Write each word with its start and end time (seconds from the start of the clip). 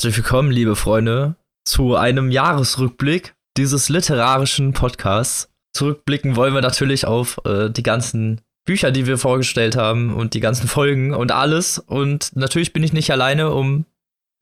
Herzlich 0.00 0.16
willkommen, 0.16 0.50
liebe 0.50 0.76
Freunde, 0.76 1.36
zu 1.68 1.94
einem 1.94 2.30
Jahresrückblick 2.30 3.34
dieses 3.58 3.90
literarischen 3.90 4.72
Podcasts. 4.72 5.52
Zurückblicken 5.74 6.36
wollen 6.36 6.54
wir 6.54 6.62
natürlich 6.62 7.04
auf 7.04 7.38
äh, 7.44 7.68
die 7.68 7.82
ganzen 7.82 8.40
Bücher, 8.64 8.92
die 8.92 9.06
wir 9.06 9.18
vorgestellt 9.18 9.76
haben 9.76 10.14
und 10.14 10.32
die 10.32 10.40
ganzen 10.40 10.68
Folgen 10.68 11.12
und 11.12 11.32
alles. 11.32 11.78
Und 11.78 12.34
natürlich 12.34 12.72
bin 12.72 12.82
ich 12.82 12.94
nicht 12.94 13.10
alleine, 13.10 13.50
um 13.50 13.84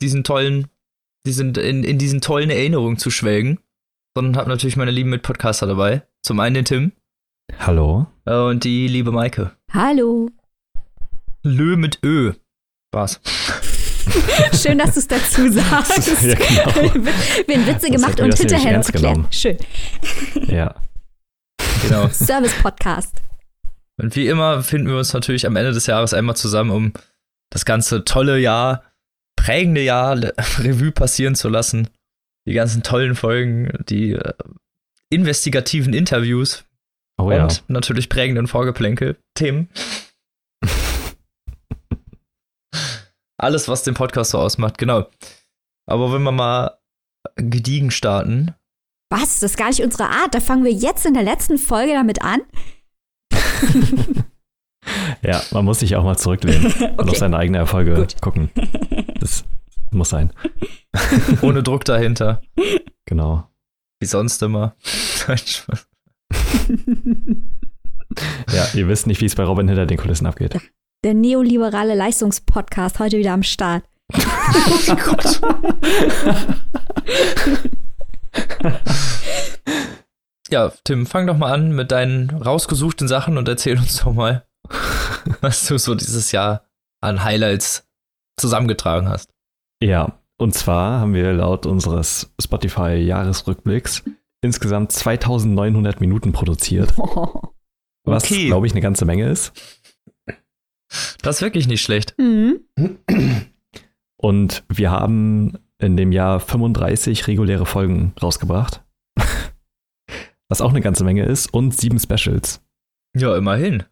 diesen 0.01 0.23
tollen, 0.23 0.69
diesen, 1.27 1.57
in, 1.57 1.83
in 1.83 1.99
diesen 1.99 2.21
tollen 2.21 2.51
Erinnerungen 2.51 2.99
zu 2.99 3.11
schwelgen, 3.11 3.59
sondern 4.17 4.37
habe 4.37 4.51
natürlich 4.51 4.77
meine 4.77 4.93
lieben 4.93 5.11
Mitpodcaster 5.11 5.67
dabei. 5.67 6.07
Zum 6.23 6.39
einen 6.39 6.55
den 6.55 6.67
Tim. 6.67 6.93
Hallo. 7.59 8.07
Äh, 8.27 8.37
und 8.37 8.63
die 8.63 8.87
liebe 8.87 9.11
Maike. 9.11 9.57
Hallo. 9.73 10.31
Lö 11.43 11.77
mit 11.77 11.99
Ö. 12.05 12.35
Spaß. 12.95 13.21
Schön, 14.63 14.79
dass 14.79 14.95
du 14.95 15.01
es 15.01 15.09
dazu 15.09 15.51
sagst. 15.51 16.23
Ja, 16.23 16.35
genau. 16.35 16.95
Werden 16.95 17.07
Witze 17.67 17.91
Das 17.91 17.91
gemacht 17.91 18.21
und 18.21 18.37
hinterher 18.37 18.73
erklärt. 18.75 18.93
genommen. 19.03 19.27
Schön. 19.31 19.57
Ja. 20.47 20.75
Genau. 21.83 22.09
Service-Podcast. 22.09 23.15
Und 24.01 24.15
wie 24.17 24.29
immer 24.29 24.63
finden 24.63 24.89
wir 24.89 24.97
uns 24.97 25.13
natürlich 25.13 25.47
am 25.47 25.57
Ende 25.57 25.73
des 25.73 25.87
Jahres 25.87 26.15
einmal 26.15 26.37
zusammen, 26.37 26.71
um 26.71 26.93
das 27.51 27.65
ganze 27.65 28.05
tolle 28.05 28.39
Jahr, 28.39 28.85
prägende 29.37 29.83
Jahr 29.83 30.17
Revue 30.59 30.93
passieren 30.93 31.35
zu 31.35 31.49
lassen. 31.49 31.89
Die 32.47 32.55
ganzen 32.55 32.83
tollen 32.83 33.15
Folgen, 33.15 33.71
die 33.89 34.13
äh, 34.13 34.33
investigativen 35.11 35.93
Interviews 35.95 36.65
Oh 37.21 37.33
ja. 37.33 37.43
und 37.45 37.65
natürlich 37.69 38.09
prägenden 38.09 38.47
Vorgeplänkel-Themen. 38.47 39.69
Alles, 43.39 43.69
was 43.69 43.83
den 43.85 43.95
Podcast 43.95 44.33
so 44.33 44.39
ausmacht, 44.39 44.77
genau. 44.79 45.07
Aber 45.87 46.13
wenn 46.13 46.23
wir 46.23 46.33
mal 46.33 46.79
gediegen 47.37 47.91
starten, 47.91 48.55
Was? 49.11 49.41
Das 49.41 49.53
ist 49.53 49.57
gar 49.57 49.69
nicht 49.69 49.83
unsere 49.83 50.05
Art. 50.09 50.35
Da 50.35 50.41
fangen 50.41 50.65
wir 50.65 50.73
jetzt 50.73 51.07
in 51.07 51.15
der 51.15 51.23
letzten 51.23 51.57
Folge 51.59 51.93
damit 51.95 52.23
an. 52.23 52.41
Ja, 55.23 55.43
man 55.51 55.65
muss 55.67 55.81
sich 55.81 55.97
auch 55.97 56.05
mal 56.05 56.17
zurücklehnen 56.17 56.67
und 56.73 57.01
auf 57.01 57.09
Okay. 57.09 57.17
seine 57.19 57.37
eigene 57.37 57.59
Erfolge 57.59 57.95
Gut. 57.95 58.23
gucken. 58.23 58.51
Das 59.21 59.45
muss 59.91 60.09
sein. 60.09 60.33
ohne 61.43 61.63
Druck 61.63 61.85
dahinter, 61.85 62.41
Genau. 63.05 63.47
wie 64.01 64.07
sonst 64.07 64.43
immer. 64.43 64.77
Ja, 68.53 68.67
ihr 68.75 68.89
wisst 68.89 69.07
nicht, 69.07 69.21
wie 69.21 69.27
es 69.27 69.35
bei 69.35 69.45
Robin 69.45 69.69
hinter 69.69 69.85
den 69.85 69.99
Kulissen 69.99 70.27
abgeht. 70.27 70.59
Der 71.05 71.15
neoliberale 71.15 71.95
Leistungspodcast 71.95 72.99
heute 72.99 73.19
wieder 73.19 73.33
am 73.33 73.45
Start. 73.45 73.85
oh 74.13 74.97
Gott. 75.05 75.41
Ja, 80.51 80.73
Tim, 80.85 81.07
fang 81.07 81.27
doch 81.27 81.37
mal 81.37 81.53
an 81.53 81.73
mit 81.73 81.93
deinen 81.93 82.31
rausgesuchten 82.31 83.07
Sachen 83.07 83.37
und 83.39 83.47
erzähl 83.49 83.79
uns 83.79 83.99
doch 84.03 84.13
mal, 84.13 84.47
was 85.41 85.67
du 85.67 85.79
so 85.79 85.95
dieses 85.95 86.33
Jahr 86.33 86.65
an 87.01 87.23
Highlights 87.23 87.87
zusammengetragen 88.37 89.09
hast. 89.09 89.31
Ja, 89.83 90.19
und 90.39 90.55
zwar 90.55 91.01
haben 91.01 91.15
wir 91.15 91.33
laut 91.33 91.67
unseres 91.67 92.33
Spotify-Jahresrückblicks 92.41 94.03
insgesamt 94.41 94.91
2900 94.93 96.01
Minuten 96.01 96.33
produziert, 96.33 96.95
was, 98.05 98.25
Okay. 98.25 98.47
glaube 98.47 98.67
ich, 98.67 98.73
eine 98.73 98.81
ganze 98.81 99.05
Menge 99.05 99.29
ist. 99.29 99.53
Das 101.23 101.37
ist 101.37 101.43
wirklich 101.43 101.69
nicht 101.69 101.83
schlecht. 101.83 102.15
Mhm. 102.19 102.61
Und 104.17 104.65
wir 104.69 104.91
haben 104.91 105.59
in 105.79 105.97
dem 105.97 106.13
Jahr 106.13 106.41
35 106.41 107.27
reguläre 107.27 107.67
Folgen 107.67 108.15
rausgebracht. 108.21 108.83
Was 110.49 110.61
auch 110.61 110.71
eine 110.71 110.81
ganze 110.81 111.05
Menge 111.05 111.25
ist. 111.25 111.53
Und 111.53 111.79
sieben 111.79 111.99
Specials. 111.99 112.63
Ja, 113.17 113.37
immerhin. 113.37 113.85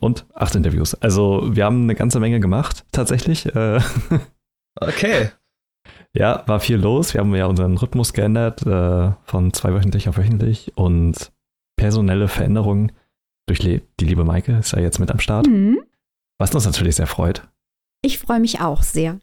Und 0.00 0.26
acht 0.34 0.54
Interviews. 0.54 0.94
Also 0.94 1.54
wir 1.54 1.64
haben 1.64 1.82
eine 1.82 1.94
ganze 1.94 2.18
Menge 2.20 2.40
gemacht, 2.40 2.84
tatsächlich. 2.92 3.46
Äh, 3.54 3.80
Okay. 4.80 5.28
ja, 6.14 6.44
war 6.46 6.58
viel 6.58 6.76
los. 6.78 7.12
Wir 7.12 7.20
haben 7.20 7.34
ja 7.34 7.44
unseren 7.44 7.76
Rhythmus 7.76 8.14
geändert 8.14 8.66
äh, 8.66 9.12
von 9.24 9.52
zweiwöchentlich 9.52 10.08
auf 10.08 10.16
wöchentlich. 10.16 10.72
Und 10.76 11.30
personelle 11.76 12.26
Veränderungen 12.28 12.92
durch 13.46 13.62
Le 13.62 13.82
die 14.00 14.06
liebe 14.06 14.24
Maike 14.24 14.56
ist 14.56 14.72
ja 14.72 14.80
jetzt 14.80 14.98
mit 14.98 15.10
am 15.10 15.20
Start. 15.20 15.46
Mhm. 15.46 15.82
Was 16.38 16.54
uns 16.54 16.64
natürlich 16.64 16.96
sehr 16.96 17.06
freut. 17.06 17.42
Ich 18.02 18.18
freue 18.18 18.40
mich 18.40 18.60
auch 18.60 18.82
sehr. 18.82 19.18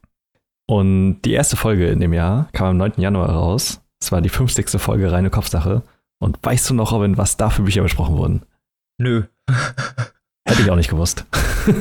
Und 0.67 1.21
die 1.23 1.33
erste 1.33 1.57
Folge 1.57 1.87
in 1.87 1.99
dem 1.99 2.13
Jahr 2.13 2.47
kam 2.53 2.67
am 2.67 2.77
9. 2.77 2.93
Januar 2.97 3.29
raus. 3.29 3.81
Es 4.01 4.11
war 4.11 4.21
die 4.21 4.29
50. 4.29 4.79
Folge 4.79 5.11
Reine 5.11 5.29
Kopfsache. 5.29 5.83
Und 6.19 6.37
weißt 6.41 6.69
du 6.69 6.73
noch, 6.73 6.91
Robin, 6.91 7.17
was 7.17 7.37
da 7.37 7.49
für 7.49 7.63
Bücher 7.63 7.81
besprochen 7.81 8.17
wurden? 8.17 8.43
Nö. 8.97 9.23
Hätte 10.47 10.61
ich 10.61 10.69
auch 10.69 10.75
nicht 10.75 10.89
gewusst. 10.89 11.25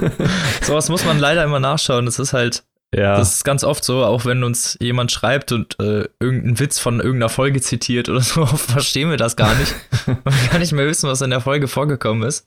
Sowas 0.63 0.89
muss 0.89 1.05
man 1.05 1.19
leider 1.19 1.45
immer 1.45 1.61
nachschauen. 1.61 2.07
Das 2.07 2.19
ist 2.19 2.33
halt, 2.33 2.65
ja, 2.95 3.17
das 3.17 3.35
ist 3.35 3.45
ganz 3.45 3.65
oft 3.65 3.85
so, 3.85 4.05
auch 4.05 4.25
wenn 4.25 4.43
uns 4.43 4.77
jemand 4.81 5.13
schreibt 5.13 5.53
und 5.53 5.79
äh, 5.81 6.09
irgendeinen 6.21 6.59
Witz 6.59 6.79
von 6.79 7.01
irgendeiner 7.01 7.29
Folge 7.29 7.61
zitiert 7.61 8.09
oder 8.09 8.21
so, 8.21 8.43
oft 8.43 8.71
verstehen 8.71 9.11
wir 9.11 9.17
das 9.17 9.37
gar 9.37 9.55
nicht. 9.55 9.75
Wir 10.07 10.17
gar 10.51 10.59
nicht 10.59 10.73
mehr 10.73 10.87
wissen, 10.87 11.09
was 11.09 11.21
in 11.21 11.31
der 11.31 11.41
Folge 11.41 11.69
vorgekommen 11.69 12.27
ist. 12.27 12.47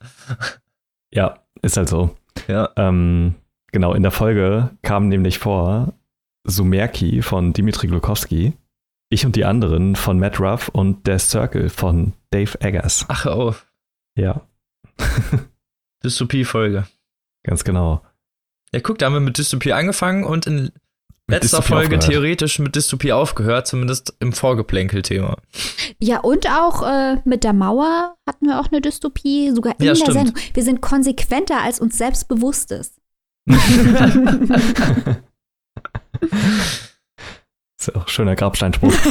ja, 1.14 1.36
ist 1.62 1.78
halt 1.78 1.90
so. 1.90 2.16
Ja. 2.48 2.70
Ähm, 2.76 3.36
genau, 3.72 3.94
in 3.94 4.04
der 4.04 4.12
Folge 4.12 4.72
kam 4.82 5.08
nämlich 5.08 5.40
vor 5.40 5.94
Sumerki 6.44 7.22
von 7.22 7.54
Dimitri 7.54 7.88
Glukowski, 7.88 8.54
ich 9.10 9.26
und 9.26 9.36
die 9.36 9.46
anderen 9.46 9.96
von 9.96 10.20
Matt 10.20 10.40
Ruff 10.40 10.70
und 10.70 11.06
Der 11.08 11.20
Circle 11.20 11.70
von 11.70 12.14
Dave 12.32 12.60
Eggers. 12.62 13.06
Ach, 13.10 13.26
oh. 13.26 13.56
Ja, 14.18 14.42
Dystopie-Folge. 16.04 16.88
ganz 17.44 17.64
genau. 17.64 18.02
Ja, 18.74 18.80
guck, 18.82 18.98
da 18.98 19.08
haben 19.08 19.14
wir 19.14 19.20
mit 19.20 19.38
Dystopie 19.38 19.74
angefangen 19.74 20.24
und 20.24 20.48
in 20.48 20.72
Mit 21.32 21.44
letzter 21.44 21.58
Dystopie 21.60 21.68
Folge 21.68 21.96
aufgehört. 21.98 22.04
theoretisch 22.12 22.60
mit 22.60 22.76
Dystopie 22.76 23.12
aufgehört, 23.14 23.68
zumindest 23.68 24.14
im 24.20 24.34
Vorgeplänkel-Thema. 24.34 25.38
Ja, 26.00 26.20
und 26.20 26.48
auch 26.50 26.84
äh, 26.88 27.18
mit 27.26 27.44
der 27.44 27.54
Mauer 27.54 28.16
hatten 28.28 28.46
wir 28.48 28.60
auch 28.60 28.68
eine 28.72 28.82
Dystopie, 28.82 29.52
sogar 29.52 29.74
in 29.80 29.86
Ja, 29.86 29.92
der 29.94 29.96
stimmt. 30.00 30.14
Sendung. 30.14 30.36
Wir 30.54 30.64
sind 30.64 30.82
konsequenter, 30.82 31.62
als 31.62 31.80
uns 31.80 31.98
selbst 31.98 32.28
bewusst 32.28 32.72
ist. 32.72 32.96
Ist 37.80 37.96
auch 37.96 38.04
ein 38.04 38.08
schöner 38.10 38.36
Grabsteinspruch. 38.36 38.94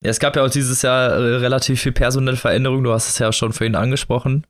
Ja, 0.00 0.10
es 0.10 0.20
gab 0.20 0.36
ja 0.36 0.44
auch 0.44 0.50
dieses 0.50 0.82
Jahr 0.82 1.08
äh, 1.10 1.36
relativ 1.38 1.82
viel 1.82 1.90
personelle 1.90 2.36
Veränderung. 2.36 2.84
Du 2.84 2.92
hast 2.92 3.08
es 3.08 3.18
ja 3.18 3.32
schon 3.32 3.52
vorhin 3.52 3.74
angesprochen. 3.74 4.46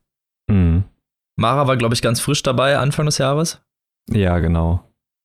Mara 1.38 1.66
war, 1.69 1.76
glaube 1.76 1.94
ich, 1.94 2.03
ganz 2.03 2.21
frisch 2.21 2.43
dabei, 2.43 2.78
Anfang 2.78 3.06
des 3.06 3.19
Jahres. 3.19 3.62
Ja, 4.10 4.38
genau. 4.41 4.84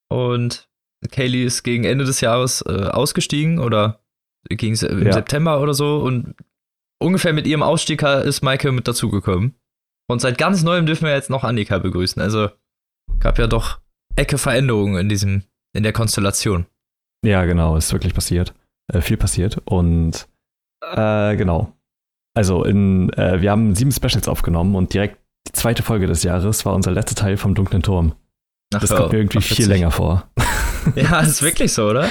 Und 0.10 0.70
Kaylee 1.12 1.44
ist 1.44 1.64
gegen 1.64 1.86
Ende 1.86 2.06
des 2.06 2.22
Jahres 2.22 2.62
äh, 2.62 2.88
ausgestiegen 2.88 3.58
oder 3.60 4.00
ging 4.50 4.74
es 4.74 4.84
im 4.84 5.06
Ja. 5.06 5.14
September 5.14 5.60
oder 5.60 5.74
so. 5.74 5.98
Und 5.98 6.36
ungefähr 7.02 7.34
mit 7.34 7.48
ihrem 7.48 7.64
Ausstieg 7.64 8.04
ist 8.04 8.44
Maike 8.44 8.72
mit 8.72 8.88
dazugekommen. 8.88 9.56
Und 10.08 10.20
seit 10.20 10.38
ganz 10.38 10.64
neuem 10.64 10.86
dürfen 10.86 11.06
wir 11.06 11.14
jetzt 11.14 11.30
noch 11.30 11.44
Annika 11.44 11.80
begrüßen. 11.80 12.22
Also 12.22 12.50
gab 13.20 13.40
ja 13.40 13.48
doch 13.48 13.80
Ecke 14.16 14.38
Veränderungen 14.38 14.98
in 14.98 15.10
diesem, 15.10 15.44
in 15.76 15.82
der 15.82 15.94
Konstellation. 15.94 16.68
Ja, 17.26 17.46
genau, 17.46 17.76
ist 17.76 17.92
wirklich 17.92 18.14
passiert. 18.14 18.54
Äh, 18.94 19.02
viel 19.02 19.18
passiert. 19.18 19.60
Und 19.66 20.28
äh, 20.82 21.36
genau. 21.38 21.74
Also 22.36 22.64
in, 22.64 23.12
äh, 23.14 23.42
wir 23.42 23.50
haben 23.50 23.74
sieben 23.74 23.92
Specials 23.92 24.28
aufgenommen 24.28 24.76
und 24.76 24.94
direkt 24.94 25.23
die 25.56 25.60
zweite 25.60 25.84
Folge 25.84 26.08
des 26.08 26.24
Jahres 26.24 26.66
war 26.66 26.74
unser 26.74 26.92
letzter 26.92 27.16
Teil 27.16 27.38
vom 27.38 27.54
Dunklen 27.56 27.82
Turm. 27.84 28.14
Ach, 28.74 28.80
Das 28.82 28.90
kommt 28.96 29.12
mir 29.12 29.20
irgendwie 29.20 29.42
viel 29.42 29.58
witzig. 29.58 29.68
länger 29.68 29.92
vor. 29.92 30.28
Ja, 30.96 31.22
ist 31.22 31.42
wirklich 31.42 31.72
so, 31.72 31.88
oder? 31.90 32.10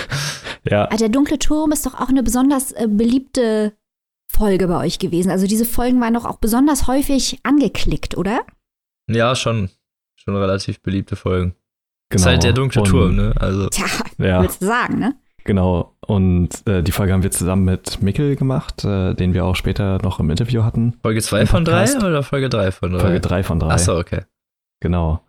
Ja, 0.64 0.88
Ah, 0.90 0.96
Der 0.96 1.10
dunkle 1.10 1.38
Turm 1.38 1.72
ist 1.72 1.84
doch 1.84 1.92
auch 1.92 2.08
eine 2.08 2.22
besonders 2.22 2.72
äh, 2.72 2.86
beliebte 2.88 3.74
Folge 4.30 4.66
bei 4.66 4.78
euch 4.78 4.98
gewesen. 4.98 5.30
Also 5.30 5.46
diese 5.46 5.66
Folgen 5.66 6.00
waren 6.00 6.14
doch 6.14 6.24
auch 6.24 6.38
besonders 6.38 6.86
häufig 6.86 7.38
angeklickt, 7.42 8.16
oder? 8.16 8.40
Ja, 9.10 9.36
schon. 9.36 9.68
Schon 10.16 10.34
relativ 10.36 10.80
beliebte 10.80 11.16
Folgen. 11.16 11.54
genau. 12.08 12.22
Ist 12.22 12.26
halt 12.26 12.44
der 12.44 12.54
dunkle 12.54 12.80
Und- 12.80 12.88
Turm, 12.88 13.14
ne? 13.16 13.34
Also. 13.38 13.68
Tja, 13.68 13.84
Ja, 14.16 14.40
willst 14.40 14.62
du 14.62 14.66
sagen, 14.66 14.98
ne? 14.98 15.16
genau. 15.44 15.91
Und 16.06 16.66
äh, 16.66 16.82
die 16.82 16.90
Folge 16.92 17.12
haben 17.12 17.22
wir 17.22 17.30
zusammen 17.30 17.64
mit 17.64 18.02
Mikkel 18.02 18.34
gemacht, 18.36 18.84
äh, 18.84 19.14
den 19.14 19.34
wir 19.34 19.44
auch 19.44 19.54
später 19.54 19.98
noch 20.02 20.18
im 20.18 20.30
Interview 20.30 20.64
hatten. 20.64 20.94
Folge 21.02 21.22
2 21.22 21.42
Im 21.42 21.46
von 21.46 21.64
3 21.64 21.72
Podcast. 21.84 22.02
oder 22.02 22.22
Folge 22.22 22.48
3 22.48 22.72
von 22.72 22.92
3? 22.92 22.98
Folge 22.98 23.20
3 23.20 23.42
von 23.44 23.60
3. 23.60 23.68
Achso, 23.68 23.98
okay. 23.98 24.22
Genau. 24.80 25.22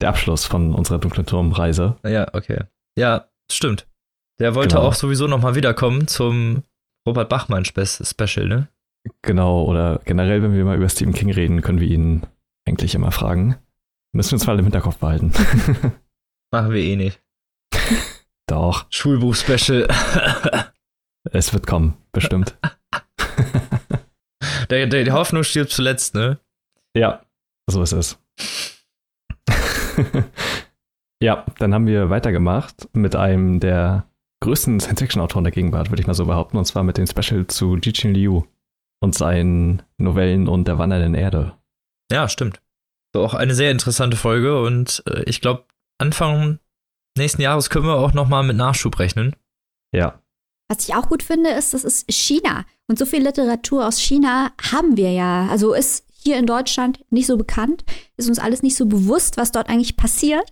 Der 0.00 0.08
Abschluss 0.10 0.44
von 0.44 0.74
unserer 0.74 0.98
Dunklen 0.98 1.26
Turm-Reise. 1.26 1.96
Ja, 2.04 2.26
okay. 2.34 2.64
Ja, 2.98 3.26
stimmt. 3.50 3.86
Der 4.40 4.54
wollte 4.54 4.74
Genau. 4.76 4.88
auch 4.88 4.94
sowieso 4.94 5.26
nochmal 5.28 5.54
wiederkommen 5.54 6.08
zum 6.08 6.64
Robert 7.06 7.28
Bachmann 7.28 7.64
Spe 7.64 7.86
Special, 7.86 8.48
ne? 8.48 8.68
Genau, 9.22 9.62
oder 9.64 10.00
generell, 10.04 10.42
wenn 10.42 10.52
wir 10.54 10.64
mal 10.64 10.76
über 10.76 10.88
Stephen 10.88 11.14
King 11.14 11.30
reden, 11.30 11.62
können 11.62 11.78
wir 11.80 11.86
ihn 11.88 12.22
eigentlich 12.66 12.96
immer 12.96 13.12
fragen. 13.12 13.56
Müssen 14.12 14.32
wir 14.32 14.34
uns 14.36 14.46
mal 14.46 14.58
im 14.58 14.64
Hinterkopf 14.64 14.96
behalten. 14.98 15.32
Machen 16.50 16.72
wir 16.72 16.82
eh 16.82 16.96
nicht. 16.96 17.22
Doch, 18.48 18.86
Schulbuch-Special. 18.90 19.88
es 21.32 21.52
wird 21.52 21.66
kommen, 21.66 21.96
bestimmt. 22.12 22.56
der, 24.70 24.86
der, 24.86 25.04
die 25.04 25.12
Hoffnung 25.12 25.42
stirbt 25.42 25.70
zuletzt, 25.70 26.14
ne? 26.14 26.38
ja, 26.96 27.22
so 27.68 27.82
ist 27.82 27.92
es. 27.92 28.18
ja, 31.22 31.44
dann 31.58 31.74
haben 31.74 31.86
wir 31.86 32.10
weitergemacht 32.10 32.88
mit 32.92 33.16
einem 33.16 33.60
der 33.60 34.08
größten 34.42 34.80
Science-Fiction-Autoren 34.80 35.44
der 35.44 35.52
Gegenwart, 35.52 35.90
würde 35.90 36.00
ich 36.00 36.06
mal 36.06 36.14
so 36.14 36.26
behaupten, 36.26 36.56
und 36.56 36.66
zwar 36.66 36.84
mit 36.84 36.98
dem 36.98 37.06
Special 37.06 37.46
zu 37.46 37.76
Jichin 37.76 38.14
Liu 38.14 38.44
und 39.00 39.14
seinen 39.14 39.82
Novellen 39.98 40.48
und 40.48 40.68
der 40.68 40.78
wandernden 40.78 41.14
Erde. 41.14 41.54
Ja, 42.12 42.28
stimmt. 42.28 42.60
Auch 43.14 43.34
eine 43.34 43.54
sehr 43.54 43.70
interessante 43.70 44.16
Folge 44.16 44.60
und 44.60 45.02
äh, 45.06 45.22
ich 45.24 45.40
glaube, 45.40 45.64
Anfang 45.98 46.58
nächsten 47.16 47.42
Jahres 47.42 47.70
können 47.70 47.86
wir 47.86 47.96
auch 47.96 48.12
nochmal 48.14 48.42
mit 48.44 48.56
Nachschub 48.56 48.98
rechnen. 48.98 49.34
Ja, 49.92 50.20
Was 50.68 50.88
ich 50.88 50.94
auch 50.94 51.08
gut 51.08 51.22
finde, 51.22 51.50
ist, 51.50 51.74
das 51.74 51.84
ist 51.84 52.10
China. 52.10 52.64
Und 52.88 52.98
so 52.98 53.06
viel 53.06 53.22
Literatur 53.22 53.86
aus 53.86 53.98
China 54.00 54.50
haben 54.70 54.96
wir 54.96 55.12
ja. 55.12 55.46
Also 55.48 55.74
ist 55.74 56.04
hier 56.12 56.38
in 56.38 56.46
Deutschland 56.46 57.04
nicht 57.10 57.26
so 57.26 57.36
bekannt, 57.36 57.84
ist 58.16 58.28
uns 58.28 58.38
alles 58.40 58.62
nicht 58.62 58.76
so 58.76 58.86
bewusst, 58.86 59.36
was 59.36 59.52
dort 59.52 59.68
eigentlich 59.68 59.96
passiert. 59.96 60.44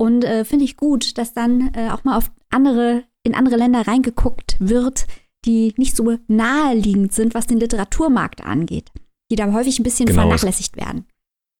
Und 0.00 0.24
äh, 0.24 0.44
finde 0.44 0.64
ich 0.64 0.76
gut, 0.76 1.18
dass 1.18 1.32
dann 1.34 1.72
äh, 1.74 1.90
auch 1.90 2.04
mal 2.04 2.16
auf 2.16 2.30
andere, 2.50 3.02
in 3.24 3.34
andere 3.34 3.56
Länder 3.56 3.86
reingeguckt 3.86 4.56
wird, 4.60 5.06
die 5.44 5.74
nicht 5.76 5.96
so 5.96 6.18
naheliegend 6.28 7.12
sind, 7.12 7.34
was 7.34 7.46
den 7.48 7.58
Literaturmarkt 7.58 8.44
angeht. 8.44 8.90
Die 9.30 9.36
da 9.36 9.52
häufig 9.52 9.78
ein 9.78 9.82
bisschen 9.84 10.06
Genau. 10.06 10.22
vernachlässigt 10.22 10.76
werden. 10.76 11.06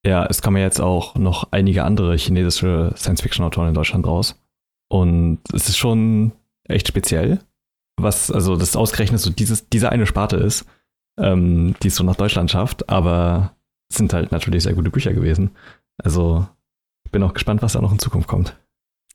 Ja, 0.06 0.24
es 0.26 0.42
kommen 0.42 0.56
ja 0.56 0.62
jetzt 0.64 0.80
auch 0.80 1.16
noch 1.16 1.48
einige 1.50 1.84
andere 1.84 2.16
chinesische 2.16 2.92
Science-Fiction-Autoren 2.96 3.68
in 3.68 3.74
Deutschland 3.74 4.06
raus. 4.06 4.40
Und 4.90 5.40
es 5.52 5.68
ist 5.68 5.76
schon 5.76 6.32
echt 6.64 6.88
speziell, 6.88 7.40
was, 8.00 8.30
also 8.30 8.56
das 8.56 8.76
ausgerechnet 8.76 9.20
so 9.20 9.30
dieses, 9.30 9.68
diese 9.68 9.90
eine 9.90 10.06
Sparte 10.06 10.36
ist, 10.36 10.66
ähm, 11.18 11.74
die 11.82 11.88
es 11.88 11.96
so 11.96 12.04
nach 12.04 12.16
Deutschland 12.16 12.50
schafft, 12.50 12.88
aber 12.88 13.54
es 13.90 13.96
sind 13.98 14.12
halt 14.12 14.30
natürlich 14.32 14.62
sehr 14.62 14.74
gute 14.74 14.90
Bücher 14.90 15.12
gewesen. 15.12 15.50
Also 16.02 16.46
ich 17.04 17.10
bin 17.10 17.22
auch 17.22 17.34
gespannt, 17.34 17.60
was 17.62 17.72
da 17.72 17.80
noch 17.80 17.92
in 17.92 17.98
Zukunft 17.98 18.28
kommt. 18.28 18.56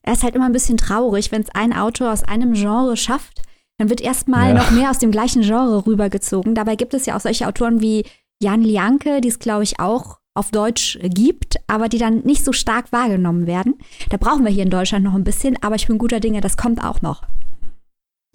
Er 0.02 0.14
ist 0.14 0.24
halt 0.24 0.36
immer 0.36 0.46
ein 0.46 0.52
bisschen 0.52 0.78
traurig, 0.78 1.32
wenn 1.32 1.44
es 1.44 1.50
ein 1.56 1.72
Autor 1.74 2.12
aus 2.12 2.24
einem 2.24 2.54
Genre 2.54 2.98
schafft, 2.98 3.42
dann 3.78 3.90
wird 3.90 4.02
erstmal 4.02 4.50
Ja. 4.50 4.54
noch 4.56 4.72
mehr 4.72 4.90
aus 4.90 5.00
dem 5.00 5.12
gleichen 5.12 5.44
Genre 5.44 5.86
rübergezogen. 5.88 6.56
Dabei 6.56 6.76
gibt 6.76 6.94
es 6.94 7.06
ja 7.06 7.16
auch 7.16 7.22
solche 7.22 7.48
Autoren 7.48 7.80
wie 7.82 8.06
Jan 8.42 8.62
Lianke, 8.62 9.22
die 9.22 9.30
es, 9.30 9.40
glaube 9.40 9.64
ich, 9.64 9.80
auch 9.80 10.20
auf 10.36 10.52
Deutsch 10.52 10.98
gibt, 11.04 11.58
aber 11.68 11.90
die 11.90 11.98
dann 12.00 12.20
nicht 12.22 12.44
so 12.44 12.52
stark 12.54 12.92
wahrgenommen 12.92 13.46
werden. 13.48 13.76
Da 14.10 14.18
brauchen 14.18 14.44
wir 14.44 14.52
hier 14.52 14.64
in 14.64 14.70
Deutschland 14.70 15.04
noch 15.06 15.14
ein 15.14 15.24
bisschen, 15.24 15.58
aber 15.62 15.76
ich 15.76 15.88
bin 15.88 15.98
guter 15.98 16.20
Dinge, 16.20 16.42
das 16.42 16.58
kommt 16.58 16.84
auch 16.84 17.02
noch. 17.02 17.24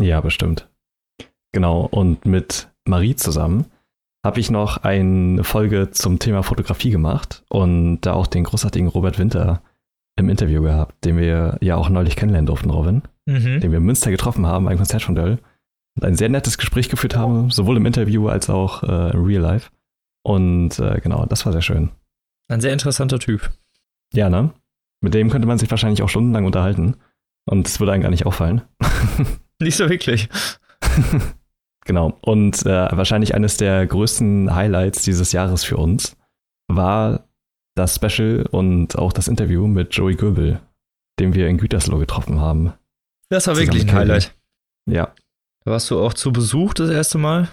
Ja, 0.01 0.21
bestimmt. 0.21 0.69
Genau, 1.53 1.83
und 1.91 2.25
mit 2.25 2.69
Marie 2.87 3.17
zusammen 3.17 3.67
habe 4.25 4.41
ich 4.41 4.51
noch 4.51 4.79
eine 4.79 5.43
Folge 5.45 5.91
zum 5.91 6.19
Thema 6.19 6.43
Fotografie 6.43 6.91
gemacht 6.91 7.43
und 7.49 8.01
da 8.03 8.13
auch 8.13 8.27
den 8.27 8.45
großartigen 8.45 8.89
Robert 8.89 9.19
Winter 9.19 9.63
im 10.17 10.29
Interview 10.29 10.63
gehabt, 10.63 11.05
den 11.05 11.17
wir 11.17 11.57
ja 11.61 11.77
auch 11.77 11.89
neulich 11.89 12.17
kennenlernen 12.17 12.47
durften, 12.47 12.71
Robin, 12.71 13.03
Mhm. 13.27 13.61
den 13.61 13.71
wir 13.71 13.79
in 13.79 13.85
Münster 13.85 14.11
getroffen 14.11 14.47
haben 14.47 14.65
beim 14.65 14.77
Konzert 14.77 15.03
von 15.03 15.15
Döll 15.15 15.39
und 15.97 16.05
ein 16.05 16.17
sehr 16.17 16.29
nettes 16.29 16.59
Gespräch 16.59 16.89
geführt 16.89 17.17
haben, 17.17 17.51
sowohl 17.51 17.77
im 17.77 17.87
Interview 17.87 18.29
als 18.29 18.51
auch 18.51 18.83
äh, 18.83 19.11
im 19.13 19.25
Real 19.25 19.43
Life. 19.43 19.71
Und 20.29 20.79
äh, 20.79 21.01
genau, 21.01 21.25
das 21.25 21.47
war 21.47 21.53
sehr 21.53 21.63
schön. 21.63 21.91
Ein 22.51 22.61
sehr 22.61 22.75
interessanter 22.75 23.19
Typ. 23.19 23.51
Ja, 24.13 24.29
ne? 24.29 24.53
Mit 25.01 25.15
dem 25.15 25.31
könnte 25.31 25.49
man 25.49 25.59
sich 25.59 25.71
wahrscheinlich 25.71 26.03
auch 26.03 26.11
stundenlang 26.11 26.45
unterhalten 26.45 26.97
und 27.47 27.67
es 27.67 27.81
würde 27.81 27.93
einem 27.93 28.03
gar 28.03 28.11
nicht 28.11 28.27
auffallen. 28.27 28.63
Nicht 29.61 29.77
so 29.77 29.89
wirklich. 29.89 30.29
Genau. 31.85 32.19
Und 32.21 32.67
äh, 32.67 32.89
wahrscheinlich 32.93 33.35
eines 33.35 33.57
der 33.57 33.87
größten 33.87 34.55
Highlights 34.55 35.05
dieses 35.05 35.33
Jahres 35.33 35.65
für 35.65 35.79
uns 35.79 36.19
war 36.71 37.27
das 37.77 37.95
Special 37.95 38.45
und 38.51 38.99
auch 38.99 39.11
das 39.15 39.27
Interview 39.27 39.67
mit 39.67 39.95
Joey 39.95 40.15
Goebel, 40.15 40.61
den 41.19 41.33
wir 41.33 41.49
in 41.49 41.57
Gütersloh 41.57 41.97
getroffen 41.97 42.43
haben. 42.43 42.75
Das 43.31 43.47
war 43.47 43.55
Zusammen 43.55 43.73
wirklich 43.73 43.91
ein. 43.91 43.97
Highlight. 43.97 44.35
Ja. 44.87 45.15
Warst 45.65 45.91
du 45.91 45.99
auch 45.99 46.13
zu 46.13 46.31
Besuch 46.31 46.75
das 46.75 46.91
erste 46.91 47.17
Mal. 47.17 47.49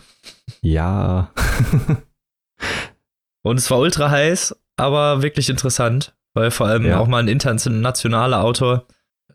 Ja. 0.61 1.31
Und 3.45 3.57
es 3.59 3.69
war 3.69 3.77
ultra 3.77 4.09
heiß, 4.09 4.55
aber 4.75 5.21
wirklich 5.21 5.49
interessant, 5.49 6.15
weil 6.33 6.49
vor 6.49 6.65
allem 6.67 6.85
Ja. 6.85 6.97
auch 6.99 7.07
mal 7.07 7.19
ein 7.19 7.27
internationaler 7.27 8.43
Autor. 8.43 8.87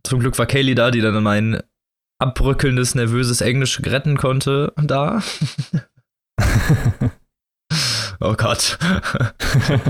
Zum 0.02 0.18
Glück 0.18 0.36
war 0.38 0.46
Kaylee 0.46 0.74
da, 0.74 0.90
die 0.90 1.00
dann 1.00 1.22
mein 1.22 1.62
abbröckelndes, 2.18 2.94
nervöses 2.96 3.40
Englisch 3.40 3.80
retten 3.84 4.16
konnte. 4.16 4.72
Da. 4.76 5.22
Oh 8.22 8.34
Gott. 8.36 8.76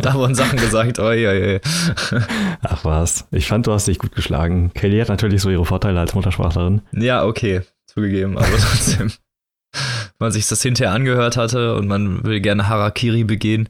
da 0.03 0.15
wurden 0.15 0.37
Sachen 0.37 0.57
gesagt. 0.59 0.99
Ja, 0.99 1.13
ja. 1.13 1.59
Ach 2.63 2.85
was. 2.85 3.27
Ich 3.33 3.49
fand, 3.49 3.67
du 3.67 3.73
hast 3.73 3.89
dich 3.89 3.99
gut 3.99 4.15
geschlagen. 4.15 4.73
Kelly 4.73 5.01
hat 5.01 5.09
natürlich 5.09 5.43
so 5.43 5.51
ihre 5.51 5.65
Vorteile 5.65 5.99
als 5.99 6.15
Muttersprachlerin. 6.15 6.83
ja, 6.93 7.25
okay. 7.25 7.63
Zugegeben, 7.87 8.39
aber 8.39 8.47
trotzdem. 8.47 9.09
Wenn 9.73 10.27
man 10.27 10.33
sich 10.33 10.47
das 10.47 10.63
hinterher 10.63 10.93
angehört 10.95 11.37
hatte 11.37 11.75
und 11.75 11.89
man 11.89 12.23
will 12.25 12.41
gerne 12.41 12.69
Harakiri 12.69 13.25
begehen. 13.25 13.69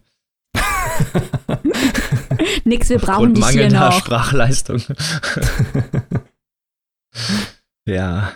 Nix, 2.65 2.89
wir 2.89 2.99
brauchen 2.99 3.29
und 3.29 3.37
dich 3.37 3.47
hier 3.47 3.63
mangelnder 3.63 3.91
noch. 3.91 3.99
Sprachleistung. 3.99 4.83
ja. 7.87 8.33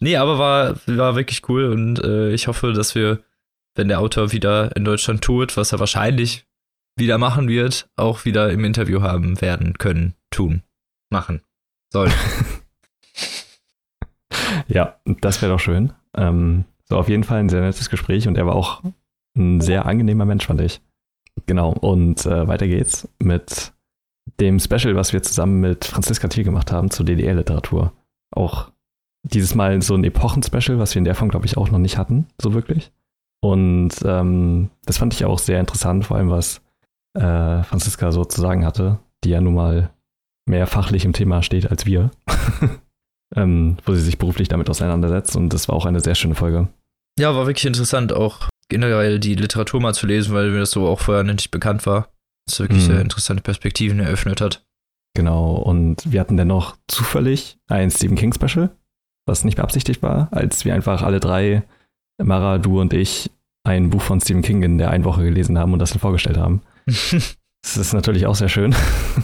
Nee, 0.00 0.16
aber 0.16 0.38
war, 0.38 0.76
war 0.86 1.16
wirklich 1.16 1.48
cool 1.48 1.66
und 1.66 2.02
äh, 2.02 2.32
ich 2.32 2.48
hoffe, 2.48 2.72
dass 2.72 2.94
wir, 2.94 3.22
wenn 3.74 3.88
der 3.88 4.00
Autor 4.00 4.32
wieder 4.32 4.74
in 4.76 4.84
Deutschland 4.84 5.22
tourt, 5.22 5.56
was 5.56 5.72
er 5.72 5.80
wahrscheinlich 5.80 6.46
wieder 6.96 7.18
machen 7.18 7.48
wird, 7.48 7.88
auch 7.96 8.24
wieder 8.24 8.50
im 8.50 8.64
Interview 8.64 9.02
haben 9.02 9.40
werden 9.40 9.78
können, 9.78 10.14
tun, 10.30 10.62
machen, 11.10 11.42
sollen. 11.92 12.12
Ja, 14.68 14.98
das 15.04 15.42
wäre 15.42 15.52
doch 15.52 15.60
schön. 15.60 15.92
Ähm, 16.16 16.64
so 16.84 16.96
auf 16.96 17.08
jeden 17.08 17.24
Fall 17.24 17.40
ein 17.40 17.48
sehr 17.48 17.60
nettes 17.60 17.90
Gespräch 17.90 18.28
und 18.28 18.36
er 18.36 18.46
war 18.46 18.54
auch 18.54 18.82
ein 19.36 19.60
sehr 19.60 19.86
angenehmer 19.86 20.24
Mensch, 20.24 20.46
fand 20.46 20.60
ich. 20.60 20.80
Genau, 21.46 21.72
und 21.72 22.24
äh, 22.26 22.46
weiter 22.46 22.66
geht's 22.66 23.08
mit 23.18 23.72
dem 24.40 24.58
Special, 24.58 24.96
was 24.96 25.12
wir 25.12 25.22
zusammen 25.22 25.60
mit 25.60 25.84
Franziska 25.84 26.28
Thiel 26.28 26.44
gemacht 26.44 26.72
haben 26.72 26.90
zur 26.90 27.04
DDR-Literatur. 27.06 27.92
Auch 28.34 28.70
dieses 29.22 29.54
Mal 29.54 29.80
so 29.82 29.94
ein 29.94 30.04
Epochen-Special, 30.04 30.78
was 30.78 30.94
wir 30.94 30.98
in 30.98 31.04
der 31.04 31.14
Form, 31.14 31.28
glaube 31.28 31.46
ich, 31.46 31.56
auch 31.56 31.70
noch 31.70 31.78
nicht 31.78 31.98
hatten, 31.98 32.26
so 32.40 32.54
wirklich. 32.54 32.92
Und 33.42 33.92
ähm, 34.04 34.70
das 34.86 34.98
fand 34.98 35.12
ich 35.12 35.24
auch 35.24 35.38
sehr 35.38 35.60
interessant, 35.60 36.06
vor 36.06 36.16
allem 36.16 36.30
was 36.30 36.62
äh, 37.14 37.62
Franziska 37.62 38.10
so 38.12 38.24
zu 38.24 38.40
sagen 38.40 38.64
hatte, 38.64 38.98
die 39.22 39.30
ja 39.30 39.40
nun 39.40 39.54
mal 39.54 39.90
mehr 40.46 40.66
fachlich 40.66 41.04
im 41.04 41.12
Thema 41.12 41.42
steht 41.42 41.70
als 41.70 41.86
wir. 41.86 42.10
ähm, 43.36 43.76
wo 43.84 43.94
sie 43.94 44.00
sich 44.00 44.18
beruflich 44.18 44.48
damit 44.48 44.70
auseinandersetzt. 44.70 45.36
Und 45.36 45.52
das 45.52 45.68
war 45.68 45.76
auch 45.76 45.86
eine 45.86 46.00
sehr 46.00 46.14
schöne 46.14 46.34
Folge. 46.34 46.68
ja, 47.18 47.34
war 47.34 47.46
wirklich 47.46 47.66
interessant, 47.66 48.12
auch 48.12 48.48
generell 48.74 49.20
die 49.20 49.34
Literatur 49.36 49.80
mal 49.80 49.94
zu 49.94 50.06
lesen, 50.06 50.34
weil 50.34 50.50
mir 50.50 50.58
das 50.60 50.72
so 50.72 50.88
auch 50.88 51.00
vorher 51.00 51.22
nicht 51.24 51.50
bekannt 51.52 51.86
war. 51.86 52.08
Das 52.46 52.58
wirklich 52.58 52.82
Mhm. 52.82 52.86
sehr 52.86 53.00
interessante 53.00 53.42
Perspektiven 53.42 54.00
eröffnet 54.00 54.40
hat. 54.40 54.64
Genau. 55.16 55.54
Und 55.54 56.10
wir 56.10 56.20
hatten 56.20 56.36
dann 56.36 56.48
noch 56.48 56.76
zufällig 56.88 57.56
ein 57.68 57.90
Stephen 57.90 58.16
King 58.16 58.34
Special, 58.34 58.70
was 59.26 59.44
nicht 59.44 59.56
beabsichtigt 59.56 60.02
war, 60.02 60.28
als 60.32 60.64
wir 60.64 60.74
einfach 60.74 61.02
alle 61.02 61.20
drei, 61.20 61.62
Mara, 62.20 62.58
du 62.58 62.80
und 62.80 62.92
ich, 62.92 63.30
ein 63.64 63.90
Buch 63.90 64.02
von 64.02 64.20
Stephen 64.20 64.42
King 64.42 64.62
in 64.64 64.78
der 64.78 64.90
einen 64.90 65.04
Woche 65.04 65.22
gelesen 65.24 65.56
haben 65.58 65.72
und 65.72 65.78
das 65.78 65.90
dann 65.90 66.00
vorgestellt 66.00 66.36
haben. 66.36 66.62
Das 67.66 67.78
ist 67.78 67.94
natürlich 67.94 68.26
auch 68.26 68.34
sehr 68.34 68.50
schön, 68.50 68.74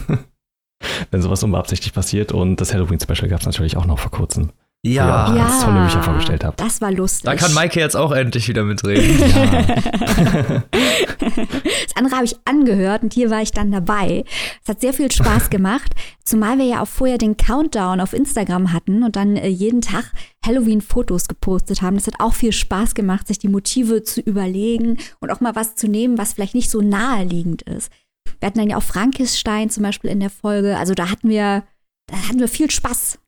wenn 1.11 1.21
sowas 1.21 1.43
unbeabsichtigt 1.43 1.93
passiert. 1.93 2.31
Und 2.31 2.55
das 2.59 2.73
Halloween 2.73 2.99
Special 2.99 3.29
gab 3.29 3.41
es 3.41 3.45
natürlich 3.45 3.77
auch 3.77 3.85
noch 3.85 3.99
vor 3.99 4.09
kurzem. 4.09 4.49
Ja, 4.83 5.35
Ja. 5.35 5.35
ganz 5.35 5.63
tolle 5.63 5.83
Bücher 5.83 6.01
vorgestellt 6.03 6.43
habt. 6.43 6.59
Das 6.59 6.81
war 6.81 6.91
lustig. 6.91 7.23
da 7.25 7.35
kann 7.35 7.53
Maike 7.53 7.79
jetzt 7.79 7.95
auch 7.95 8.11
endlich 8.11 8.47
wieder 8.47 8.63
mitreden. 8.63 9.19
Ja. 9.31 10.63
Das 11.21 11.95
andere 11.95 12.15
habe 12.15 12.25
ich 12.25 12.35
angehört 12.45 13.03
und 13.03 13.13
hier 13.13 13.29
war 13.29 13.41
ich 13.41 13.51
dann 13.51 13.71
dabei. 13.71 14.23
Es 14.63 14.69
hat 14.69 14.81
sehr 14.81 14.93
viel 14.93 15.11
Spaß 15.11 15.49
gemacht, 15.51 15.93
zumal 16.23 16.57
wir 16.57 16.65
ja 16.65 16.81
auch 16.81 16.87
vorher 16.87 17.17
den 17.17 17.37
Countdown 17.37 17.99
auf 17.99 18.13
Instagram 18.13 18.71
hatten 18.73 19.03
und 19.03 19.15
dann 19.15 19.35
äh, 19.35 19.47
jeden 19.47 19.81
Tag 19.81 20.11
Halloween-Fotos 20.45 21.27
gepostet 21.27 21.81
haben. 21.81 21.97
Das 21.97 22.07
hat 22.07 22.15
auch 22.19 22.33
viel 22.33 22.51
Spaß 22.53 22.95
gemacht, 22.95 23.27
sich 23.27 23.39
die 23.39 23.49
Motive 23.49 24.03
zu 24.03 24.21
überlegen 24.21 24.97
und 25.19 25.31
auch 25.31 25.41
mal 25.41 25.55
was 25.55 25.75
zu 25.75 25.87
nehmen, 25.87 26.17
was 26.17 26.33
vielleicht 26.33 26.55
nicht 26.55 26.69
so 26.71 26.81
naheliegend 26.81 27.61
ist. 27.63 27.91
Wir 28.39 28.47
hatten 28.47 28.59
dann 28.59 28.69
ja 28.69 28.77
auch 28.77 28.83
Frankenstein 28.83 29.69
zum 29.69 29.83
Beispiel 29.83 30.09
in 30.09 30.19
der 30.19 30.29
Folge. 30.29 30.77
Also 30.77 30.93
da 30.93 31.09
hatten 31.09 31.29
wir, 31.29 31.63
da 32.07 32.15
hatten 32.27 32.39
wir 32.39 32.47
viel 32.47 32.71
Spaß. 32.71 33.19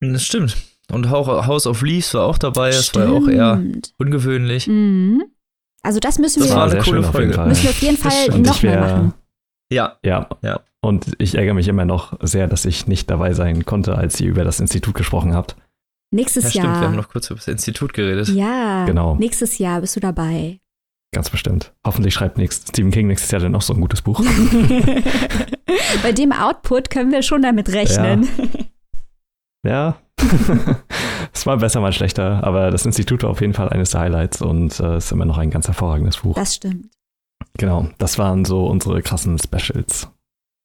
Das 0.00 0.24
stimmt. 0.24 0.56
Und 0.92 1.10
House 1.10 1.66
of 1.66 1.82
Leaves 1.82 2.14
war 2.14 2.24
auch 2.24 2.38
dabei. 2.38 2.70
Das 2.70 2.94
war 2.94 3.04
ja 3.04 3.10
auch 3.10 3.28
eher 3.28 3.56
Stimmt. 3.58 3.94
ungewöhnlich. 3.98 4.66
Mhm. 4.66 5.22
Also 5.82 6.00
das 6.00 6.18
müssen 6.18 6.40
Das 6.40 6.48
wir, 6.50 6.56
war 6.56 6.70
eine 6.70 6.80
coole 6.80 7.00
auf 7.00 7.12
Folge. 7.12 7.34
Fall. 7.34 7.48
müssen 7.48 7.62
wir 7.64 7.70
auf 7.70 7.82
jeden 7.82 7.96
Fall 7.98 8.10
stimmt. 8.12 8.46
Nochmal 8.46 8.80
machen. 8.80 9.14
Ja, 9.72 9.96
Ja, 10.02 10.28
Ja. 10.42 10.60
Und 10.80 11.12
ich 11.18 11.34
ärgere 11.34 11.54
mich 11.54 11.66
immer 11.68 11.84
noch 11.84 12.16
sehr, 12.22 12.46
dass 12.46 12.64
ich 12.64 12.86
nicht 12.86 13.10
dabei 13.10 13.32
sein 13.34 13.64
konnte, 13.66 13.96
als 13.96 14.20
ihr 14.20 14.28
über 14.28 14.44
das 14.44 14.60
Institut 14.60 14.94
gesprochen 14.94 15.34
habt. 15.34 15.56
Nächstes 16.12 16.44
Ja, 16.44 16.50
stimmt, 16.50 16.64
Jahr. 16.66 16.80
wir 16.80 16.88
haben 16.88 16.96
noch 16.96 17.08
kurz 17.10 17.28
über 17.30 17.36
das 17.38 17.48
Institut 17.48 17.92
geredet. 17.92 18.28
ja, 18.28 18.84
Genau. 18.86 19.16
nächstes 19.16 19.58
Jahr 19.58 19.80
bist 19.80 19.96
du 19.96 20.00
dabei. 20.00 20.60
Ganz 21.12 21.30
bestimmt. 21.30 21.72
Hoffentlich 21.84 22.14
schreibt 22.14 22.38
nächst, 22.38 22.68
Stephen 22.68 22.90
King 22.92 23.08
nächstes 23.08 23.30
Jahr 23.30 23.40
dann 23.40 23.54
auch 23.54 23.62
so 23.62 23.74
ein 23.74 23.80
gutes 23.80 24.02
Buch. 24.02 24.22
Bei 26.02 26.12
dem 26.12 26.32
Output 26.32 26.90
können 26.90 27.10
wir 27.12 27.22
schon 27.22 27.42
damit 27.42 27.70
rechnen. 27.72 28.28
Ja. 29.66 29.96
es 31.32 31.46
war 31.46 31.56
besser, 31.58 31.80
mal 31.80 31.92
schlechter, 31.92 32.42
aber 32.44 32.70
das 32.70 32.84
Institut 32.86 33.22
war 33.22 33.30
auf 33.30 33.40
jeden 33.40 33.54
Fall 33.54 33.68
eines 33.68 33.90
der 33.90 34.00
Highlights 34.00 34.42
und 34.42 34.78
äh, 34.80 34.96
ist 34.98 35.12
immer 35.12 35.24
noch 35.24 35.38
ein 35.38 35.50
ganz 35.50 35.66
hervorragendes 35.66 36.18
Buch. 36.18 36.34
Das 36.34 36.54
stimmt. 36.56 36.86
Genau, 37.56 37.88
das 37.98 38.18
waren 38.18 38.44
so 38.44 38.66
unsere 38.66 39.00
krassen 39.02 39.38
Specials, 39.38 40.08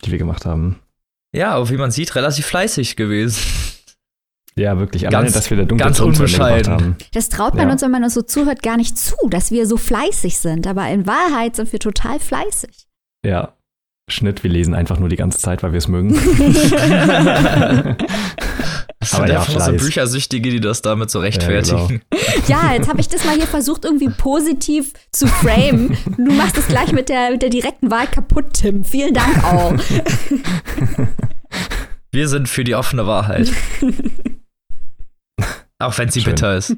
die 0.06 0.12
wir 0.12 0.18
gemacht 0.18 0.46
haben. 0.46 0.80
Ja, 1.36 1.52
aber 1.56 1.70
wie 1.70 1.78
man 1.78 1.92
sieht, 1.92 2.16
relativ 2.16 2.46
fleißig 2.46 2.96
gewesen. 2.96 3.40
Ja, 4.56 4.78
wirklich. 4.78 5.02
Ganz- 5.04 5.16
Alleine, 5.16 5.32
dass 5.32 5.50
wir 5.50 5.58
der 5.58 5.66
dunkle 5.66 5.86
ganz 5.88 6.00
unbescheiden. 6.00 6.72
haben. 6.72 6.96
Das 7.14 7.30
traut 7.30 7.56
man 7.56 7.68
Ja. 7.68 7.72
uns, 7.74 7.82
wenn 7.82 7.90
man 7.90 8.04
uns 8.04 8.14
so 8.14 8.22
zuhört, 8.22 8.62
gar 8.62 8.78
nicht 8.78 8.96
zu, 9.00 9.16
dass 9.30 9.50
wir 9.50 9.66
so 9.66 9.78
fleißig 9.78 10.38
sind. 10.38 10.68
Aber 10.68 10.88
in 10.90 11.08
Wahrheit 11.08 11.56
sind 11.56 11.72
wir 11.72 11.80
total 11.80 12.20
fleißig. 12.20 12.86
Ja. 13.26 13.54
Schnitt, 14.12 14.44
wir 14.44 14.52
lesen 14.52 14.76
einfach 14.76 15.00
nur 15.00 15.10
die 15.10 15.16
ganze 15.16 15.40
Zeit, 15.40 15.64
weil 15.64 15.72
wir 15.72 15.78
es 15.80 15.88
mögen. 15.88 16.14
Das 19.04 19.14
Aber 19.16 19.28
sind 19.28 19.34
ja, 19.34 19.40
einfach 19.42 19.54
so 19.54 19.60
Fleiß. 19.60 19.82
Büchersüchtige, 19.84 20.50
die 20.50 20.62
das 20.62 20.82
damit 20.82 21.12
so 21.12 21.20
rechtfertigen. 21.20 22.02
Ja, 22.48 22.74
jetzt 22.74 22.90
habe 22.90 23.00
ich 23.00 23.08
das 23.08 23.24
mal 23.26 23.36
hier 23.36 23.48
versucht, 23.48 23.86
irgendwie 23.86 24.10
positiv 24.10 24.92
zu 25.12 25.28
framen. 25.28 25.96
Du 26.18 26.34
machst 26.34 26.58
es 26.58 26.68
gleich 26.68 26.92
mit 26.92 27.08
der, 27.08 27.32
mit 27.32 27.42
der 27.42 27.50
direkten 27.50 27.90
Wahl 27.90 28.06
kaputt, 28.08 28.48
Tim. 28.54 28.84
Vielen 28.84 29.14
Dank 29.14 29.42
auch. 29.44 29.74
Wir 32.12 32.28
sind 32.28 32.50
für 32.50 32.66
die 32.66 32.76
offene 32.76 33.08
Wahrheit. 33.08 33.50
Auch 35.80 35.98
wenn 35.98 36.10
sie 36.10 36.22
Schön. 36.22 36.36
bitter 36.36 36.58
ist. 36.58 36.76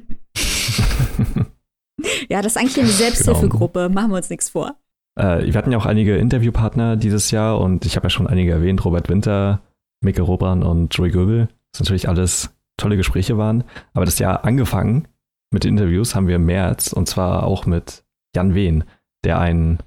Ja, 2.28 2.42
das 2.42 2.52
ist 2.52 2.58
eigentlich 2.58 2.78
eine 2.78 2.88
Selbsthilfegruppe. 2.88 3.88
Machen 3.88 4.10
wir 4.10 4.16
uns 4.16 4.30
nichts 4.30 4.50
vor. 4.50 4.76
Äh, 5.18 5.46
wir 5.46 5.54
hatten 5.54 5.72
ja 5.72 5.78
auch 5.78 5.86
einige 5.86 6.16
Interviewpartner 6.16 6.96
dieses 6.96 7.30
Jahr 7.30 7.58
und 7.60 7.86
ich 7.86 7.96
habe 7.96 8.06
ja 8.06 8.10
schon 8.10 8.26
einige 8.26 8.52
erwähnt, 8.52 8.84
Robert 8.84 9.08
Winter, 9.08 9.62
Mikkel 10.02 10.24
Robran 10.24 10.62
und 10.62 10.94
Joey 10.94 11.10
Göbel. 11.10 11.48
Das 11.76 11.80
natürlich 11.80 12.08
alles 12.08 12.50
tolle 12.76 12.96
Gespräche 12.96 13.38
waren. 13.38 13.64
Aber 13.94 14.04
das 14.04 14.18
Jahr 14.18 14.44
angefangen 14.44 15.08
mit 15.52 15.64
den 15.64 15.76
Interviews 15.76 16.14
haben 16.14 16.26
wir 16.26 16.36
im 16.36 16.46
März 16.46 16.92
und 16.92 17.08
zwar 17.08 17.44
auch 17.44 17.66
mit 17.66 18.04
Jan 18.34 18.54
Wehn, 18.54 18.84
der 19.24 19.38
ein 19.38 19.78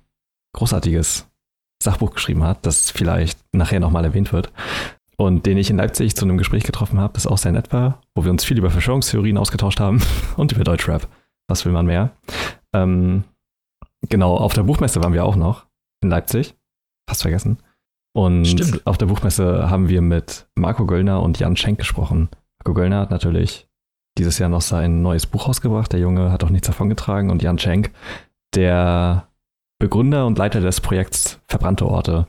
großartiges 0.55 1.27
Sachbuch 1.81 2.11
geschrieben 2.11 2.43
hat, 2.43 2.65
das 2.65 2.91
vielleicht 2.91 3.39
nachher 3.53 3.79
nochmal 3.79 4.05
erwähnt 4.05 4.33
wird. 4.33 4.51
Und 5.17 5.45
den 5.45 5.57
ich 5.57 5.69
in 5.69 5.77
Leipzig 5.77 6.15
zu 6.15 6.25
einem 6.25 6.37
Gespräch 6.37 6.63
getroffen 6.63 6.99
habe, 6.99 7.13
das 7.13 7.27
auch 7.27 7.37
sehr 7.37 7.51
nett 7.51 7.73
war, 7.73 8.01
wo 8.15 8.23
wir 8.23 8.31
uns 8.31 8.45
viel 8.45 8.57
über 8.57 8.69
Verschwörungstheorien 8.69 9.37
ausgetauscht 9.37 9.79
haben 9.79 10.01
und 10.37 10.51
über 10.51 10.63
Deutschrap. 10.63 11.07
Was 11.47 11.65
will 11.65 11.73
man 11.73 11.85
mehr? 11.85 12.11
Ähm, 12.73 13.23
Genau, 14.07 14.37
auf 14.37 14.53
der 14.53 14.63
Buchmesse 14.63 15.03
waren 15.03 15.13
wir 15.13 15.25
auch 15.25 15.35
noch 15.35 15.67
in 16.01 16.09
Leipzig. 16.09 16.55
Fast 17.07 17.21
vergessen. 17.21 17.57
Und 18.13 18.45
Stimmt. 18.45 18.85
auf 18.85 18.97
der 18.97 19.05
Buchmesse 19.05 19.69
haben 19.69 19.89
wir 19.89 20.01
mit 20.01 20.47
Marco 20.55 20.85
Göllner 20.85 21.21
und 21.21 21.39
Jan 21.39 21.55
Schenk 21.55 21.77
gesprochen. 21.77 22.29
Marco 22.59 22.73
Göllner 22.73 22.99
hat 22.99 23.11
natürlich 23.11 23.67
dieses 24.17 24.39
Jahr 24.39 24.49
noch 24.49 24.61
sein 24.61 25.01
neues 25.01 25.25
Buch 25.25 25.47
rausgebracht. 25.47 25.93
Der 25.93 25.99
Junge 25.99 26.31
hat 26.31 26.43
auch 26.43 26.49
nichts 26.49 26.67
davon 26.67 26.89
getragen. 26.89 27.29
Und 27.29 27.41
Jan 27.41 27.59
Schenk, 27.59 27.91
der 28.55 29.27
Begründer 29.79 30.25
und 30.25 30.37
Leiter 30.37 30.59
des 30.59 30.81
Projekts 30.81 31.39
Verbrannte 31.47 31.85
Orte, 31.85 32.27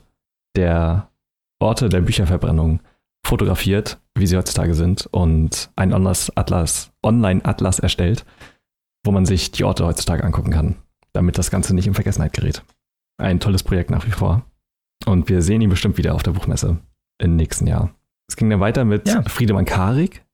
der 0.57 1.09
Orte 1.61 1.89
der 1.89 2.03
Bücherverbrennung 2.03 2.81
fotografiert, 3.27 4.01
wie 4.15 4.27
sie 4.27 4.37
heutzutage 4.37 4.75
sind, 4.75 5.07
und 5.11 5.71
ein 5.77 5.93
Online-Atlas 5.93 6.93
Online-Atlas 7.03 7.79
erstellt, 7.79 8.25
wo 9.05 9.13
man 9.13 9.27
sich 9.27 9.51
die 9.51 9.65
Orte 9.65 9.85
heutzutage 9.85 10.25
angucken 10.25 10.53
kann 10.53 10.77
damit 11.13 11.39
das 11.39 11.51
Ganze 11.51 11.75
nicht 11.75 11.87
in 11.87 11.95
Vergessenheit 11.95 12.33
gerät. 12.33 12.65
Ein 13.19 13.41
tolles 13.41 13.63
Projekt 13.63 13.91
nach 13.91 14.07
wie 14.07 14.13
vor. 14.13 14.45
Und 15.07 15.29
wir 15.29 15.43
sehen 15.43 15.61
ihn 15.61 15.71
bestimmt 15.71 15.99
wieder 15.99 16.15
auf 16.15 16.23
der 16.23 16.33
Buchmesse 16.33 16.79
im 17.21 17.37
nächsten 17.37 17.67
Jahr. 17.67 17.95
Es 18.29 18.37
ging 18.37 18.51
dann 18.51 18.61
weiter 18.61 18.85
mit 18.85 19.09
Ja. 19.09 19.23
Friedemann 19.23 19.65
Karik, 19.65 20.25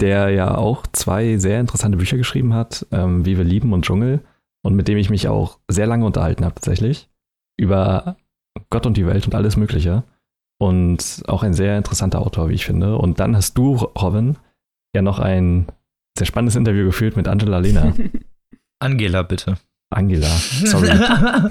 der 0.00 0.30
ja 0.30 0.56
auch 0.56 0.86
zwei 0.88 1.36
sehr 1.36 1.60
interessante 1.60 1.98
Bücher 1.98 2.16
geschrieben 2.16 2.54
hat, 2.54 2.86
ähm, 2.90 3.24
Wie 3.24 3.36
wir 3.36 3.44
lieben 3.44 3.72
und 3.72 3.84
Dschungel, 3.84 4.20
und 4.62 4.74
mit 4.74 4.88
dem 4.88 4.98
ich 4.98 5.10
mich 5.10 5.28
auch 5.28 5.58
sehr 5.68 5.86
lange 5.86 6.06
unterhalten 6.06 6.44
habe 6.44 6.54
tatsächlich, 6.54 7.10
über 7.58 8.16
Gott 8.70 8.86
und 8.86 8.96
die 8.96 9.06
Welt 9.06 9.26
und 9.26 9.34
alles 9.34 9.56
Mögliche. 9.56 10.04
Und 10.58 11.22
auch 11.26 11.42
ein 11.42 11.52
sehr 11.52 11.76
interessanter 11.76 12.20
Autor, 12.20 12.48
wie 12.48 12.54
ich 12.54 12.64
finde. 12.64 12.96
Und 12.96 13.20
dann 13.20 13.36
hast 13.36 13.58
du, 13.58 13.74
Robin, 13.74 14.36
ja 14.94 15.02
noch 15.02 15.18
ein 15.18 15.66
sehr 16.16 16.26
spannendes 16.26 16.56
Interview 16.56 16.86
geführt 16.86 17.16
mit 17.16 17.28
Angela 17.28 17.58
Lehner. 17.58 17.92
Angela, 18.78 19.22
bitte. 19.22 19.58
Angela, 19.94 20.28
sorry. 20.64 20.90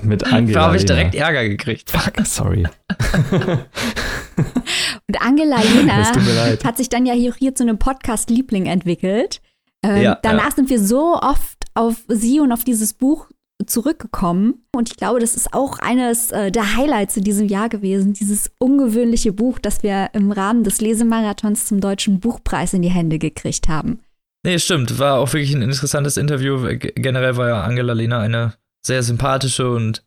Mit 0.03 0.31
Angela. 0.31 0.59
Da 0.59 0.65
habe 0.67 0.77
ich 0.77 0.85
direkt 0.85 1.15
Ärger 1.15 1.47
gekriegt. 1.47 1.89
Fuck, 1.89 2.25
sorry. 2.25 2.65
Und 5.07 5.21
Angela 5.21 5.57
leid. 5.85 6.63
hat 6.65 6.77
sich 6.77 6.89
dann 6.89 7.05
ja 7.05 7.13
hier, 7.13 7.33
hier 7.35 7.55
zu 7.55 7.63
einem 7.63 7.77
Podcast-Liebling 7.77 8.65
entwickelt. 8.65 9.41
Ähm, 9.83 10.01
Ja, 10.01 10.19
danach 10.21 10.49
ja. 10.49 10.55
sind 10.55 10.69
wir 10.69 10.79
so 10.79 11.15
oft 11.19 11.65
auf 11.75 12.03
sie 12.07 12.39
und 12.39 12.51
auf 12.51 12.63
dieses 12.63 12.93
Buch 12.93 13.27
zurückgekommen. 13.65 14.65
Und 14.75 14.89
ich 14.89 14.97
glaube, 14.97 15.19
das 15.19 15.35
ist 15.35 15.53
auch 15.53 15.79
eines 15.79 16.31
äh, 16.31 16.51
der 16.51 16.75
Highlights 16.75 17.17
in 17.17 17.23
diesem 17.23 17.47
Jahr 17.47 17.69
gewesen. 17.69 18.13
Dieses 18.13 18.51
ungewöhnliche 18.59 19.31
Buch, 19.33 19.59
das 19.59 19.83
wir 19.83 20.09
im 20.13 20.31
Rahmen 20.31 20.63
des 20.63 20.81
Lesemarathons 20.81 21.65
zum 21.65 21.79
Deutschen 21.79 22.19
Buchpreis 22.19 22.73
in 22.73 22.81
die 22.81 22.89
Hände 22.91 23.19
gekriegt 23.19 23.67
haben. 23.67 23.99
Nee, 24.45 24.59
stimmt. 24.59 24.99
War 24.99 25.19
auch 25.19 25.31
wirklich 25.33 25.53
ein 25.53 25.61
interessantes 25.61 26.17
Interview. 26.17 26.61
G- 26.77 26.91
Generell 26.95 27.37
war 27.37 27.47
ja 27.47 27.61
Angela 27.63 27.93
Lehner 27.93 28.19
eine 28.19 28.55
sehr 28.85 29.01
sympathische 29.03 29.69
und 29.71 30.05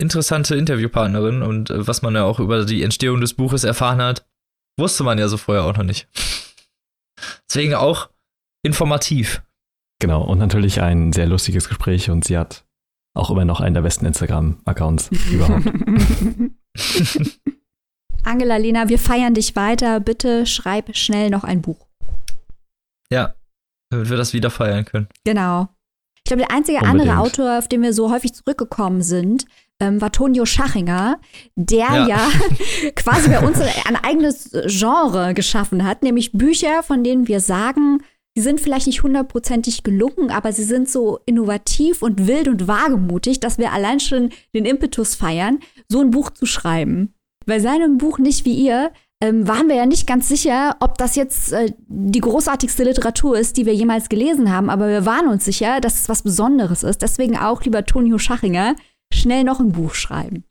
interessante 0.00 0.56
Interviewpartnerin. 0.56 1.42
Und 1.42 1.70
äh, 1.70 1.86
was 1.86 2.02
man 2.02 2.14
ja 2.14 2.24
auch 2.24 2.40
über 2.40 2.64
die 2.64 2.82
Entstehung 2.82 3.20
des 3.20 3.34
Buches 3.34 3.62
erfahren 3.64 4.02
hat, 4.02 4.26
wusste 4.78 5.04
man 5.04 5.18
ja 5.18 5.28
so 5.28 5.36
vorher 5.36 5.64
auch 5.64 5.76
noch 5.76 5.84
nicht. 5.84 6.08
Deswegen 7.48 7.74
auch 7.74 8.10
informativ. 8.64 9.42
Genau, 10.00 10.22
und 10.24 10.38
natürlich 10.38 10.82
ein 10.82 11.12
sehr 11.12 11.26
lustiges 11.26 11.68
Gespräch 11.68 12.10
und 12.10 12.24
sie 12.24 12.36
hat 12.36 12.64
auch 13.14 13.30
immer 13.30 13.46
noch 13.46 13.60
einen 13.60 13.72
der 13.74 13.80
besten 13.82 14.04
Instagram-Accounts 14.04 15.08
überhaupt. 15.30 15.64
Angela 18.24 18.56
Lena, 18.56 18.88
wir 18.88 18.98
feiern 18.98 19.32
dich 19.34 19.54
weiter. 19.56 20.00
Bitte 20.00 20.44
schreib 20.44 20.94
schnell 20.96 21.30
noch 21.30 21.44
ein 21.44 21.62
Buch. 21.62 21.86
Ja, 23.10 23.35
damit 23.90 24.10
wir 24.10 24.16
das 24.16 24.32
wieder 24.32 24.50
feiern 24.50 24.84
können. 24.84 25.08
Genau. 25.24 25.68
Ich 26.18 26.28
glaube, 26.28 26.42
der 26.42 26.50
einzige 26.50 26.78
Unbedingt. 26.78 27.02
andere 27.02 27.18
Autor, 27.18 27.58
auf 27.58 27.68
den 27.68 27.82
wir 27.82 27.92
so 27.92 28.10
häufig 28.10 28.34
zurückgekommen 28.34 29.00
sind, 29.02 29.44
ähm, 29.78 30.00
war 30.00 30.10
Tonio 30.10 30.44
Schachinger, 30.44 31.20
der 31.54 31.78
ja, 31.78 32.06
Ja. 32.08 32.28
quasi 32.96 33.28
bei 33.28 33.46
uns 33.46 33.60
ein 33.60 33.96
eigenes 33.96 34.50
Genre 34.66 35.34
geschaffen 35.34 35.84
hat, 35.84 36.02
nämlich 36.02 36.32
Bücher, 36.32 36.82
von 36.82 37.04
denen 37.04 37.28
wir 37.28 37.40
sagen, 37.40 38.02
die 38.36 38.42
sind 38.42 38.60
vielleicht 38.60 38.86
nicht 38.86 39.02
hundertprozentig 39.02 39.82
gelungen, 39.82 40.30
aber 40.30 40.52
sie 40.52 40.64
sind 40.64 40.90
so 40.90 41.20
innovativ 41.24 42.02
und 42.02 42.26
wild 42.26 42.48
und 42.48 42.68
wagemutig, 42.68 43.40
dass 43.40 43.56
wir 43.56 43.72
allein 43.72 44.00
schon 44.00 44.30
den 44.54 44.66
Impetus 44.66 45.14
feiern, 45.14 45.60
so 45.88 46.00
ein 46.00 46.10
Buch 46.10 46.30
zu 46.30 46.44
schreiben. 46.44 47.14
Bei 47.46 47.60
seinem 47.60 47.96
Buch 47.96 48.18
Nicht 48.18 48.44
wie 48.44 48.54
ihr 48.54 48.90
ähm, 49.22 49.48
waren 49.48 49.68
wir 49.68 49.76
ja 49.76 49.86
nicht 49.86 50.06
ganz 50.06 50.28
sicher, 50.28 50.76
ob 50.80 50.98
das 50.98 51.16
jetzt 51.16 51.52
äh, 51.52 51.72
die 51.88 52.20
großartigste 52.20 52.84
Literatur 52.84 53.38
ist, 53.38 53.56
die 53.56 53.64
wir 53.66 53.74
jemals 53.74 54.08
gelesen 54.08 54.52
haben, 54.52 54.68
aber 54.70 54.88
wir 54.88 55.06
waren 55.06 55.28
uns 55.28 55.44
sicher, 55.44 55.80
dass 55.80 56.00
es 56.00 56.08
was 56.08 56.22
Besonderes 56.22 56.82
ist. 56.82 57.02
Deswegen 57.02 57.36
auch, 57.38 57.62
lieber 57.64 57.84
Tonio 57.86 58.18
Schachinger, 58.18 58.76
schnell 59.12 59.44
noch 59.44 59.60
ein 59.60 59.72
Buch 59.72 59.94
schreiben. 59.94 60.44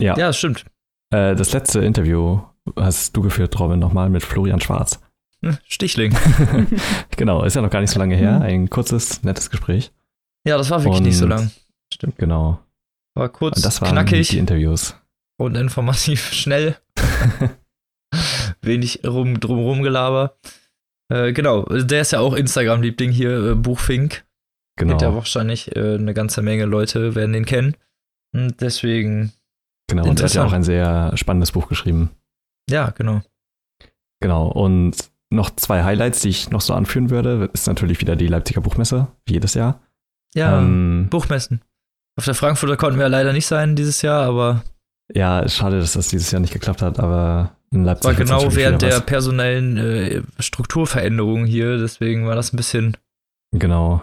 Ja, 0.00 0.16
Ja, 0.16 0.28
das 0.28 0.38
stimmt. 0.38 0.64
Äh, 1.10 1.34
das 1.34 1.52
letzte 1.52 1.80
Interview 1.80 2.40
hast 2.78 3.16
du 3.16 3.22
geführt, 3.22 3.58
Robin, 3.60 3.78
nochmal 3.78 4.08
mit 4.10 4.22
Florian 4.24 4.60
Schwarz. 4.60 4.98
Hm, 5.44 5.58
Stichling. 5.66 6.16
Genau, 7.16 7.44
ist 7.44 7.54
ja 7.56 7.62
noch 7.62 7.70
gar 7.70 7.80
nicht 7.80 7.90
so 7.90 7.98
lange 7.98 8.16
her. 8.16 8.40
Ein 8.40 8.68
kurzes, 8.70 9.22
nettes 9.22 9.50
Gespräch. 9.50 9.92
Ja, 10.46 10.56
das 10.58 10.70
war 10.70 10.82
wirklich 10.84 11.02
nicht 11.02 11.16
so 11.18 11.24
Und- 11.24 11.30
lang. 11.30 11.50
Genau. 12.18 12.58
War 13.14 13.28
kurz, 13.30 13.62
Das 13.62 13.80
waren 13.80 13.92
knackig 13.92 14.28
die 14.28 14.38
Interviews. 14.38 14.94
und 15.38 15.54
informativ 15.56 16.32
schnell. 16.32 16.76
Wenig 18.62 19.00
rum, 19.06 19.40
drumrum 19.40 19.82
gelaber. 19.82 20.36
Äh, 21.08 21.32
genau, 21.32 21.64
der 21.64 22.00
ist 22.02 22.12
ja 22.12 22.20
auch 22.20 22.34
Instagram-Liebling 22.34 23.10
hier, 23.12 23.50
äh, 23.52 23.54
Buchfink. 23.54 24.24
Genau. 24.78 24.90
Kennt 24.90 25.02
ja 25.02 25.14
wahrscheinlich 25.14 25.74
äh, 25.76 25.94
eine 25.94 26.14
ganze 26.14 26.42
Menge 26.42 26.64
Leute, 26.66 27.14
werden 27.14 27.32
den 27.32 27.44
kennen. 27.46 27.76
Und 28.34 28.60
deswegen, 28.60 29.32
Genau, 29.88 30.08
und 30.08 30.18
er 30.20 30.24
hat 30.26 30.34
ja 30.34 30.44
auch 30.44 30.52
ein 30.52 30.64
sehr 30.64 31.12
spannendes 31.16 31.52
Buch 31.52 31.68
geschrieben. 31.68 32.10
ja, 32.68 32.90
genau. 32.90 33.22
Genau, 34.20 34.48
und 34.48 34.96
noch 35.30 35.54
zwei 35.56 35.84
Highlights, 35.84 36.20
die 36.20 36.30
ich 36.30 36.50
noch 36.50 36.60
so 36.60 36.72
anführen 36.74 37.10
würde, 37.10 37.50
ist 37.52 37.66
natürlich 37.66 38.00
wieder 38.00 38.16
die 38.16 38.26
Leipziger 38.28 38.60
Buchmesse, 38.60 39.08
wie 39.26 39.34
jedes 39.34 39.54
Jahr. 39.54 39.80
Ja, 40.34 40.58
Ähm, 40.60 41.08
Buchmessen. 41.10 41.62
Auf 42.18 42.24
der 42.24 42.34
Frankfurter 42.34 42.76
konnten 42.76 42.98
wir 42.98 43.04
ja 43.04 43.08
leider 43.08 43.32
nicht 43.32 43.46
sein 43.46 43.76
dieses 43.76 44.02
Jahr, 44.02 44.24
aber 44.24 44.62
Ja, 45.14 45.46
schade, 45.48 45.78
dass 45.78 45.92
das 45.92 46.08
dieses 46.08 46.30
Jahr 46.30 46.40
nicht 46.40 46.52
geklappt 46.52 46.82
hat, 46.82 46.98
aber 46.98 47.55
in 47.72 47.84
Leipzig. 47.84 48.04
War 48.06 48.14
genau 48.14 48.54
während 48.54 48.82
der 48.82 48.92
was. 48.98 49.06
personellen 49.06 49.76
äh, 49.76 50.22
Strukturveränderung 50.38 51.44
hier, 51.46 51.78
deswegen 51.78 52.26
war 52.26 52.34
das 52.34 52.52
ein 52.52 52.56
bisschen. 52.56 52.96
Genau. 53.52 54.02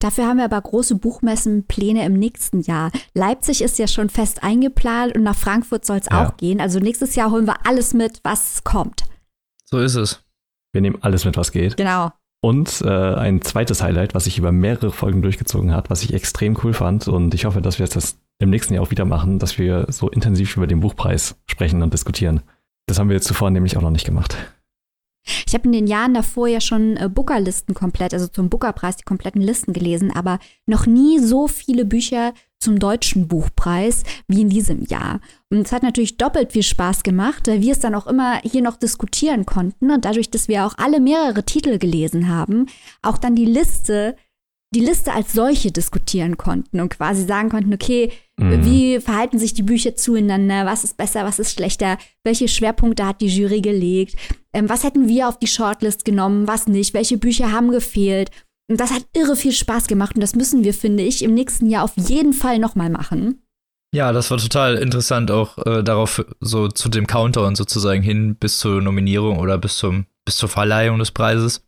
Dafür 0.00 0.26
haben 0.26 0.38
wir 0.38 0.44
aber 0.44 0.60
große 0.60 0.96
Buchmessenpläne 0.96 2.04
im 2.04 2.14
nächsten 2.14 2.60
Jahr. 2.60 2.90
Leipzig 3.14 3.62
ist 3.62 3.78
ja 3.78 3.86
schon 3.86 4.08
fest 4.08 4.42
eingeplant 4.42 5.14
und 5.16 5.22
nach 5.22 5.36
Frankfurt 5.36 5.84
soll 5.84 5.98
es 5.98 6.06
Ja. 6.10 6.26
auch 6.26 6.36
gehen. 6.36 6.60
Also 6.60 6.80
nächstes 6.80 7.14
Jahr 7.14 7.30
holen 7.30 7.46
wir 7.46 7.66
alles 7.66 7.94
mit, 7.94 8.20
was 8.24 8.64
kommt. 8.64 9.04
So 9.64 9.78
ist 9.78 9.94
es. 9.94 10.24
Wir 10.72 10.80
nehmen 10.80 10.98
alles 11.02 11.24
mit, 11.24 11.36
was 11.36 11.52
geht. 11.52 11.76
Genau. 11.76 12.10
Und 12.44 12.82
äh, 12.84 12.88
ein 12.88 13.42
zweites 13.42 13.82
Highlight, 13.82 14.14
was 14.16 14.24
sich 14.24 14.38
über 14.38 14.50
mehrere 14.50 14.90
Folgen 14.90 15.22
durchgezogen 15.22 15.72
hat, 15.72 15.88
was 15.90 16.02
ich 16.02 16.12
extrem 16.12 16.58
cool 16.64 16.74
fand. 16.74 17.06
Und 17.06 17.32
ich 17.34 17.44
hoffe, 17.44 17.62
dass 17.62 17.78
wir 17.78 17.86
das 17.86 18.18
im 18.40 18.50
nächsten 18.50 18.74
Jahr 18.74 18.82
auch 18.82 18.90
wieder 18.90 19.04
machen, 19.04 19.38
dass 19.38 19.56
wir 19.58 19.86
so 19.90 20.10
intensiv 20.10 20.56
über 20.56 20.66
den 20.66 20.80
Buchpreis 20.80 21.36
sprechen 21.46 21.80
und 21.82 21.92
diskutieren. 21.94 22.40
Das 22.92 22.98
haben 22.98 23.08
wir 23.08 23.16
jetzt 23.16 23.26
zuvor 23.26 23.50
nämlich 23.50 23.78
auch 23.78 23.80
noch 23.80 23.90
nicht 23.90 24.04
gemacht. 24.04 24.36
Ich 25.46 25.54
habe 25.54 25.64
in 25.64 25.72
den 25.72 25.86
Jahren 25.86 26.12
davor 26.12 26.46
ja 26.46 26.60
schon 26.60 26.98
äh, 26.98 27.08
Bookerlisten 27.08 27.74
komplett, 27.74 28.12
also 28.12 28.26
zum 28.26 28.50
Bookerpreis 28.50 28.98
die 28.98 29.04
kompletten 29.04 29.40
Listen 29.40 29.72
gelesen, 29.72 30.10
aber 30.14 30.38
noch 30.66 30.84
nie 30.84 31.18
so 31.18 31.48
viele 31.48 31.86
Bücher 31.86 32.34
zum 32.60 32.78
deutschen 32.78 33.28
Buchpreis 33.28 34.02
wie 34.28 34.42
in 34.42 34.50
diesem 34.50 34.82
Jahr. 34.84 35.20
Und 35.48 35.64
es 35.64 35.72
hat 35.72 35.82
natürlich 35.82 36.18
doppelt 36.18 36.52
viel 36.52 36.62
Spaß 36.62 37.02
gemacht, 37.02 37.46
weil 37.46 37.62
wir 37.62 37.72
es 37.72 37.80
dann 37.80 37.94
auch 37.94 38.06
immer 38.06 38.42
hier 38.42 38.60
noch 38.60 38.76
diskutieren 38.76 39.46
konnten 39.46 39.90
und 39.90 40.04
dadurch, 40.04 40.30
dass 40.30 40.48
wir 40.48 40.66
auch 40.66 40.74
alle 40.76 41.00
mehrere 41.00 41.44
Titel 41.44 41.78
gelesen 41.78 42.28
haben, 42.28 42.66
auch 43.00 43.16
dann 43.16 43.34
die 43.34 43.46
Liste, 43.46 44.16
die 44.74 44.80
Liste 44.80 45.12
als 45.12 45.32
solche 45.32 45.70
diskutieren 45.70 46.36
konnten 46.36 46.80
und 46.80 46.88
quasi 46.90 47.24
sagen 47.26 47.48
konnten, 47.50 47.72
okay, 47.74 48.10
Mhm. 48.40 48.64
wie 48.64 49.00
verhalten 49.00 49.38
sich 49.38 49.54
die 49.54 49.62
Bücher 49.62 49.94
zueinander? 49.94 50.64
Was 50.66 50.82
ist 50.84 50.96
besser, 50.96 51.24
was 51.24 51.38
ist 51.38 51.52
schlechter? 51.52 51.98
Welche 52.24 52.48
Schwerpunkte 52.48 53.06
hat 53.06 53.20
die 53.20 53.28
Jury 53.28 53.60
gelegt? 53.60 54.16
Ähm, 54.54 54.68
was 54.68 54.82
hätten 54.84 55.06
wir 55.06 55.28
auf 55.28 55.38
die 55.38 55.46
Shortlist 55.46 56.04
genommen? 56.04 56.48
Was 56.48 56.66
nicht? 56.66 56.94
Welche 56.94 57.18
Bücher 57.18 57.52
haben 57.52 57.70
gefehlt? 57.70 58.30
Und 58.70 58.80
das 58.80 58.90
hat 58.90 59.04
irre 59.14 59.36
viel 59.36 59.52
Spaß 59.52 59.86
gemacht 59.86 60.14
und 60.14 60.22
das 60.22 60.34
müssen 60.34 60.64
wir, 60.64 60.72
finde 60.72 61.02
ich, 61.02 61.22
im 61.22 61.34
nächsten 61.34 61.68
Jahr 61.68 61.84
auf 61.84 61.92
jeden 61.96 62.32
Fall 62.32 62.58
nochmal 62.58 62.88
machen. 62.90 63.42
Ja, 63.94 64.12
das 64.12 64.30
war 64.30 64.38
total 64.38 64.76
interessant, 64.76 65.30
auch 65.30 65.58
äh, 65.66 65.82
darauf 65.84 66.24
so 66.40 66.68
zu 66.68 66.88
dem 66.88 67.06
Countdown 67.06 67.54
sozusagen 67.54 68.02
hin 68.02 68.36
bis 68.36 68.58
zur 68.58 68.80
Nominierung 68.80 69.38
oder 69.38 69.58
bis 69.58 69.76
zum 69.76 70.06
bis 70.24 70.38
zur 70.38 70.48
Verleihung 70.48 70.98
des 70.98 71.10
Preises. 71.10 71.62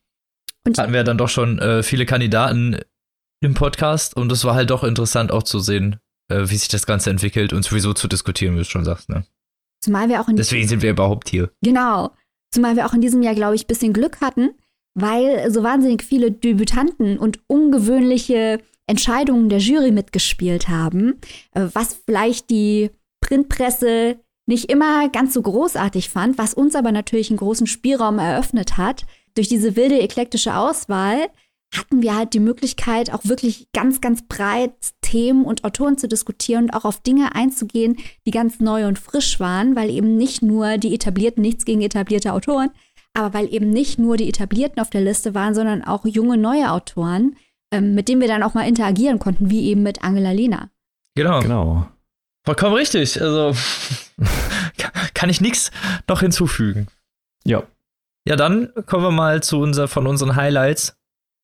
Und 0.66 0.78
Hatten 0.78 0.94
wir 0.94 1.04
dann 1.04 1.18
doch 1.18 1.28
schon 1.28 1.58
äh, 1.58 1.82
viele 1.82 2.06
Kandidaten 2.06 2.78
im 3.44 3.54
Podcast 3.54 4.16
und 4.16 4.32
es 4.32 4.44
war 4.44 4.54
halt 4.54 4.70
doch 4.70 4.82
interessant 4.84 5.30
auch 5.30 5.42
zu 5.42 5.58
sehen, 5.60 6.00
äh, 6.28 6.48
wie 6.48 6.56
sich 6.56 6.68
das 6.68 6.86
Ganze 6.86 7.10
entwickelt 7.10 7.52
und 7.52 7.64
sowieso 7.64 7.92
zu 7.92 8.08
diskutieren, 8.08 8.54
wie 8.54 8.58
du 8.58 8.64
schon 8.64 8.84
sagst. 8.84 9.08
Ne? 9.08 9.24
zumal 9.84 10.08
wir 10.08 10.20
auch 10.20 10.28
in 10.28 10.36
Deswegen 10.36 10.66
sind 10.66 10.82
wir 10.82 10.90
überhaupt 10.90 11.28
hier. 11.28 11.50
Genau. 11.62 12.10
Zumal 12.50 12.76
wir 12.76 12.86
auch 12.86 12.94
in 12.94 13.00
diesem 13.00 13.22
Jahr, 13.22 13.34
glaube 13.34 13.54
ich, 13.54 13.64
ein 13.64 13.68
bisschen 13.68 13.92
Glück 13.92 14.20
hatten, 14.20 14.50
weil 14.94 15.50
so 15.50 15.62
wahnsinnig 15.62 16.02
viele 16.02 16.32
Debütanten 16.32 17.18
und 17.18 17.40
ungewöhnliche 17.46 18.60
Entscheidungen 18.86 19.48
der 19.48 19.58
Jury 19.58 19.90
mitgespielt 19.90 20.68
haben, 20.68 21.20
äh, 21.52 21.66
was 21.72 21.98
vielleicht 22.06 22.50
die 22.50 22.90
Printpresse 23.20 24.18
nicht 24.46 24.70
immer 24.70 25.08
ganz 25.08 25.32
so 25.32 25.40
großartig 25.40 26.10
fand, 26.10 26.36
was 26.36 26.54
uns 26.54 26.74
aber 26.74 26.92
natürlich 26.92 27.30
einen 27.30 27.38
großen 27.38 27.66
Spielraum 27.66 28.18
eröffnet 28.18 28.76
hat. 28.76 29.06
Durch 29.34 29.48
diese 29.48 29.74
wilde, 29.74 29.98
eklektische 29.98 30.54
Auswahl 30.54 31.28
hatten 31.78 32.02
wir 32.02 32.16
halt 32.16 32.34
die 32.34 32.40
Möglichkeit, 32.40 33.12
auch 33.12 33.24
wirklich 33.24 33.68
ganz, 33.72 34.00
ganz 34.00 34.26
breit 34.26 34.72
Themen 35.02 35.44
und 35.44 35.64
Autoren 35.64 35.98
zu 35.98 36.08
diskutieren 36.08 36.64
und 36.64 36.74
auch 36.74 36.84
auf 36.84 37.00
Dinge 37.00 37.34
einzugehen, 37.34 37.96
die 38.26 38.30
ganz 38.30 38.60
neu 38.60 38.86
und 38.86 38.98
frisch 38.98 39.40
waren, 39.40 39.76
weil 39.76 39.90
eben 39.90 40.16
nicht 40.16 40.42
nur 40.42 40.78
die 40.78 40.94
etablierten, 40.94 41.42
nichts 41.42 41.64
gegen 41.64 41.82
etablierte 41.82 42.32
Autoren, 42.32 42.70
aber 43.14 43.34
weil 43.34 43.52
eben 43.52 43.70
nicht 43.70 43.98
nur 43.98 44.16
die 44.16 44.28
etablierten 44.28 44.80
auf 44.80 44.90
der 44.90 45.00
Liste 45.00 45.34
waren, 45.34 45.54
sondern 45.54 45.84
auch 45.84 46.04
junge, 46.04 46.36
neue 46.36 46.70
Autoren, 46.70 47.36
ähm, 47.72 47.94
mit 47.94 48.08
denen 48.08 48.20
wir 48.20 48.28
dann 48.28 48.42
auch 48.42 48.54
mal 48.54 48.68
interagieren 48.68 49.18
konnten, 49.18 49.50
wie 49.50 49.68
eben 49.68 49.82
mit 49.82 50.02
Angela 50.02 50.32
Lehner. 50.32 50.70
Genau. 51.14 51.40
Genau. 51.40 51.88
Vollkommen 52.44 52.74
richtig. 52.74 53.20
Also 53.20 53.54
kann 55.14 55.30
ich 55.30 55.40
nichts 55.40 55.70
noch 56.08 56.20
hinzufügen. 56.20 56.88
Ja. 57.44 57.62
Ja, 58.26 58.36
dann 58.36 58.72
kommen 58.86 59.04
wir 59.04 59.10
mal 59.10 59.42
zu 59.42 59.60
unser, 59.60 59.86
von 59.86 60.06
unseren 60.06 60.34
Highlights, 60.36 60.96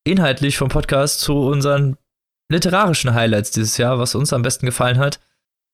inhaltlich 0.03 0.57
vom 0.57 0.69
Podcast, 0.69 1.19
zu 1.21 1.33
unseren 1.33 1.97
literarischen 2.51 3.13
Highlights 3.13 3.51
dieses 3.51 3.77
Jahr, 3.77 3.99
was 3.99 4.15
uns 4.15 4.33
am 4.33 4.41
besten 4.41 4.65
gefallen 4.65 4.97
hat. 4.97 5.19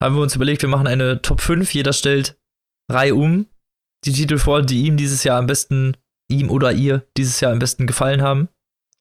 Haben 0.01 0.15
wir 0.15 0.21
uns 0.21 0.35
überlegt, 0.35 0.61
wir 0.61 0.69
machen 0.69 0.85
eine 0.87 1.21
Top 1.21 1.41
5, 1.41 1.73
jeder 1.73 1.93
stellt 1.93 2.37
drei 2.89 3.13
um, 3.13 3.47
die 4.05 4.13
Titel 4.13 4.37
vor, 4.37 4.61
die 4.61 4.83
ihm 4.85 4.95
dieses 4.97 5.23
Jahr 5.23 5.39
am 5.39 5.47
besten, 5.47 5.97
ihm 6.29 6.49
oder 6.51 6.71
ihr 6.73 7.05
dieses 7.17 7.39
Jahr 7.39 7.51
am 7.51 7.59
besten 7.59 7.87
gefallen 7.87 8.21
haben. 8.21 8.47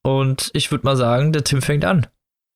Und 0.02 0.50
ich 0.54 0.70
würde 0.70 0.84
mal 0.86 0.96
sagen, 0.96 1.32
der 1.32 1.44
Tim 1.44 1.60
fängt 1.60 1.84
an. 1.84 2.06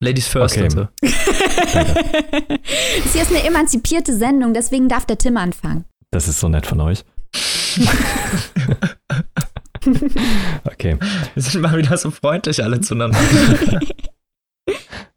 Ladies 0.03 0.29
first, 0.29 0.57
Okay. 0.57 0.69
bitte. 0.69 0.89
Das 3.05 3.13
hier 3.13 3.23
ist 3.23 3.31
eine 3.31 3.45
emanzipierte 3.45 4.17
Sendung, 4.17 4.55
deswegen 4.55 4.89
darf 4.89 5.05
der 5.07 5.19
Tim 5.19 5.37
anfangen. 5.37 5.85
Das 6.11 6.27
ist 6.27 6.41
so 6.41 6.49
nett 6.49 6.67
von 6.67 6.81
euch. 6.81 7.05
okay. 10.65 10.99
Wir 11.35 11.43
sind 11.43 11.61
mal 11.61 11.77
wieder 11.77 11.97
so 11.97 12.11
freundlich 12.11 12.63
alle 12.63 12.81
zueinander. 12.81 13.19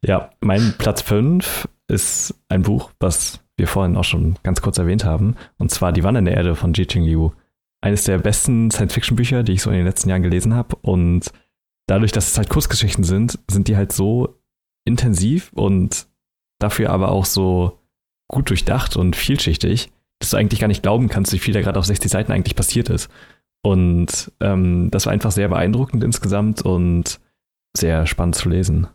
Ja, 0.05 0.31
mein 0.41 0.75
Platz 0.77 1.01
5 1.01 1.67
ist 1.87 2.35
ein 2.49 2.63
Buch, 2.63 2.91
was 2.99 3.39
wir 3.55 3.67
vorhin 3.67 3.95
auch 3.95 4.03
schon 4.03 4.35
ganz 4.43 4.61
kurz 4.61 4.77
erwähnt 4.77 5.05
haben, 5.05 5.35
und 5.57 5.71
zwar 5.71 5.93
Die 5.93 6.03
Wanne 6.03 6.19
in 6.19 6.25
der 6.25 6.35
Erde 6.35 6.55
von 6.55 6.73
Ji-Ching 6.73 7.03
Liu. 7.03 7.31
Eines 7.81 8.03
der 8.03 8.17
besten 8.17 8.69
Science-Fiction-Bücher, 8.69 9.43
die 9.43 9.53
ich 9.53 9.61
so 9.61 9.69
in 9.69 9.77
den 9.77 9.85
letzten 9.85 10.09
Jahren 10.09 10.23
gelesen 10.23 10.53
habe. 10.53 10.75
Und 10.81 11.31
dadurch, 11.87 12.11
dass 12.11 12.31
es 12.31 12.37
halt 12.37 12.49
Kurzgeschichten 12.49 13.03
sind, 13.03 13.39
sind 13.49 13.67
die 13.67 13.75
halt 13.75 13.91
so 13.91 14.39
intensiv 14.85 15.51
und 15.53 16.07
dafür 16.59 16.89
aber 16.89 17.11
auch 17.11 17.25
so 17.25 17.79
gut 18.29 18.49
durchdacht 18.49 18.95
und 18.97 19.15
vielschichtig, 19.15 19.91
dass 20.19 20.31
du 20.31 20.37
eigentlich 20.37 20.59
gar 20.59 20.67
nicht 20.67 20.83
glauben 20.83 21.09
kannst, 21.09 21.33
wie 21.33 21.39
viel 21.39 21.53
da 21.53 21.61
gerade 21.61 21.79
auf 21.79 21.85
60 21.85 22.09
Seiten 22.09 22.31
eigentlich 22.31 22.55
passiert 22.55 22.89
ist. 22.89 23.09
Und 23.63 24.31
ähm, 24.41 24.91
das 24.91 25.05
war 25.05 25.13
einfach 25.13 25.31
sehr 25.31 25.47
beeindruckend 25.47 26.03
insgesamt 26.03 26.61
und 26.61 27.19
sehr 27.75 28.05
spannend 28.05 28.35
zu 28.35 28.49
lesen. 28.49 28.87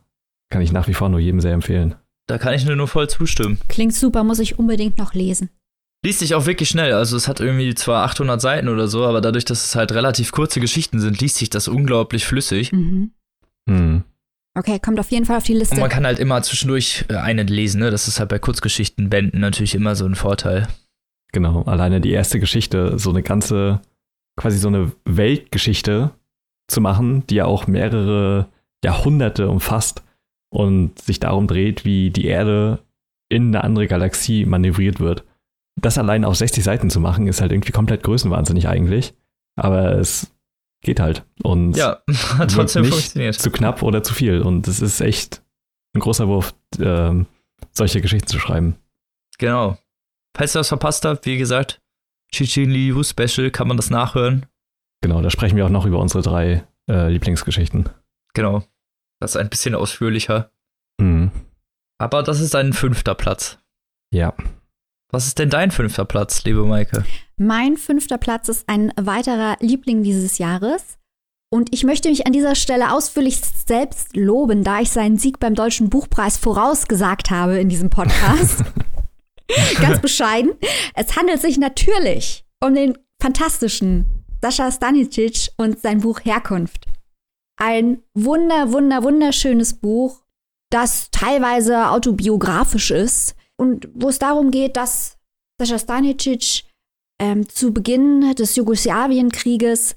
Kann 0.51 0.63
ich 0.63 0.73
nach 0.73 0.89
wie 0.89 0.95
vor 0.95 1.09
nur 1.09 1.21
jedem 1.21 1.41
sehr 1.41 1.53
empfehlen. 1.53 1.95
Da 2.27 2.39
kann 2.39 2.55
ich 2.55 2.65
nur, 2.65 2.77
nur 2.77 2.89
voll 2.89 3.09
zustimmen. 3.09 3.59
Klingt 3.69 3.95
super, 3.95 4.23
muss 4.25 4.39
ich 4.39 4.59
unbedingt 4.59 4.99
noch 4.99 5.15
lesen. 5.15 5.49
Liest 6.05 6.21
sich 6.21 6.35
auch 6.35 6.47
wirklich 6.47 6.69
schnell. 6.69 6.93
Also 6.93 7.17
es 7.17 7.27
hat 7.27 7.41
irgendwie 7.41 7.75
zwar 7.75 8.05
800 8.05 8.41
Seiten 8.41 8.69
oder 8.69 8.87
so, 8.87 9.05
aber 9.05 9.21
dadurch, 9.21 9.45
dass 9.45 9.65
es 9.65 9.75
halt 9.75 9.93
relativ 9.93 10.31
kurze 10.31 10.61
Geschichten 10.61 11.01
sind, 11.01 11.21
liest 11.21 11.37
sich 11.37 11.51
das 11.51 11.67
unglaublich 11.67 12.25
flüssig. 12.27 12.73
Mhm. 12.73 13.11
Hm. 13.69 14.05
Okay, 14.57 14.79
kommt 14.79 15.01
auf 15.01 15.11
jeden 15.11 15.25
Fall 15.25 15.37
auf 15.39 15.45
die 15.45 15.53
Und 15.53 15.61
Liste. 15.61 15.81
man 15.81 15.89
kann 15.91 16.07
halt 16.07 16.19
immer 16.19 16.43
zwischendurch 16.43 17.05
äh, 17.09 17.15
eine 17.17 17.43
lesen, 17.45 17.81
ne? 17.81 17.91
Das 17.91 18.09
ist 18.09 18.19
halt 18.21 18.29
bei 18.29 18.39
Kurzgeschichtenbänden 18.39 19.41
natürlich 19.41 19.75
immer 19.75 19.97
so 19.97 20.05
ein 20.05 20.15
Vorteil. 20.15 20.69
Genau, 21.33 21.63
alleine 21.63 22.01
die 22.01 22.11
erste 22.11 22.41
Geschichte, 22.41 22.99
so 22.99 23.11
eine 23.11 23.23
ganze, 23.23 23.81
quasi 24.39 24.59
so 24.59 24.69
eine 24.69 24.93
Weltgeschichte 25.05 26.11
zu 26.69 26.81
machen, 26.81 27.27
die 27.27 27.37
ja 27.37 27.45
auch 27.45 27.67
mehrere 27.67 28.49
Jahrhunderte 28.85 29.49
umfasst 29.49 30.03
und 30.51 30.99
sich 30.99 31.21
darum 31.21 31.47
dreht, 31.47 31.85
wie 31.85 32.11
die 32.11 32.27
Erde 32.27 32.79
in 33.29 33.49
eine 33.49 33.65
andere 33.65 33.87
Galaxie 33.87 34.47
manövriert 34.47 35.01
wird. 35.01 35.25
Das 35.81 35.99
allein 35.99 36.25
auf 36.25 36.37
60 36.37 36.65
Seiten 36.65 36.91
zu 36.91 37.01
machen, 37.01 37.27
ist 37.27 37.41
halt 37.41 37.53
irgendwie 37.53 37.73
komplett 37.73 38.03
größenwahnsinnig 38.03 38.69
eigentlich. 38.69 39.15
Aber 39.57 39.93
es 39.93 40.33
geht 40.83 41.01
halt. 41.01 41.25
Und 41.43 41.77
Ja, 41.77 41.99
hat 42.39 42.53
trotzdem 42.53 42.83
nicht 42.83 42.93
funktioniert. 42.93 43.35
zu 43.35 43.51
knapp 43.51 43.83
oder 43.83 44.03
zu 44.03 44.15
viel. 44.15 44.41
Und 44.41 44.67
es 44.69 44.81
ist 44.81 45.01
echt 45.01 45.43
ein 45.95 46.01
großer 46.01 46.29
Wurf, 46.29 46.55
ähm, 46.81 47.27
solche 47.73 48.01
Geschichten 48.01 48.29
zu 48.29 48.39
schreiben. 48.39 48.77
Genau. 49.39 49.77
Falls 50.37 50.55
ihr 50.55 50.61
das 50.61 50.69
verpasst 50.69 51.05
habt, 51.05 51.27
wie 51.27 51.39
gesagt, 51.39 51.81
Chichin 52.33 52.71
Liu 52.71 53.03
Special 53.03 53.51
kann 53.51 53.69
man 53.69 53.77
das 53.77 53.91
nachhören. 53.91 54.47
Genau, 55.01 55.23
da 55.23 55.31
sprechen 55.31 55.57
wir 55.57 55.65
auch 55.65 55.71
noch 55.71 55.87
über 55.87 55.99
unsere 55.99 56.23
drei 56.23 56.67
äh, 56.89 57.09
Lieblingsgeschichten. 57.09 57.89
Genau. 58.35 58.65
Das 59.21 59.33
ist 59.33 59.37
ein 59.37 59.49
bisschen 59.49 59.75
ausführlicher. 59.75 60.51
Mhm. 61.01 61.31
Aber 61.99 62.23
das 62.23 62.41
ist 62.41 62.55
ein 62.55 62.73
fünfter 62.73 63.15
Platz. 63.15 63.59
Ja. 64.13 64.35
Was 65.11 65.27
ist 65.27 65.39
denn 65.39 65.51
dein 65.51 65.71
fünfter 65.71 66.05
Platz, 66.05 66.45
liebe 66.45 66.65
Maike? 66.65 67.05
Mein 67.39 67.77
fünfter 67.77 68.19
Platz 68.19 68.49
ist 68.49 68.69
ein 68.69 68.93
weiterer 69.01 69.57
Liebling 69.61 70.03
dieses 70.03 70.39
Jahres. 70.39 70.99
Und 71.51 71.73
ich 71.73 71.85
möchte 71.85 72.11
mich 72.11 72.27
an 72.27 72.35
dieser 72.35 72.55
Stelle 72.55 72.93
ausführlich 72.93 73.41
selbst 73.41 74.15
loben, 74.15 74.65
da 74.65 74.81
ich 74.81 74.91
seinen 74.91 75.17
Sieg 75.17 75.41
beim 75.41 75.55
Deutschen 75.55 75.89
Buchpreis 75.89 76.37
vorausgesagt 76.37 77.31
habe 77.31 77.59
in 77.59 77.71
diesem 77.71 77.89
Podcast. 77.89 78.65
Ganz 79.81 80.01
bescheiden. 80.01 80.53
Es 80.95 81.17
handelt 81.17 81.41
sich 81.41 81.59
natürlich 81.59 82.45
um 82.63 82.75
den 82.75 82.99
fantastischen 83.21 84.05
Sascha 84.41 84.71
Stanicic 84.71 85.51
und 85.57 85.81
sein 85.81 86.01
Buch 86.01 86.21
Herkunft. 86.25 86.87
Ein 87.57 88.03
wunder, 88.15 88.73
wunder, 88.73 89.03
wunderschönes 89.03 89.75
Buch, 89.75 90.23
das 90.71 91.11
teilweise 91.11 91.89
autobiografisch 91.89 92.91
ist 92.91 93.35
und 93.57 93.89
wo 93.95 94.09
es 94.09 94.19
darum 94.19 94.51
geht, 94.51 94.77
dass 94.77 95.17
Sascha 95.59 95.79
Stanicic 95.79 96.65
ähm, 97.21 97.49
zu 97.49 97.73
Beginn 97.73 98.35
des 98.37 98.55
Jugoslawienkrieges 98.57 99.97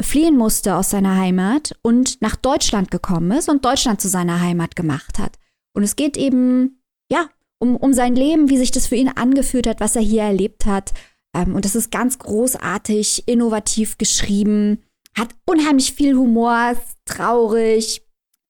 fliehen 0.00 0.36
musste 0.36 0.76
aus 0.76 0.90
seiner 0.90 1.16
Heimat 1.16 1.74
und 1.82 2.20
nach 2.20 2.36
Deutschland 2.36 2.90
gekommen 2.90 3.32
ist 3.32 3.48
und 3.48 3.64
Deutschland 3.64 4.00
zu 4.00 4.08
seiner 4.08 4.40
Heimat 4.40 4.76
gemacht 4.76 5.18
hat. 5.18 5.38
Und 5.74 5.82
es 5.82 5.96
geht 5.96 6.16
eben, 6.16 6.82
ja, 7.10 7.28
um, 7.58 7.76
um 7.76 7.92
sein 7.92 8.14
Leben, 8.14 8.48
wie 8.48 8.58
sich 8.58 8.70
das 8.70 8.86
für 8.86 8.96
ihn 8.96 9.08
angefühlt 9.08 9.66
hat, 9.66 9.80
was 9.80 9.96
er 9.96 10.02
hier 10.02 10.22
erlebt 10.22 10.66
hat. 10.66 10.92
Ähm, 11.34 11.54
und 11.54 11.64
das 11.64 11.74
ist 11.74 11.90
ganz 11.90 12.18
großartig, 12.18 13.26
innovativ 13.26 13.98
geschrieben, 13.98 14.82
hat 15.16 15.34
unheimlich 15.46 15.92
viel 15.92 16.16
Humor, 16.16 16.72
ist 16.72 16.96
traurig, 17.04 18.02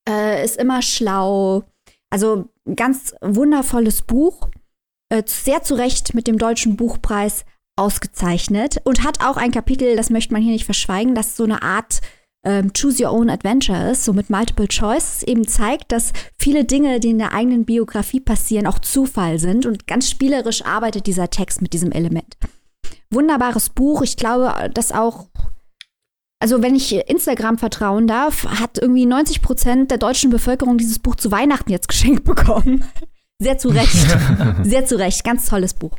äh, 0.08 0.44
ist 0.44 0.56
immer 0.56 0.82
schlau. 0.82 1.64
Also 2.10 2.48
ein 2.66 2.76
ganz 2.76 3.14
wundervolles 3.20 4.02
Buch, 4.02 4.48
äh, 5.10 5.22
sehr 5.26 5.62
zu 5.62 5.74
Recht 5.74 6.14
mit 6.14 6.26
dem 6.26 6.38
Deutschen 6.38 6.76
Buchpreis 6.76 7.44
ausgezeichnet 7.76 8.80
und 8.84 9.04
hat 9.04 9.24
auch 9.24 9.36
ein 9.36 9.52
Kapitel, 9.52 9.96
das 9.96 10.10
möchte 10.10 10.32
man 10.32 10.42
hier 10.42 10.52
nicht 10.52 10.64
verschweigen, 10.64 11.14
das 11.14 11.36
so 11.36 11.44
eine 11.44 11.62
Art 11.62 12.00
ähm, 12.48 12.72
Choose 12.72 13.04
Your 13.04 13.12
Own 13.12 13.30
Adventure 13.30 13.90
ist, 13.90 14.04
so 14.04 14.12
mit 14.12 14.30
Multiple 14.30 14.66
Choice, 14.66 15.22
eben 15.22 15.46
zeigt, 15.46 15.92
dass 15.92 16.12
viele 16.38 16.64
Dinge, 16.64 16.98
die 16.98 17.10
in 17.10 17.18
der 17.18 17.32
eigenen 17.32 17.64
Biografie 17.64 18.20
passieren, 18.20 18.66
auch 18.66 18.78
Zufall 18.78 19.38
sind 19.38 19.66
und 19.66 19.86
ganz 19.86 20.10
spielerisch 20.10 20.64
arbeitet 20.64 21.06
dieser 21.06 21.30
Text 21.30 21.62
mit 21.62 21.72
diesem 21.72 21.92
Element. 21.92 22.36
Wunderbares 23.10 23.70
Buch, 23.70 24.02
ich 24.02 24.16
glaube, 24.16 24.70
dass 24.74 24.92
auch 24.92 25.26
also 26.40 26.62
wenn 26.62 26.76
ich 26.76 26.94
Instagram 26.94 27.58
vertrauen 27.58 28.06
darf, 28.06 28.44
hat 28.44 28.78
irgendwie 28.78 29.06
90 29.06 29.42
Prozent 29.42 29.90
der 29.90 29.98
deutschen 29.98 30.30
Bevölkerung 30.30 30.78
dieses 30.78 31.00
Buch 31.00 31.16
zu 31.16 31.32
Weihnachten 31.32 31.72
jetzt 31.72 31.88
geschenkt 31.88 32.24
bekommen. 32.24 32.84
Sehr 33.40 33.58
zu 33.58 33.68
Recht. 33.70 34.06
Sehr 34.62 34.84
zu 34.84 34.96
Recht. 34.98 35.24
Ganz 35.24 35.46
tolles 35.48 35.74
Buch 35.74 35.98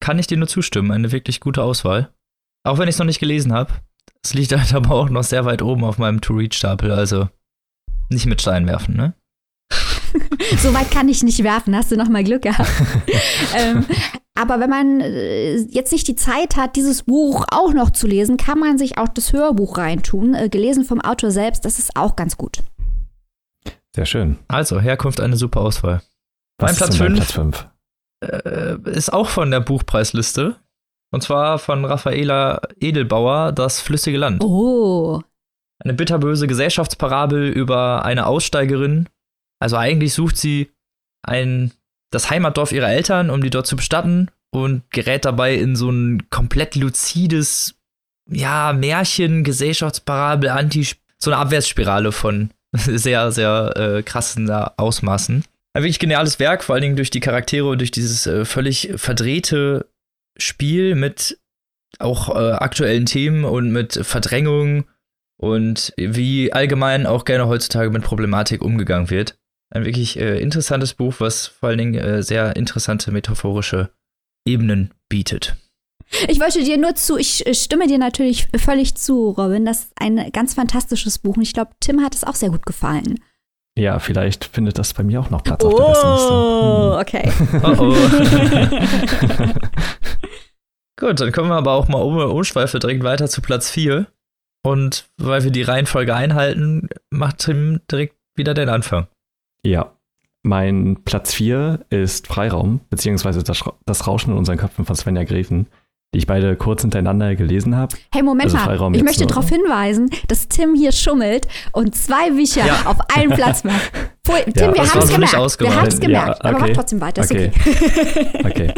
kann 0.00 0.18
ich 0.18 0.26
dir 0.26 0.38
nur 0.38 0.48
zustimmen. 0.48 0.90
Eine 0.90 1.12
wirklich 1.12 1.40
gute 1.40 1.62
Auswahl. 1.62 2.12
Auch 2.64 2.78
wenn 2.78 2.88
ich 2.88 2.94
es 2.94 2.98
noch 2.98 3.06
nicht 3.06 3.20
gelesen 3.20 3.52
habe. 3.52 3.72
Es 4.22 4.34
liegt 4.34 4.52
halt 4.56 4.74
aber 4.74 4.94
auch 4.94 5.08
noch 5.08 5.24
sehr 5.24 5.44
weit 5.44 5.62
oben 5.62 5.84
auf 5.84 5.98
meinem 5.98 6.20
To-Read-Stapel, 6.20 6.92
also 6.92 7.28
nicht 8.10 8.26
mit 8.26 8.40
Stein 8.40 8.66
werfen, 8.66 8.96
ne? 8.96 9.14
so 10.58 10.72
weit 10.72 10.90
kann 10.90 11.08
ich 11.08 11.22
nicht 11.22 11.42
werfen, 11.44 11.76
hast 11.76 11.92
du 11.92 11.96
noch 11.96 12.08
mal 12.08 12.24
Glück 12.24 12.42
gehabt. 12.42 12.70
ähm, 13.56 13.84
aber 14.34 14.60
wenn 14.60 14.70
man 14.70 15.00
äh, 15.00 15.56
jetzt 15.56 15.92
nicht 15.92 16.08
die 16.08 16.16
Zeit 16.16 16.56
hat, 16.56 16.76
dieses 16.76 17.02
Buch 17.02 17.44
auch 17.50 17.74
noch 17.74 17.90
zu 17.90 18.06
lesen, 18.06 18.38
kann 18.38 18.58
man 18.58 18.78
sich 18.78 18.96
auch 18.96 19.08
das 19.08 19.32
Hörbuch 19.32 19.76
reintun, 19.76 20.34
äh, 20.34 20.48
gelesen 20.48 20.84
vom 20.84 21.00
Autor 21.02 21.30
selbst. 21.30 21.66
Das 21.66 21.78
ist 21.78 21.96
auch 21.96 22.16
ganz 22.16 22.38
gut. 22.38 22.62
Sehr 23.94 24.06
schön. 24.06 24.38
Also, 24.48 24.80
Herkunft 24.80 25.20
eine 25.20 25.36
super 25.36 25.60
Auswahl. 25.60 26.02
Was 26.58 26.80
mein 26.80 27.12
Platz 27.12 27.32
5 27.32 27.68
äh, 28.24 28.76
ist 28.90 29.12
auch 29.12 29.28
von 29.28 29.50
der 29.50 29.60
Buchpreisliste. 29.60 30.56
Und 31.10 31.22
zwar 31.22 31.58
von 31.58 31.84
Raffaela 31.84 32.60
Edelbauer, 32.80 33.52
Das 33.52 33.80
flüssige 33.80 34.18
Land. 34.18 34.42
Oh. 34.42 35.22
Eine 35.80 35.94
bitterböse 35.94 36.46
Gesellschaftsparabel 36.46 37.48
über 37.48 38.04
eine 38.04 38.26
Aussteigerin. 38.26 39.08
Also 39.60 39.76
eigentlich 39.76 40.12
sucht 40.12 40.36
sie 40.36 40.70
ein, 41.22 41.72
das 42.10 42.30
Heimatdorf 42.30 42.72
ihrer 42.72 42.90
Eltern, 42.90 43.30
um 43.30 43.42
die 43.42 43.50
dort 43.50 43.66
zu 43.66 43.76
bestatten 43.76 44.30
und 44.50 44.90
gerät 44.90 45.24
dabei 45.24 45.54
in 45.54 45.76
so 45.76 45.90
ein 45.90 46.28
komplett 46.30 46.74
luzides, 46.74 47.74
ja, 48.30 48.72
Märchen, 48.72 49.44
Gesellschaftsparabel, 49.44 50.50
Anti, 50.50 50.86
so 51.18 51.30
eine 51.30 51.40
Abwärtsspirale 51.40 52.12
von 52.12 52.50
sehr, 52.72 53.32
sehr 53.32 53.74
äh, 53.76 54.02
krassen 54.02 54.50
Ausmaßen. 54.50 55.44
Ein 55.74 55.82
wirklich 55.82 55.98
geniales 55.98 56.38
Werk, 56.38 56.64
vor 56.64 56.74
allen 56.74 56.82
Dingen 56.82 56.96
durch 56.96 57.10
die 57.10 57.20
Charaktere 57.20 57.68
und 57.68 57.78
durch 57.78 57.90
dieses 57.90 58.26
äh, 58.26 58.44
völlig 58.44 58.90
verdrehte 58.96 59.86
Spiel 60.38 60.94
mit 60.94 61.38
auch 61.98 62.28
äh, 62.28 62.52
aktuellen 62.52 63.06
Themen 63.06 63.44
und 63.44 63.70
mit 63.72 63.94
Verdrängung 64.02 64.84
und 65.36 65.92
wie 65.96 66.52
allgemein 66.52 67.06
auch 67.06 67.24
gerne 67.24 67.48
heutzutage 67.48 67.90
mit 67.90 68.02
Problematik 68.02 68.62
umgegangen 68.62 69.10
wird. 69.10 69.38
Ein 69.70 69.84
wirklich 69.84 70.18
äh, 70.18 70.38
interessantes 70.40 70.94
Buch, 70.94 71.16
was 71.18 71.46
vor 71.46 71.68
allen 71.68 71.78
Dingen 71.78 71.94
äh, 71.94 72.22
sehr 72.22 72.56
interessante 72.56 73.10
metaphorische 73.10 73.90
Ebenen 74.46 74.94
bietet. 75.08 75.56
Ich 76.26 76.40
wollte 76.40 76.64
dir 76.64 76.78
nur 76.78 76.94
zu, 76.94 77.18
ich 77.18 77.44
stimme 77.52 77.86
dir 77.86 77.98
natürlich 77.98 78.48
völlig 78.56 78.94
zu, 78.94 79.30
Robin. 79.30 79.66
Das 79.66 79.80
ist 79.80 79.92
ein 79.96 80.32
ganz 80.32 80.54
fantastisches 80.54 81.18
Buch 81.18 81.36
und 81.36 81.42
ich 81.42 81.52
glaube, 81.52 81.72
Tim 81.80 82.02
hat 82.02 82.14
es 82.14 82.24
auch 82.24 82.34
sehr 82.34 82.50
gut 82.50 82.64
gefallen. 82.64 83.20
Ja, 83.78 84.00
vielleicht 84.00 84.44
findet 84.44 84.76
das 84.78 84.92
bei 84.92 85.04
mir 85.04 85.20
auch 85.20 85.30
noch 85.30 85.44
Platz 85.44 85.62
oh, 85.64 85.68
auf 85.68 85.76
der 85.76 85.86
Bestenliste. 85.86 86.34
Hm. 86.34 86.98
okay. 87.00 87.32
Oh 87.62 87.76
oh. 87.78 87.94
Gut, 91.00 91.20
dann 91.20 91.30
kommen 91.30 91.48
wir 91.48 91.54
aber 91.54 91.72
auch 91.72 91.86
mal 91.86 92.02
ohne 92.02 92.26
Umschweife 92.26 92.80
direkt 92.80 93.04
weiter 93.04 93.28
zu 93.28 93.40
Platz 93.40 93.70
4. 93.70 94.08
Und 94.64 95.08
weil 95.16 95.44
wir 95.44 95.52
die 95.52 95.62
Reihenfolge 95.62 96.12
einhalten, 96.14 96.88
macht 97.10 97.38
Tim 97.38 97.80
direkt 97.90 98.16
wieder 98.34 98.52
den 98.52 98.68
Anfang. 98.68 99.06
Ja. 99.64 99.92
Mein 100.42 101.02
Platz 101.04 101.34
4 101.34 101.84
ist 101.90 102.26
Freiraum, 102.26 102.80
beziehungsweise 102.90 103.44
das, 103.44 103.62
das 103.86 104.08
Rauschen 104.08 104.32
in 104.32 104.38
unseren 104.38 104.58
Köpfen 104.58 104.86
von 104.86 104.96
Svenja 104.96 105.22
Grefen 105.22 105.68
die 106.14 106.18
ich 106.20 106.26
beide 106.26 106.56
kurz 106.56 106.82
hintereinander 106.82 107.36
gelesen 107.36 107.76
habe. 107.76 107.94
Hey, 108.10 108.22
Moment 108.22 108.54
also 108.54 108.64
mal, 108.64 108.96
ich 108.96 109.02
möchte 109.02 109.26
darauf 109.26 109.48
hinweisen, 109.48 110.10
dass 110.28 110.48
Tim 110.48 110.74
hier 110.74 110.92
schummelt 110.92 111.46
und 111.72 111.94
zwei 111.94 112.30
Bücher 112.30 112.66
ja. 112.66 112.86
auf 112.86 112.96
einen 113.14 113.30
Platz 113.30 113.62
macht. 113.64 113.92
Tim, 114.24 114.34
ja, 114.54 114.74
wir 114.74 114.94
haben 114.94 115.00
es 115.02 115.10
gemerkt. 115.10 115.60
Wir 115.60 115.76
haben 115.76 115.88
es 115.88 116.00
gemerkt, 116.00 116.28
ja, 116.28 116.34
okay. 116.34 116.48
aber 116.48 116.58
mach 116.60 116.68
trotzdem 116.70 117.00
weiter. 117.00 117.22
Okay. 117.22 117.50
okay. 118.38 118.44
okay. 118.44 118.72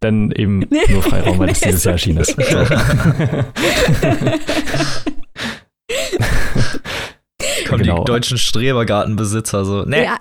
Dann 0.00 0.30
eben 0.30 0.60
nur 0.90 1.02
Freiraum, 1.02 1.38
weil 1.38 1.50
es 1.50 1.60
dieses 1.60 1.84
Jahr 1.84 1.92
erschienen 1.92 2.18
ist. 2.18 2.36
Kommen 7.66 7.82
genau. 7.82 7.98
die 8.00 8.04
deutschen 8.04 8.38
Strebergartenbesitzer 8.38 9.64
so. 9.64 9.84
Nee. 9.84 10.04
Ja, 10.04 10.18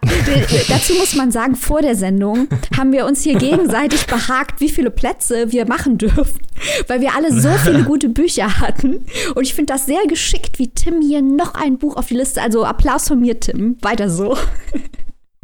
dazu 0.68 0.94
muss 0.96 1.16
man 1.16 1.32
sagen, 1.32 1.56
vor 1.56 1.82
der 1.82 1.96
Sendung 1.96 2.48
haben 2.76 2.92
wir 2.92 3.06
uns 3.06 3.24
hier 3.24 3.36
gegenseitig 3.36 4.06
behagt, 4.08 4.60
wie 4.62 4.70
viele 4.70 4.92
Plätze 4.92 5.52
wir 5.52 5.68
machen 5.68 5.98
dürfen, 5.98 6.40
weil 6.88 7.02
wir 7.02 7.16
alle 7.16 7.32
so 7.32 7.50
viele 7.64 7.84
gute 7.86 8.10
Bücher 8.10 8.60
hatten. 8.60 9.06
Und 9.36 9.44
ich 9.44 9.54
finde 9.54 9.74
das 9.74 9.86
sehr 9.86 10.06
geschickt, 10.08 10.60
wie 10.60 10.70
Tim 10.70 11.02
hier 11.02 11.22
noch 11.22 11.54
ein 11.56 11.78
Buch 11.78 11.96
auf 11.96 12.08
die 12.08 12.16
Liste. 12.16 12.42
Also 12.42 12.66
Applaus 12.66 13.08
von 13.08 13.20
mir, 13.20 13.40
Tim. 13.40 13.78
Weiter 13.82 14.10
so. 14.10 14.38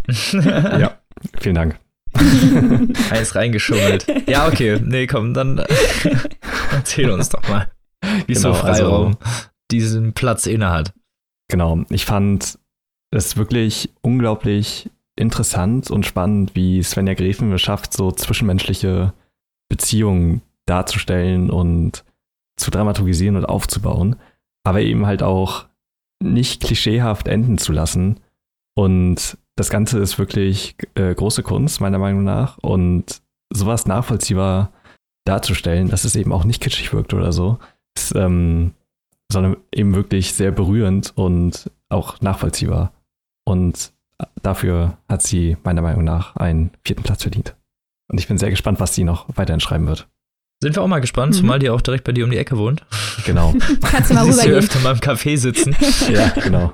ja, 0.32 0.98
vielen 1.40 1.56
Dank. 1.56 1.80
Eins 3.10 3.36
reingeschummelt. 3.36 4.06
Ja, 4.28 4.48
okay. 4.48 4.80
Nee, 4.84 5.08
komm, 5.08 5.34
dann 5.34 5.64
erzähl 6.72 7.10
uns 7.10 7.30
doch 7.30 7.48
mal, 7.48 7.72
wie 8.28 8.34
genau, 8.34 8.54
so 8.54 8.54
Freiraum 8.54 9.06
also, 9.06 9.18
diesen 9.72 10.14
Platz 10.14 10.46
innehat. 10.46 10.94
Genau, 11.54 11.86
ich 11.92 12.06
fand 12.06 12.58
es 13.12 13.38
wirklich 13.38 13.92
unglaublich 14.02 14.90
interessant 15.16 15.92
und 15.92 16.04
spannend, 16.04 16.56
wie 16.56 16.82
Svenja 16.82 17.14
Grefen 17.14 17.52
es 17.52 17.62
schafft, 17.62 17.94
so 17.94 18.12
zwischenmenschliche 18.12 19.14
Beziehungen 19.70 20.42
darzustellen 20.66 21.52
und 21.52 22.06
zu 22.58 22.72
dramaturgisieren 22.72 23.36
und 23.36 23.46
aufzubauen, 23.46 24.16
aber 24.64 24.82
eben 24.82 25.06
halt 25.06 25.22
auch 25.22 25.68
nicht 26.24 26.64
klischeehaft 26.64 27.28
enden 27.28 27.60
zu 27.60 27.72
lassen. 27.72 28.20
Und 28.76 29.38
das 29.56 29.70
Ganze 29.70 30.00
ist 30.00 30.18
wirklich 30.18 30.76
äh, 30.96 31.14
große 31.14 31.44
Kunst, 31.44 31.82
meiner 31.82 32.00
Meinung 32.00 32.24
nach. 32.24 32.58
Und 32.58 33.22
sowas 33.54 33.86
nachvollziehbar 33.86 34.72
darzustellen, 35.24 35.90
dass 35.90 36.04
es 36.04 36.16
eben 36.16 36.34
auch 36.34 36.46
nicht 36.46 36.64
kitschig 36.64 36.92
wirkt 36.94 37.14
oder 37.14 37.32
so, 37.32 37.60
ist 37.96 38.16
ähm, 38.16 38.74
sondern 39.34 39.58
eben 39.74 39.94
wirklich 39.94 40.34
sehr 40.34 40.52
berührend 40.52 41.12
und 41.16 41.70
auch 41.90 42.22
nachvollziehbar. 42.22 42.94
Und 43.46 43.92
dafür 44.42 44.98
hat 45.10 45.22
sie 45.22 45.58
meiner 45.64 45.82
Meinung 45.82 46.06
nach 46.06 46.38
einen 46.38 46.72
vierten 46.86 47.04
Platz 47.04 47.24
verdient. 47.24 47.56
Und 48.10 48.20
ich 48.20 48.28
bin 48.28 48.38
sehr 48.38 48.50
gespannt, 48.50 48.80
was 48.80 48.96
sie 48.96 49.04
noch 49.04 49.26
weiterhin 49.36 49.60
schreiben 49.60 49.88
wird. 49.88 50.08
Sind 50.62 50.78
wir 50.78 50.82
auch 50.82 50.88
mal 50.88 51.02
gespannt, 51.02 51.34
mhm. 51.34 51.38
zumal 51.38 51.60
die 51.60 51.70
auch 51.70 51.82
direkt 51.82 52.06
bei 52.06 52.14
dir 52.14 52.24
um 52.24 52.32
die 52.32 52.38
Ecke 52.38 52.58
wohnt. 52.58 52.86
Genau. 53.26 53.54
Kannst 53.82 54.12
du 54.12 54.14
mal 54.14 54.26
rübergehen. 54.30 54.56
öfter 54.56 54.80
mal 54.80 54.94
im 54.94 55.00
Café 55.00 55.38
sitzen. 55.38 55.76
ja, 56.10 56.30
genau. 56.30 56.74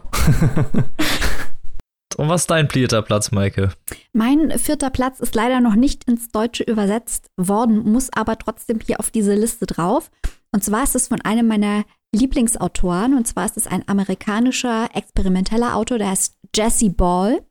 Und 2.17 2.27
was 2.27 2.41
ist 2.41 2.51
dein 2.51 2.69
vierter 2.69 3.01
Platz, 3.01 3.31
Maike? 3.31 3.69
Mein 4.13 4.51
vierter 4.59 4.89
Platz 4.89 5.21
ist 5.21 5.33
leider 5.33 5.61
noch 5.61 5.75
nicht 5.75 6.03
ins 6.03 6.29
Deutsche 6.29 6.63
übersetzt 6.63 7.31
worden, 7.37 7.89
muss 7.91 8.09
aber 8.13 8.37
trotzdem 8.37 8.79
hier 8.85 8.99
auf 8.99 9.09
diese 9.09 9.33
Liste 9.33 9.65
drauf. 9.65 10.11
Und 10.51 10.63
zwar 10.63 10.83
ist 10.83 10.95
es 10.95 11.07
von 11.07 11.21
einem 11.21 11.47
meiner 11.47 11.85
Lieblingsautoren. 12.13 13.15
Und 13.15 13.27
zwar 13.27 13.45
ist 13.45 13.57
es 13.57 13.67
ein 13.67 13.87
amerikanischer 13.87 14.89
experimenteller 14.93 15.75
Autor, 15.75 15.97
der 15.97 16.09
heißt 16.09 16.35
Jesse 16.55 16.89
Ball. 16.89 17.41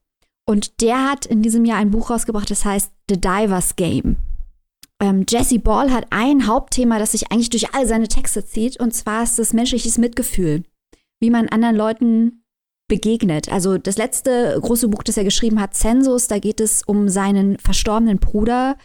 Und 0.46 0.80
der 0.80 1.08
hat 1.08 1.26
in 1.26 1.42
diesem 1.42 1.64
Jahr 1.64 1.78
ein 1.78 1.90
Buch 1.90 2.10
rausgebracht, 2.10 2.50
das 2.50 2.64
heißt 2.64 2.90
The 3.10 3.20
Diver's 3.20 3.76
Game. 3.76 4.16
Ähm, 5.00 5.26
Jesse 5.28 5.58
Ball 5.58 5.92
hat 5.92 6.06
ein 6.10 6.46
Hauptthema, 6.46 6.98
das 6.98 7.12
sich 7.12 7.30
eigentlich 7.30 7.50
durch 7.50 7.74
all 7.74 7.86
seine 7.86 8.08
Texte 8.08 8.44
zieht. 8.44 8.80
Und 8.80 8.94
zwar 8.94 9.22
ist 9.22 9.38
das 9.38 9.52
menschliches 9.52 9.98
Mitgefühl. 9.98 10.64
Wie 11.20 11.30
man 11.30 11.48
anderen 11.48 11.76
Leuten 11.76 12.44
begegnet. 12.88 13.52
Also 13.52 13.76
das 13.76 13.98
letzte 13.98 14.58
große 14.60 14.88
Buch, 14.88 15.02
das 15.02 15.18
er 15.18 15.24
geschrieben 15.24 15.60
hat, 15.60 15.74
Census, 15.74 16.26
da 16.26 16.38
geht 16.38 16.60
es 16.60 16.82
um 16.82 17.08
seinen 17.08 17.58
verstorbenen 17.58 18.18
Bruder, 18.18 18.76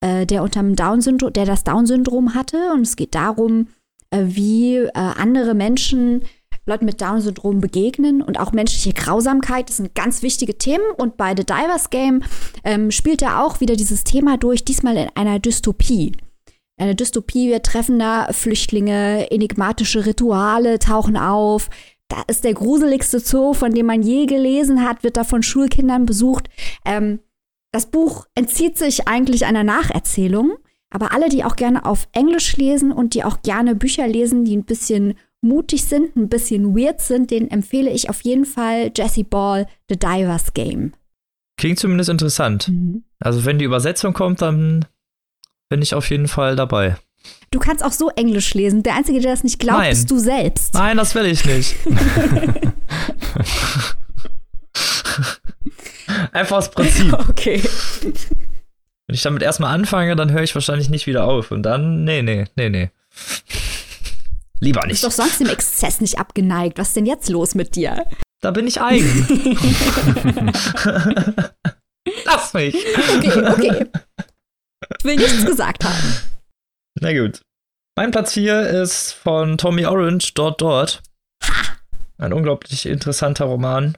äh, 0.00 0.26
der 0.26 0.42
unterm 0.42 0.76
Down-Syndrom, 0.76 1.32
der 1.32 1.46
das 1.46 1.64
Down-Syndrom 1.64 2.34
hatte. 2.34 2.72
Und 2.72 2.82
es 2.82 2.96
geht 2.96 3.14
darum, 3.14 3.68
äh, 4.10 4.22
wie 4.24 4.76
äh, 4.76 4.90
andere 4.94 5.54
Menschen 5.54 6.22
Leuten 6.66 6.84
mit 6.84 7.00
Down-Syndrom 7.00 7.60
begegnen 7.60 8.22
und 8.22 8.38
auch 8.38 8.52
menschliche 8.52 8.92
Grausamkeit. 8.92 9.68
Das 9.68 9.78
sind 9.78 9.94
ganz 9.94 10.22
wichtige 10.22 10.56
Themen. 10.58 10.84
Und 10.96 11.16
bei 11.16 11.34
The 11.36 11.44
Divers 11.44 11.90
Game 11.90 12.22
ähm, 12.64 12.90
spielt 12.90 13.22
er 13.22 13.44
auch 13.44 13.60
wieder 13.60 13.76
dieses 13.76 14.04
Thema 14.04 14.36
durch, 14.36 14.64
diesmal 14.64 14.96
in 14.96 15.08
einer 15.14 15.38
Dystopie. 15.38 16.12
Eine 16.78 16.94
Dystopie, 16.94 17.48
wir 17.48 17.62
treffen 17.62 17.98
da 17.98 18.28
Flüchtlinge, 18.32 19.30
enigmatische 19.30 20.06
Rituale 20.06 20.78
tauchen 20.78 21.16
auf. 21.16 21.68
Da 22.08 22.22
ist 22.26 22.44
der 22.44 22.54
gruseligste 22.54 23.20
Zoo, 23.20 23.52
von 23.52 23.72
dem 23.72 23.86
man 23.86 24.02
je 24.02 24.26
gelesen 24.26 24.82
hat, 24.82 25.02
wird 25.02 25.16
da 25.16 25.24
von 25.24 25.42
Schulkindern 25.42 26.06
besucht. 26.06 26.48
Ähm, 26.84 27.20
das 27.72 27.86
Buch 27.86 28.26
entzieht 28.34 28.78
sich 28.78 29.06
eigentlich 29.06 29.46
einer 29.46 29.64
Nacherzählung, 29.64 30.56
aber 30.90 31.12
alle, 31.12 31.28
die 31.28 31.44
auch 31.44 31.56
gerne 31.56 31.84
auf 31.84 32.08
Englisch 32.12 32.56
lesen 32.56 32.92
und 32.92 33.14
die 33.14 33.24
auch 33.24 33.42
gerne 33.42 33.74
Bücher 33.74 34.08
lesen, 34.08 34.44
die 34.44 34.56
ein 34.56 34.64
bisschen 34.64 35.14
mutig 35.40 35.84
sind, 35.84 36.16
ein 36.16 36.28
bisschen 36.28 36.76
weird 36.76 37.00
sind, 37.00 37.30
den 37.30 37.50
empfehle 37.50 37.90
ich 37.90 38.10
auf 38.10 38.20
jeden 38.22 38.44
Fall 38.44 38.90
Jesse 38.94 39.24
Ball, 39.24 39.66
The 39.88 39.96
Divers 39.96 40.52
Game. 40.52 40.92
Klingt 41.56 41.78
zumindest 41.78 42.10
interessant. 42.10 42.68
Mhm. 42.68 43.04
Also 43.20 43.44
wenn 43.44 43.58
die 43.58 43.64
Übersetzung 43.64 44.12
kommt, 44.12 44.42
dann 44.42 44.86
bin 45.68 45.82
ich 45.82 45.94
auf 45.94 46.10
jeden 46.10 46.28
Fall 46.28 46.56
dabei. 46.56 46.96
Du 47.50 47.58
kannst 47.58 47.84
auch 47.84 47.92
so 47.92 48.08
Englisch 48.10 48.54
lesen. 48.54 48.82
Der 48.82 48.96
Einzige, 48.96 49.20
der 49.20 49.32
das 49.32 49.44
nicht 49.44 49.58
glaubt, 49.58 49.80
Nein. 49.80 49.90
bist 49.90 50.10
du 50.10 50.18
selbst. 50.18 50.74
Nein, 50.74 50.96
das 50.96 51.14
will 51.14 51.26
ich 51.26 51.44
nicht. 51.44 51.76
Einfach 56.32 56.56
das 56.56 56.70
Prinzip. 56.70 57.12
Okay. 57.28 57.62
Wenn 58.02 59.14
ich 59.14 59.22
damit 59.22 59.42
erstmal 59.42 59.74
anfange, 59.74 60.14
dann 60.14 60.30
höre 60.30 60.42
ich 60.42 60.54
wahrscheinlich 60.54 60.88
nicht 60.88 61.06
wieder 61.06 61.24
auf. 61.24 61.50
Und 61.50 61.64
dann, 61.64 62.04
nee, 62.04 62.22
nee, 62.22 62.46
nee, 62.54 62.68
nee. 62.68 62.90
Lieber 64.60 64.86
nicht. 64.86 65.02
Du 65.02 65.06
bist 65.06 65.18
doch 65.18 65.24
sonst 65.24 65.40
dem 65.40 65.48
Exzess 65.48 66.00
nicht 66.00 66.18
abgeneigt. 66.18 66.78
Was 66.78 66.88
ist 66.88 66.96
denn 66.96 67.06
jetzt 67.06 67.28
los 67.28 67.54
mit 67.54 67.74
dir? 67.74 68.06
Da 68.40 68.52
bin 68.52 68.66
ich 68.66 68.80
eigen. 68.80 69.26
Lass 72.24 72.54
mich. 72.54 72.76
Okay, 73.16 73.48
okay. 73.48 73.86
Ich 74.98 75.04
will 75.04 75.16
nichts 75.16 75.44
gesagt 75.44 75.84
haben. 75.84 76.16
Na 77.00 77.12
gut. 77.12 77.40
Mein 77.96 78.12
Platz 78.12 78.34
4 78.34 78.82
ist 78.82 79.12
von 79.12 79.58
Tommy 79.58 79.86
Orange, 79.86 80.34
Dort 80.34 80.60
Dort. 80.60 81.02
Ein 82.18 82.32
unglaublich 82.32 82.86
interessanter 82.86 83.46
Roman 83.46 83.96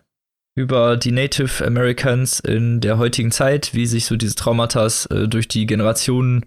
über 0.54 0.96
die 0.96 1.12
Native 1.12 1.64
Americans 1.64 2.40
in 2.40 2.80
der 2.80 2.98
heutigen 2.98 3.30
Zeit, 3.30 3.74
wie 3.74 3.86
sich 3.86 4.04
so 4.04 4.16
diese 4.16 4.34
Traumata 4.34 4.86
äh, 5.10 5.28
durch 5.28 5.48
die 5.48 5.66
Generationen 5.66 6.46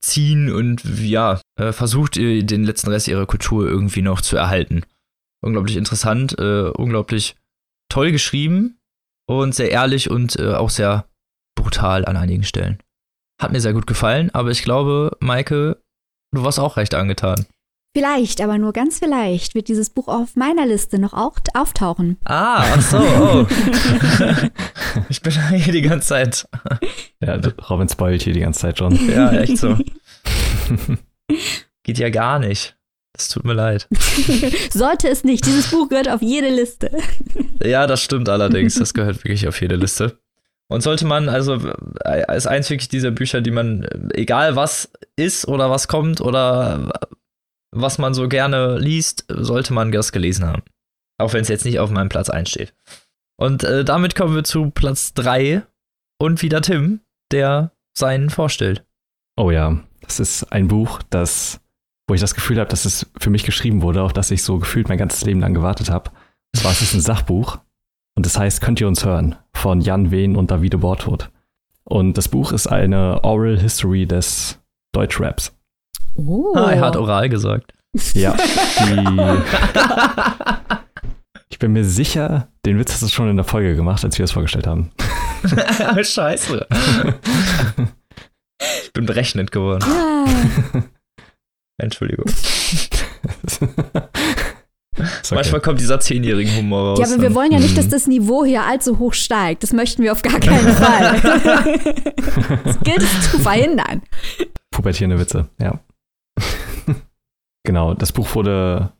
ziehen 0.00 0.52
und 0.52 0.82
ja, 0.84 1.40
äh, 1.58 1.72
versucht 1.72 2.16
den 2.16 2.64
letzten 2.64 2.90
Rest 2.90 3.08
ihrer 3.08 3.26
Kultur 3.26 3.68
irgendwie 3.68 4.02
noch 4.02 4.20
zu 4.20 4.36
erhalten. 4.36 4.82
Unglaublich 5.44 5.76
interessant, 5.76 6.38
äh, 6.38 6.70
unglaublich 6.70 7.36
toll 7.88 8.10
geschrieben 8.10 8.78
und 9.28 9.54
sehr 9.54 9.70
ehrlich 9.70 10.10
und 10.10 10.38
äh, 10.38 10.54
auch 10.54 10.70
sehr 10.70 11.06
brutal 11.56 12.04
an 12.04 12.16
einigen 12.16 12.44
Stellen. 12.44 12.78
Hat 13.40 13.52
mir 13.52 13.60
sehr 13.60 13.72
gut 13.72 13.86
gefallen, 13.86 14.30
aber 14.32 14.50
ich 14.50 14.62
glaube, 14.62 15.16
Maike, 15.20 15.82
du 16.32 16.44
warst 16.44 16.58
auch 16.58 16.76
recht 16.76 16.94
angetan. 16.94 17.46
Vielleicht, 17.94 18.40
aber 18.40 18.56
nur 18.56 18.72
ganz 18.72 18.98
vielleicht, 18.98 19.54
wird 19.54 19.68
dieses 19.68 19.90
Buch 19.90 20.08
auf 20.08 20.34
meiner 20.34 20.64
Liste 20.64 20.98
noch 20.98 21.12
auch 21.12 21.38
auftauchen. 21.52 22.16
Ah, 22.24 22.64
ach 22.74 22.80
so, 22.80 22.96
oh. 22.98 23.46
ich 25.10 25.20
bin 25.20 25.32
hier 25.58 25.72
die 25.74 25.82
ganze 25.82 26.08
Zeit. 26.08 26.48
Ja, 27.20 27.38
Robin 27.68 27.88
spoilt 27.90 28.22
hier 28.22 28.32
die 28.32 28.40
ganze 28.40 28.60
Zeit 28.60 28.78
schon. 28.78 28.98
Ja, 29.10 29.30
echt 29.32 29.58
so. 29.58 29.76
Geht 31.82 31.98
ja 31.98 32.08
gar 32.08 32.38
nicht. 32.38 32.76
Das 33.12 33.28
tut 33.28 33.44
mir 33.44 33.52
leid. 33.52 33.86
Sollte 34.72 35.08
es 35.08 35.22
nicht. 35.22 35.44
Dieses 35.44 35.70
Buch 35.70 35.90
gehört 35.90 36.08
auf 36.08 36.22
jede 36.22 36.48
Liste. 36.48 36.90
Ja, 37.62 37.86
das 37.86 38.00
stimmt 38.00 38.30
allerdings. 38.30 38.76
Das 38.76 38.94
gehört 38.94 39.22
wirklich 39.22 39.46
auf 39.48 39.60
jede 39.60 39.76
Liste. 39.76 40.18
Und 40.68 40.82
sollte 40.82 41.04
man, 41.04 41.28
also 41.28 41.58
als 42.02 42.46
eins 42.46 42.70
wirklich 42.70 42.88
dieser 42.88 43.10
Bücher, 43.10 43.42
die 43.42 43.50
man, 43.50 43.86
egal 44.14 44.56
was 44.56 44.90
ist 45.16 45.46
oder 45.46 45.68
was 45.68 45.88
kommt 45.88 46.22
oder 46.22 46.90
was 47.72 47.98
man 47.98 48.14
so 48.14 48.28
gerne 48.28 48.78
liest, 48.78 49.24
sollte 49.28 49.72
man 49.72 49.90
das 49.90 50.12
gelesen 50.12 50.46
haben. 50.46 50.62
Auch 51.18 51.32
wenn 51.32 51.42
es 51.42 51.48
jetzt 51.48 51.64
nicht 51.64 51.78
auf 51.78 51.90
meinem 51.90 52.08
Platz 52.08 52.30
1 52.30 52.50
steht. 52.50 52.74
Und 53.36 53.64
äh, 53.64 53.84
damit 53.84 54.14
kommen 54.14 54.34
wir 54.34 54.44
zu 54.44 54.70
Platz 54.70 55.14
3 55.14 55.62
und 56.18 56.42
wieder 56.42 56.60
Tim, 56.60 57.00
der 57.32 57.72
seinen 57.96 58.30
vorstellt. 58.30 58.84
Oh 59.36 59.50
ja, 59.50 59.80
das 60.02 60.20
ist 60.20 60.52
ein 60.52 60.68
Buch, 60.68 61.00
das, 61.10 61.60
wo 62.06 62.14
ich 62.14 62.20
das 62.20 62.34
Gefühl 62.34 62.60
habe, 62.60 62.68
dass 62.68 62.84
es 62.84 63.10
für 63.18 63.30
mich 63.30 63.44
geschrieben 63.44 63.82
wurde, 63.82 64.02
auf 64.02 64.12
das 64.12 64.30
ich 64.30 64.42
so 64.42 64.58
gefühlt 64.58 64.88
mein 64.88 64.98
ganzes 64.98 65.24
Leben 65.24 65.40
lang 65.40 65.54
gewartet 65.54 65.90
habe. 65.90 66.10
Zwar 66.54 66.72
es 66.72 66.82
ist 66.82 66.94
ein 66.94 67.00
Sachbuch 67.00 67.58
und 68.14 68.26
das 68.26 68.38
heißt 68.38 68.60
Könnt 68.60 68.80
ihr 68.80 68.88
uns 68.88 69.04
hören 69.04 69.36
von 69.54 69.80
Jan 69.80 70.10
Wehn 70.10 70.36
und 70.36 70.50
Davide 70.50 70.78
Bortwood. 70.78 71.30
Und 71.84 72.18
das 72.18 72.28
Buch 72.28 72.52
ist 72.52 72.66
eine 72.66 73.24
Oral 73.24 73.58
History 73.58 74.06
des 74.06 74.60
Deutschraps. 74.92 75.56
Oh. 76.14 76.54
Ah, 76.54 76.72
er 76.72 76.80
hat 76.80 76.96
oral 76.96 77.28
gesagt. 77.28 77.72
Ja. 78.14 78.36
ich 81.48 81.58
bin 81.58 81.72
mir 81.72 81.84
sicher, 81.84 82.48
den 82.64 82.78
Witz 82.78 82.92
hast 82.92 83.02
du 83.02 83.08
schon 83.08 83.28
in 83.28 83.36
der 83.36 83.44
Folge 83.44 83.76
gemacht, 83.76 84.04
als 84.04 84.18
wir 84.18 84.24
es 84.24 84.32
vorgestellt 84.32 84.66
haben. 84.66 84.90
Scheiße. 86.02 86.66
ich 88.84 88.92
bin 88.92 89.06
berechnend 89.06 89.52
geworden. 89.52 89.84
Ja. 89.86 90.24
Entschuldigung. 91.78 92.26
Okay. 94.98 95.34
Manchmal 95.34 95.60
kommt 95.60 95.80
dieser 95.80 96.00
zehnjährige 96.00 96.54
Humor 96.56 96.90
raus. 96.90 96.98
Ja, 96.98 97.06
aber 97.06 97.22
wir 97.22 97.34
wollen 97.34 97.50
ja 97.50 97.58
nicht, 97.58 97.76
dass 97.76 97.86
mhm. 97.86 97.90
das 97.90 98.06
Niveau 98.06 98.44
hier 98.44 98.62
allzu 98.62 98.98
hoch 98.98 99.14
steigt. 99.14 99.62
Das 99.62 99.72
möchten 99.72 100.02
wir 100.02 100.12
auf 100.12 100.22
gar 100.22 100.38
keinen 100.38 100.68
Fall. 100.74 101.20
das 102.64 102.80
gilt 102.80 103.02
es 103.02 103.30
zu 103.30 103.38
verhindern. 103.38 104.02
Pubertierende 104.70 105.18
Witze, 105.18 105.48
ja. 105.60 105.80
Genau, 107.64 107.94
das 107.94 108.12
Buch 108.12 108.34
wurde 108.34 108.92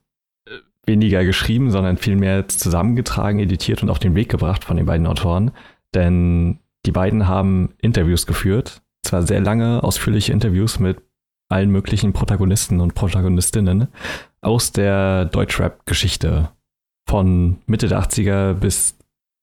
äh, 0.49 0.59
weniger 0.87 1.25
geschrieben, 1.25 1.71
sondern 1.71 1.97
vielmehr 1.97 2.49
zusammengetragen, 2.49 3.39
editiert 3.41 3.83
und 3.83 3.91
auf 3.91 3.99
den 3.99 4.15
Weg 4.15 4.29
gebracht 4.29 4.65
von 4.65 4.77
den 4.77 4.87
beiden 4.87 5.07
Autoren. 5.07 5.53
Denn 5.95 6.61
die 6.87 6.93
beiden 6.93 7.29
haben 7.29 7.75
Interviews 7.81 8.27
geführt, 8.27 8.83
zwar 9.05 9.23
sehr 9.23 9.41
lange, 9.41 9.83
ausführliche 9.83 10.33
Interviews 10.33 10.79
mit 10.79 11.03
allen 11.49 11.71
möglichen 11.71 12.13
Protagonisten 12.13 12.81
und 12.81 12.95
Protagonistinnen 12.95 13.89
aus 14.41 14.73
der 14.73 15.27
Deutschrap-Geschichte 15.27 16.51
von 17.09 17.59
Mitte 17.67 17.89
der 17.89 18.03
80er 18.03 18.55
bis 18.55 18.97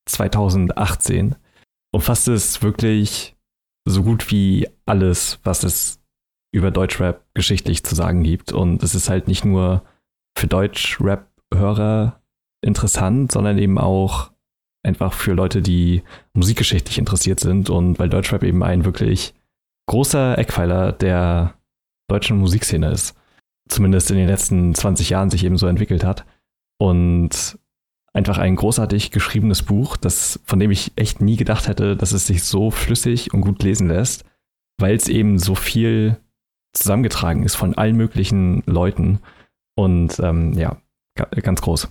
2018 0.10 1.36
umfasst 1.91 2.27
es 2.27 2.62
wirklich 2.62 3.36
so 3.86 4.03
gut 4.03 4.32
wie 4.32 4.67
alles, 4.86 5.39
was 5.43 5.63
es 5.63 5.99
über 6.52 6.72
Deutschrap 6.72 7.24
geschichtlich 7.34 7.84
zu 7.84 7.96
sagen 7.96 8.24
gibt. 8.24 8.52
Und 8.52 8.84
es 8.84 8.96
ist 8.96 9.10
halt 9.10 9.28
nicht 9.28 9.46
nur 9.46 9.84
für 10.38 10.48
Deutschrap-Hörer 10.48 12.22
interessant, 12.62 13.32
sondern 13.32 13.58
eben 13.58 13.78
auch 13.78 14.32
einfach 14.84 15.14
für 15.14 15.34
Leute, 15.34 15.62
die 15.62 16.04
musikgeschichtlich 16.34 16.98
interessiert 16.98 17.40
sind 17.40 17.70
und 17.70 18.00
weil 18.00 18.10
Deutschrap 18.10 18.44
eben 18.44 18.64
ein 18.64 18.86
wirklich 18.86 19.34
großer 19.88 20.38
Eckpfeiler 20.38 20.92
der 20.92 21.56
deutschen 22.10 22.38
Musikszene 22.38 22.92
ist. 22.92 23.16
Zumindest 23.68 24.10
in 24.10 24.18
den 24.18 24.28
letzten 24.28 24.74
20 24.74 25.10
Jahren 25.10 25.30
sich 25.30 25.44
eben 25.44 25.58
so 25.58 25.68
entwickelt 25.68 26.04
hat. 26.04 26.26
Und 26.82 27.60
einfach 28.14 28.38
ein 28.38 28.56
großartig 28.56 29.12
geschriebenes 29.12 29.64
Buch, 29.64 29.98
das, 29.98 30.40
von 30.46 30.60
dem 30.60 30.72
ich 30.72 30.94
echt 30.96 31.22
nie 31.22 31.36
gedacht 31.36 31.68
hätte, 31.68 31.96
dass 31.96 32.12
es 32.12 32.26
sich 32.26 32.44
so 32.44 32.72
flüssig 32.72 33.34
und 33.34 33.42
gut 33.42 33.62
lesen 33.62 33.88
lässt, 33.88 34.26
weil 34.80 34.96
es 34.96 35.08
eben 35.08 35.38
so 35.38 35.56
viel 35.56 36.18
zusammengetragen 36.73 37.43
ist 37.43 37.55
von 37.55 37.77
allen 37.77 37.95
möglichen 37.95 38.63
Leuten. 38.65 39.19
Und 39.75 40.19
ähm, 40.19 40.53
ja, 40.53 40.77
ganz 41.15 41.62
groß. 41.62 41.89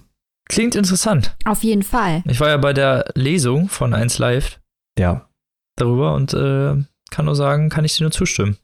Klingt 0.48 0.74
interessant. 0.74 1.36
Auf 1.44 1.62
jeden 1.62 1.82
Fall. 1.82 2.22
Ich 2.26 2.40
war 2.40 2.48
ja 2.48 2.56
bei 2.56 2.72
der 2.72 3.10
Lesung 3.14 3.68
von 3.68 3.92
1 3.92 4.18
Live. 4.18 4.60
Ja. 4.98 5.28
Darüber 5.76 6.14
und 6.14 6.32
äh, 6.32 6.76
kann 7.10 7.24
nur 7.24 7.36
sagen, 7.36 7.68
kann 7.68 7.84
ich 7.84 7.96
dir 7.96 8.04
nur 8.04 8.10
zustimmen. 8.10 8.56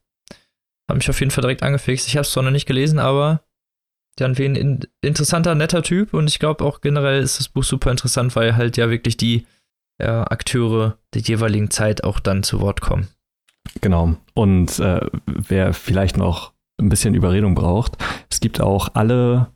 Hat 0.89 0.97
mich 0.97 1.09
auf 1.09 1.21
jeden 1.21 1.31
Fall 1.31 1.43
direkt 1.43 1.63
angefixt. 1.63 2.09
Ich 2.09 2.17
habe 2.17 2.23
es 2.23 2.33
zwar 2.33 2.43
noch 2.43 2.51
nicht 2.51 2.67
gelesen, 2.67 2.99
aber 2.99 3.45
Jan 4.19 4.39
Wien, 4.39 4.57
ein 4.57 4.81
interessanter, 5.01 5.55
netter 5.55 5.83
Typ 5.83 6.15
und 6.15 6.29
ich 6.29 6.39
glaube 6.39 6.65
auch 6.65 6.81
generell 6.81 7.23
ist 7.23 7.39
das 7.39 7.49
Buch 7.49 7.65
super 7.65 7.91
interessant, 7.91 8.37
weil 8.37 8.57
halt 8.57 8.77
ja 8.77 8.91
wirklich 8.91 9.17
die 9.17 9.47
ja, 10.01 10.25
Akteure 10.25 10.99
der 11.15 11.23
jeweiligen 11.23 11.71
Zeit 11.71 12.05
auch 12.05 12.21
dann 12.21 12.43
zu 12.43 12.61
Wort 12.61 12.81
kommen. 12.81 13.09
Genau. 13.81 14.17
Und 14.35 14.79
äh, 14.79 15.01
wer 15.27 15.73
vielleicht 15.73 16.17
noch 16.17 16.53
ein 16.81 16.89
bisschen 16.89 17.15
Überredung 17.15 17.55
braucht, 17.55 17.97
es 18.31 18.41
gibt 18.41 18.61
auch 18.61 18.91
alle 18.95 19.49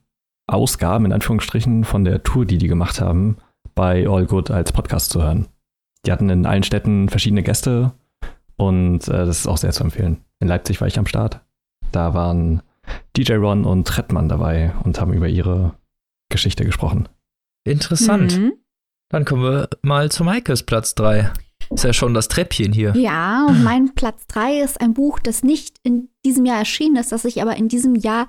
Ausgaben 0.46 1.04
in 1.04 1.12
Anführungsstrichen 1.12 1.84
von 1.84 2.04
der 2.04 2.22
Tour, 2.22 2.46
die 2.46 2.58
die 2.58 2.68
gemacht 2.68 3.00
haben, 3.00 3.36
bei 3.74 4.08
All 4.08 4.26
Good 4.26 4.50
als 4.50 4.72
Podcast 4.72 5.10
zu 5.10 5.22
hören. 5.22 5.48
Die 6.06 6.12
hatten 6.12 6.30
in 6.30 6.46
allen 6.46 6.62
Städten 6.62 7.08
verschiedene 7.08 7.42
Gäste 7.42 7.92
und 8.56 9.06
äh, 9.08 9.26
das 9.26 9.40
ist 9.40 9.46
auch 9.46 9.58
sehr 9.58 9.72
zu 9.72 9.84
empfehlen. 9.84 10.24
In 10.40 10.48
Leipzig 10.48 10.80
war 10.80 10.88
ich 10.88 10.98
am 10.98 11.06
Start. 11.06 11.40
Da 11.92 12.14
waren 12.14 12.62
DJ 13.16 13.34
Ron 13.34 13.64
und 13.64 13.86
Trettmann 13.86 14.28
dabei 14.28 14.72
und 14.84 15.00
haben 15.00 15.12
über 15.12 15.28
ihre 15.28 15.74
Geschichte 16.30 16.64
gesprochen. 16.64 17.08
Interessant. 17.64 18.38
Mhm. 18.38 18.52
Dann 19.10 19.24
kommen 19.24 19.42
wir 19.42 19.68
mal 19.82 20.10
zu 20.10 20.24
Maikes 20.24 20.62
Platz 20.62 20.94
3. 20.94 21.30
Ist 21.70 21.84
ja 21.84 21.92
schon 21.92 22.14
das 22.14 22.28
Treppchen 22.28 22.72
hier. 22.72 22.94
Ja, 22.96 23.46
und 23.46 23.62
mein 23.62 23.94
Platz 23.94 24.26
3 24.28 24.60
ist 24.60 24.80
ein 24.80 24.94
Buch, 24.94 25.18
das 25.18 25.42
nicht 25.42 25.76
in 25.82 26.08
diesem 26.24 26.46
Jahr 26.46 26.58
erschienen 26.58 26.96
ist, 26.96 27.12
das 27.12 27.24
ich 27.24 27.42
aber 27.42 27.56
in 27.56 27.68
diesem 27.68 27.94
Jahr 27.94 28.26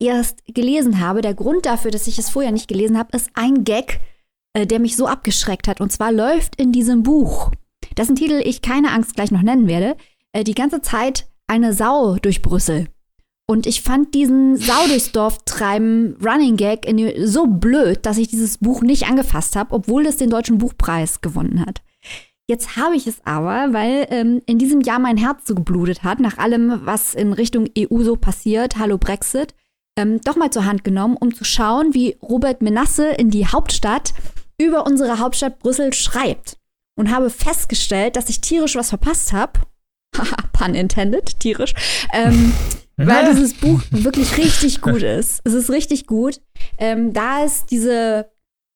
erst 0.00 0.42
gelesen 0.46 1.00
habe. 1.00 1.20
Der 1.20 1.34
Grund 1.34 1.66
dafür, 1.66 1.90
dass 1.90 2.06
ich 2.06 2.18
es 2.18 2.30
vorher 2.30 2.52
nicht 2.52 2.68
gelesen 2.68 2.98
habe, 2.98 3.16
ist 3.16 3.30
ein 3.34 3.64
Gag, 3.64 4.00
äh, 4.54 4.66
der 4.66 4.78
mich 4.78 4.96
so 4.96 5.06
abgeschreckt 5.06 5.68
hat. 5.68 5.80
Und 5.80 5.92
zwar 5.92 6.12
läuft 6.12 6.56
in 6.56 6.72
diesem 6.72 7.02
Buch, 7.02 7.50
dessen 7.96 8.16
Titel 8.16 8.40
ich 8.44 8.62
keine 8.62 8.92
Angst 8.92 9.14
gleich 9.14 9.30
noch 9.30 9.42
nennen 9.42 9.66
werde, 9.66 9.96
äh, 10.32 10.44
die 10.44 10.54
ganze 10.54 10.80
Zeit 10.80 11.26
eine 11.46 11.72
Sau 11.72 12.16
durch 12.16 12.42
Brüssel. 12.42 12.88
Und 13.50 13.66
ich 13.66 13.80
fand 13.80 14.14
diesen 14.14 14.56
Sau 14.56 14.86
durchs 14.88 15.12
Dorf 15.12 15.38
treiben 15.46 16.16
Running 16.22 16.56
Gag 16.56 16.86
so 17.24 17.46
blöd, 17.46 18.04
dass 18.04 18.18
ich 18.18 18.28
dieses 18.28 18.58
Buch 18.58 18.82
nicht 18.82 19.08
angefasst 19.08 19.56
habe, 19.56 19.74
obwohl 19.74 20.04
es 20.04 20.18
den 20.18 20.28
Deutschen 20.28 20.58
Buchpreis 20.58 21.22
gewonnen 21.22 21.64
hat. 21.64 21.80
Jetzt 22.50 22.76
habe 22.76 22.96
ich 22.96 23.06
es 23.06 23.20
aber, 23.26 23.74
weil 23.74 24.06
ähm, 24.08 24.40
in 24.46 24.58
diesem 24.58 24.80
Jahr 24.80 24.98
mein 24.98 25.18
Herz 25.18 25.46
so 25.46 25.54
geblutet 25.54 26.02
hat, 26.02 26.18
nach 26.18 26.38
allem, 26.38 26.80
was 26.86 27.14
in 27.14 27.34
Richtung 27.34 27.68
EU 27.78 28.02
so 28.02 28.16
passiert, 28.16 28.78
hallo 28.78 28.96
Brexit, 28.96 29.54
ähm, 29.98 30.18
doch 30.22 30.36
mal 30.36 30.50
zur 30.50 30.64
Hand 30.64 30.82
genommen, 30.82 31.18
um 31.20 31.34
zu 31.34 31.44
schauen, 31.44 31.92
wie 31.92 32.16
Robert 32.22 32.62
Menasse 32.62 33.10
in 33.10 33.28
die 33.28 33.46
Hauptstadt 33.46 34.14
über 34.58 34.86
unsere 34.86 35.18
Hauptstadt 35.18 35.58
Brüssel 35.58 35.92
schreibt. 35.92 36.56
Und 36.96 37.14
habe 37.14 37.30
festgestellt, 37.30 38.16
dass 38.16 38.28
ich 38.28 38.40
tierisch 38.40 38.74
was 38.74 38.88
verpasst 38.88 39.32
habe. 39.32 39.60
Haha, 40.16 40.36
pun 40.52 40.74
intended, 40.74 41.38
tierisch. 41.38 41.74
Ähm, 42.14 42.52
weil 42.96 43.30
dieses 43.30 43.54
Buch 43.54 43.82
wirklich 43.90 44.38
richtig 44.38 44.80
gut 44.80 45.02
ist. 45.02 45.42
Es 45.44 45.52
ist 45.52 45.70
richtig 45.70 46.06
gut. 46.06 46.40
Ähm, 46.78 47.12
da 47.12 47.44
ist 47.44 47.70
diese, 47.70 48.30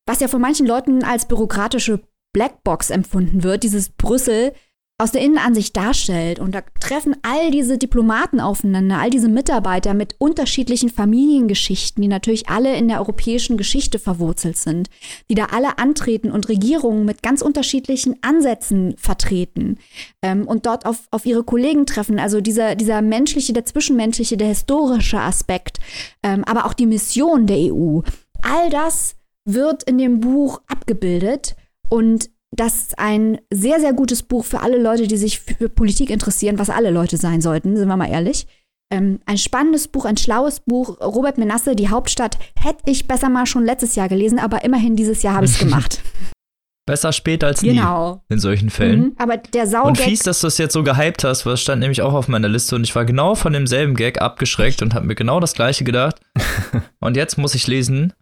was 0.05 0.19
ja 0.19 0.27
von 0.27 0.39
manchen 0.39 0.67
Leuten 0.67 1.03
als 1.03 1.27
bürokratische 1.27 2.01
Blackbox 2.33 2.89
empfunden 2.89 3.43
wird, 3.43 3.63
dieses 3.63 3.89
Brüssel 3.89 4.53
aus 4.99 5.11
der 5.11 5.21
Innenansicht 5.21 5.75
darstellt. 5.75 6.39
Und 6.39 6.53
da 6.53 6.61
treffen 6.79 7.15
all 7.23 7.51
diese 7.51 7.77
Diplomaten 7.77 8.39
aufeinander, 8.39 8.99
all 8.99 9.09
diese 9.09 9.27
Mitarbeiter 9.27 9.93
mit 9.93 10.15
unterschiedlichen 10.19 10.89
Familiengeschichten, 10.89 12.01
die 12.01 12.07
natürlich 12.07 12.47
alle 12.47 12.75
in 12.75 12.87
der 12.87 12.99
europäischen 12.99 13.57
Geschichte 13.57 13.97
verwurzelt 13.97 14.55
sind, 14.55 14.89
die 15.29 15.35
da 15.35 15.45
alle 15.45 15.77
antreten 15.77 16.31
und 16.31 16.47
Regierungen 16.47 17.05
mit 17.05 17.23
ganz 17.23 17.41
unterschiedlichen 17.41 18.17
Ansätzen 18.21 18.95
vertreten 18.97 19.77
ähm, 20.21 20.47
und 20.47 20.65
dort 20.67 20.85
auf, 20.85 21.07
auf 21.11 21.25
ihre 21.25 21.43
Kollegen 21.43 21.85
treffen. 21.85 22.19
Also 22.19 22.39
dieser, 22.39 22.75
dieser 22.75 23.01
menschliche, 23.01 23.51
der 23.51 23.65
zwischenmenschliche, 23.65 24.37
der 24.37 24.49
historische 24.49 25.19
Aspekt, 25.19 25.79
ähm, 26.21 26.43
aber 26.45 26.65
auch 26.65 26.73
die 26.73 26.87
Mission 26.87 27.47
der 27.47 27.57
EU. 27.73 28.01
All 28.41 28.69
das 28.69 29.15
wird 29.43 29.83
in 29.83 29.97
dem 29.97 30.19
Buch 30.19 30.61
abgebildet. 30.67 31.55
Und 31.93 32.31
das 32.49 32.75
ist 32.75 32.99
ein 32.99 33.37
sehr, 33.53 33.79
sehr 33.79 33.93
gutes 33.93 34.23
Buch 34.23 34.45
für 34.45 34.61
alle 34.61 34.81
Leute, 34.81 35.05
die 35.05 35.15
sich 35.15 35.39
für 35.39 35.69
Politik 35.69 36.09
interessieren, 36.09 36.57
was 36.57 36.71
alle 36.71 36.89
Leute 36.89 37.17
sein 37.17 37.39
sollten, 37.39 37.77
sind 37.77 37.87
wir 37.87 37.95
mal 37.95 38.09
ehrlich. 38.09 38.47
Ähm, 38.91 39.19
ein 39.27 39.37
spannendes 39.37 39.87
Buch, 39.87 40.05
ein 40.05 40.17
schlaues 40.17 40.59
Buch. 40.61 40.99
Robert 41.01 41.37
Menasse, 41.37 41.75
die 41.75 41.89
Hauptstadt, 41.89 42.39
hätte 42.59 42.89
ich 42.89 43.07
besser 43.07 43.29
mal 43.29 43.45
schon 43.45 43.63
letztes 43.63 43.93
Jahr 43.93 44.09
gelesen, 44.09 44.39
aber 44.39 44.63
immerhin 44.63 44.95
dieses 44.95 45.21
Jahr 45.21 45.35
habe 45.35 45.45
ich 45.45 45.51
es 45.51 45.59
gemacht. 45.59 46.01
Besser 46.87 47.13
spät 47.13 47.43
als 47.43 47.61
nie 47.61 47.75
genau. 47.75 48.23
in 48.27 48.39
solchen 48.39 48.71
Fällen. 48.71 48.99
Mhm, 48.99 49.15
aber 49.17 49.37
der 49.37 49.67
Sau 49.67 49.85
Und 49.85 49.99
fies, 49.99 50.19
dass 50.19 50.41
du 50.41 50.47
es 50.47 50.57
jetzt 50.57 50.73
so 50.73 50.83
gehypt 50.83 51.23
hast, 51.23 51.45
weil 51.45 51.53
es 51.53 51.61
stand 51.61 51.79
nämlich 51.79 52.01
auch 52.01 52.13
auf 52.13 52.27
meiner 52.27 52.49
Liste 52.49 52.75
und 52.75 52.83
ich 52.83 52.95
war 52.95 53.05
genau 53.05 53.35
von 53.35 53.53
demselben 53.53 53.93
Gag 53.93 54.19
abgeschreckt 54.19 54.81
und 54.81 54.95
habe 54.95 55.05
mir 55.05 55.15
genau 55.15 55.39
das 55.39 55.53
gleiche 55.53 55.83
gedacht. 55.83 56.19
und 56.99 57.15
jetzt 57.15 57.37
muss 57.37 57.55
ich 57.55 57.67
lesen, 57.67 58.13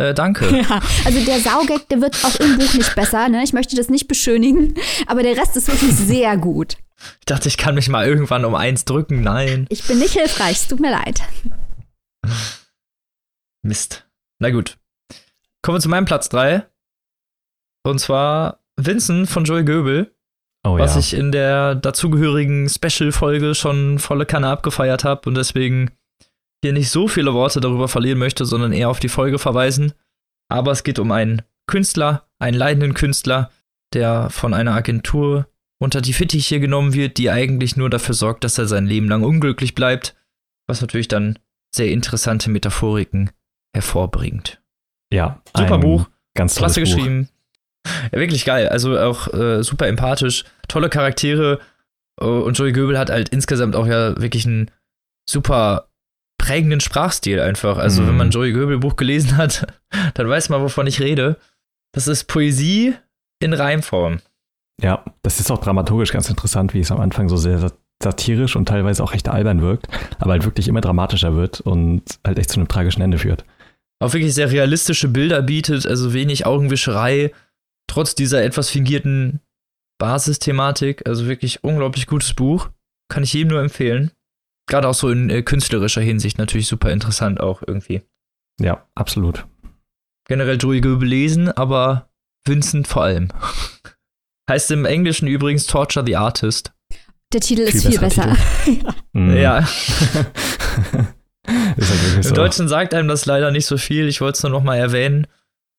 äh, 0.00 0.14
danke. 0.14 0.46
Ja, 0.68 0.80
also 1.04 1.24
der 1.24 1.40
Saugag, 1.40 1.88
der 1.88 2.00
wird 2.00 2.16
auch 2.24 2.34
im 2.40 2.58
Buch 2.58 2.74
nicht 2.74 2.94
besser, 2.94 3.28
ne? 3.28 3.42
Ich 3.42 3.52
möchte 3.52 3.76
das 3.76 3.88
nicht 3.88 4.08
beschönigen, 4.08 4.74
aber 5.06 5.22
der 5.22 5.36
Rest 5.36 5.56
ist 5.56 5.68
wirklich 5.68 5.92
sehr 5.94 6.36
gut. 6.36 6.76
Ich 7.20 7.26
dachte, 7.26 7.48
ich 7.48 7.56
kann 7.56 7.74
mich 7.74 7.88
mal 7.88 8.06
irgendwann 8.06 8.44
um 8.44 8.54
eins 8.54 8.84
drücken. 8.84 9.22
Nein. 9.22 9.66
Ich 9.70 9.84
bin 9.86 9.98
nicht 9.98 10.12
hilfreich, 10.14 10.56
es 10.56 10.68
tut 10.68 10.80
mir 10.80 10.90
leid. 10.90 11.22
Mist. 13.62 14.06
Na 14.38 14.50
gut. 14.50 14.78
Kommen 15.62 15.76
wir 15.76 15.80
zu 15.80 15.88
meinem 15.88 16.04
Platz 16.04 16.28
3. 16.28 16.66
Und 17.84 17.98
zwar 17.98 18.60
Vincent 18.76 19.28
von 19.28 19.44
Joey 19.44 19.64
Göbel, 19.64 20.14
Oh 20.66 20.78
was 20.78 20.94
ja. 20.94 21.00
ich 21.00 21.14
in 21.14 21.32
der 21.32 21.74
dazugehörigen 21.74 22.68
Special-Folge 22.68 23.54
schon 23.54 23.98
volle 23.98 24.26
Kanne 24.26 24.48
abgefeiert 24.48 25.04
habe 25.04 25.28
und 25.28 25.34
deswegen 25.34 25.90
hier 26.62 26.72
nicht 26.72 26.90
so 26.90 27.08
viele 27.08 27.32
Worte 27.34 27.60
darüber 27.60 27.88
verlieren 27.88 28.18
möchte, 28.18 28.44
sondern 28.44 28.72
eher 28.72 28.90
auf 28.90 29.00
die 29.00 29.08
Folge 29.08 29.38
verweisen. 29.38 29.92
Aber 30.48 30.72
es 30.72 30.82
geht 30.82 30.98
um 30.98 31.10
einen 31.12 31.42
Künstler, 31.66 32.26
einen 32.38 32.56
leidenden 32.56 32.94
Künstler, 32.94 33.50
der 33.94 34.30
von 34.30 34.54
einer 34.54 34.74
Agentur 34.74 35.46
unter 35.82 36.00
die 36.00 36.12
Fittiche 36.12 36.60
genommen 36.60 36.92
wird, 36.92 37.16
die 37.18 37.30
eigentlich 37.30 37.76
nur 37.76 37.88
dafür 37.88 38.14
sorgt, 38.14 38.44
dass 38.44 38.58
er 38.58 38.66
sein 38.66 38.86
Leben 38.86 39.08
lang 39.08 39.22
unglücklich 39.22 39.74
bleibt, 39.74 40.14
was 40.68 40.80
natürlich 40.80 41.08
dann 41.08 41.38
sehr 41.74 41.90
interessante 41.90 42.50
Metaphoriken 42.50 43.30
hervorbringt. 43.74 44.60
ja, 45.12 45.40
Super 45.56 45.78
Buch, 45.78 46.08
Ganz 46.34 46.54
tolles 46.54 46.74
klasse 46.74 46.80
Buch. 46.90 46.96
geschrieben. 46.96 47.28
Ja, 48.12 48.18
wirklich 48.18 48.44
geil. 48.44 48.68
Also 48.68 48.98
auch 48.98 49.32
äh, 49.32 49.62
super 49.62 49.86
empathisch, 49.88 50.44
tolle 50.68 50.90
Charaktere. 50.90 51.60
Äh, 52.20 52.24
und 52.26 52.58
Joey 52.58 52.72
Göbel 52.72 52.98
hat 52.98 53.08
halt 53.10 53.30
insgesamt 53.30 53.74
auch 53.74 53.86
ja 53.86 54.20
wirklich 54.20 54.44
einen 54.46 54.70
super 55.28 55.89
prägenden 56.40 56.80
Sprachstil 56.80 57.40
einfach. 57.40 57.76
Also, 57.78 58.02
Mhm. 58.02 58.06
wenn 58.08 58.16
man 58.16 58.30
Joey 58.30 58.52
Göbel 58.52 58.78
Buch 58.78 58.96
gelesen 58.96 59.36
hat, 59.36 59.66
dann 60.14 60.28
weiß 60.28 60.48
man, 60.48 60.62
wovon 60.62 60.86
ich 60.86 61.00
rede. 61.00 61.36
Das 61.92 62.08
ist 62.08 62.24
Poesie 62.24 62.94
in 63.42 63.52
Reimform. 63.52 64.20
Ja, 64.82 65.04
das 65.22 65.40
ist 65.40 65.50
auch 65.50 65.60
dramaturgisch 65.60 66.12
ganz 66.12 66.28
interessant, 66.30 66.72
wie 66.74 66.80
es 66.80 66.90
am 66.90 67.00
Anfang 67.00 67.28
so 67.28 67.36
sehr 67.36 67.70
satirisch 68.02 68.56
und 68.56 68.66
teilweise 68.66 69.02
auch 69.04 69.12
recht 69.12 69.28
albern 69.28 69.60
wirkt, 69.60 69.88
aber 70.18 70.30
halt 70.32 70.44
wirklich 70.44 70.68
immer 70.68 70.80
dramatischer 70.80 71.36
wird 71.36 71.60
und 71.60 72.02
halt 72.26 72.38
echt 72.38 72.48
zu 72.50 72.58
einem 72.58 72.68
tragischen 72.68 73.02
Ende 73.02 73.18
führt. 73.18 73.44
Auch 74.02 74.14
wirklich 74.14 74.32
sehr 74.34 74.50
realistische 74.50 75.08
Bilder 75.08 75.42
bietet, 75.42 75.86
also 75.86 76.14
wenig 76.14 76.46
Augenwischerei, 76.46 77.32
trotz 77.86 78.14
dieser 78.14 78.42
etwas 78.42 78.70
fingierten 78.70 79.40
Basisthematik. 79.98 81.06
Also 81.06 81.26
wirklich 81.28 81.62
unglaublich 81.62 82.06
gutes 82.06 82.32
Buch. 82.32 82.70
Kann 83.08 83.22
ich 83.22 83.34
jedem 83.34 83.48
nur 83.50 83.60
empfehlen. 83.60 84.12
Gerade 84.70 84.88
auch 84.88 84.94
so 84.94 85.10
in 85.10 85.28
äh, 85.30 85.42
künstlerischer 85.42 86.00
Hinsicht 86.00 86.38
natürlich 86.38 86.68
super 86.68 86.90
interessant 86.90 87.40
auch 87.40 87.62
irgendwie. 87.66 88.02
Ja, 88.60 88.86
absolut. 88.94 89.44
Generell 90.28 90.58
Joey 90.58 90.80
Göbel 90.80 91.08
lesen, 91.08 91.48
aber 91.50 92.08
Vincent 92.46 92.86
vor 92.86 93.02
allem. 93.02 93.28
heißt 94.48 94.70
im 94.70 94.84
Englischen 94.84 95.26
übrigens 95.26 95.66
Torture 95.66 96.06
the 96.06 96.14
Artist. 96.16 96.72
Der 97.32 97.40
Titel 97.40 97.62
ist 97.62 97.82
Viel 97.82 97.92
viel 97.92 98.00
besserer 98.00 98.36
besser. 98.36 98.94
Mhm. 99.12 99.36
Ja, 99.36 99.66
halt 101.46 102.14
im 102.14 102.22
so. 102.22 102.32
Deutschen 102.32 102.68
sagt 102.68 102.94
einem 102.94 103.08
das 103.08 103.26
leider 103.26 103.50
nicht 103.50 103.66
so 103.66 103.76
viel. 103.76 104.06
Ich 104.06 104.20
wollte 104.20 104.36
es 104.36 104.42
nur 104.44 104.52
noch 104.52 104.62
mal 104.62 104.76
erwähnen, 104.76 105.26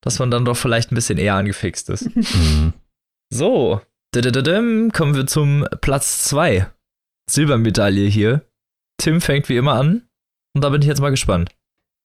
dass 0.01 0.19
man 0.19 0.29
dann 0.29 0.43
doch 0.43 0.57
vielleicht 0.57 0.91
ein 0.91 0.95
bisschen 0.95 1.17
eher 1.17 1.35
angefixt 1.35 1.89
ist. 1.89 2.13
Mhm. 2.13 2.73
So, 3.33 3.79
kommen 4.13 5.15
wir 5.15 5.27
zum 5.27 5.65
Platz 5.79 6.25
2. 6.25 6.69
Silbermedaille 7.29 8.05
hier. 8.07 8.41
Tim 9.01 9.19
fängt 9.19 9.49
wie 9.49 9.57
immer 9.57 9.73
an. 9.73 10.03
Und 10.53 10.63
da 10.63 10.69
bin 10.69 10.81
ich 10.81 10.87
jetzt 10.87 11.01
mal 11.01 11.09
gespannt. 11.09 11.49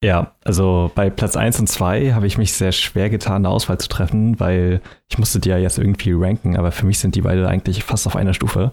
Ja, 0.02 0.34
also 0.44 0.90
bei 0.94 1.10
Platz 1.10 1.36
1 1.36 1.60
und 1.60 1.68
2 1.68 2.12
habe 2.12 2.26
ich 2.26 2.38
mich 2.38 2.52
sehr 2.52 2.72
schwer 2.72 3.10
getan, 3.10 3.36
eine 3.44 3.48
Auswahl 3.48 3.78
zu 3.78 3.88
treffen, 3.88 4.38
weil 4.40 4.80
ich 5.08 5.18
musste 5.18 5.40
die 5.40 5.48
ja 5.48 5.58
jetzt 5.58 5.78
irgendwie 5.78 6.12
ranken, 6.12 6.56
aber 6.56 6.70
für 6.70 6.86
mich 6.86 6.98
sind 6.98 7.14
die 7.14 7.22
beide 7.22 7.48
eigentlich 7.48 7.82
fast 7.82 8.06
auf 8.06 8.14
einer 8.16 8.34
Stufe. 8.34 8.72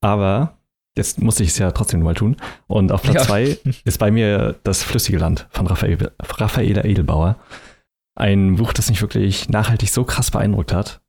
Aber 0.00 0.58
jetzt 0.96 1.20
musste 1.20 1.42
ich 1.42 1.50
es 1.50 1.58
ja 1.58 1.70
trotzdem 1.72 2.02
mal 2.02 2.14
tun. 2.14 2.36
Und 2.66 2.90
auf 2.92 3.02
Platz 3.02 3.14
Ja. 3.14 3.22
2 3.22 3.58
ist 3.84 3.98
bei 3.98 4.10
mir 4.10 4.56
das 4.64 4.82
Flüssige 4.82 5.18
Land 5.18 5.46
von 5.50 5.66
Raphael, 5.66 6.10
Raffaela 6.20 6.84
Edelbauer. 6.84 7.36
Ein 8.14 8.56
Buch, 8.56 8.72
das 8.72 8.90
mich 8.90 9.00
wirklich 9.00 9.48
nachhaltig 9.48 9.90
so 9.90 10.04
krass 10.04 10.30
beeindruckt 10.30 10.72
hat, 10.72 11.00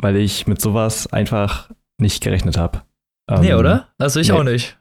weil 0.00 0.16
ich 0.16 0.46
mit 0.46 0.60
sowas 0.60 1.12
einfach 1.12 1.70
nicht 2.00 2.22
gerechnet 2.22 2.56
habe. 2.56 2.82
nee, 3.40 3.50
Ähm, 3.50 3.58
oder? 3.58 3.88
Also 3.98 4.20
ich 4.20 4.28
nee. 4.28 4.34
auch 4.34 4.42
nicht. 4.44 4.78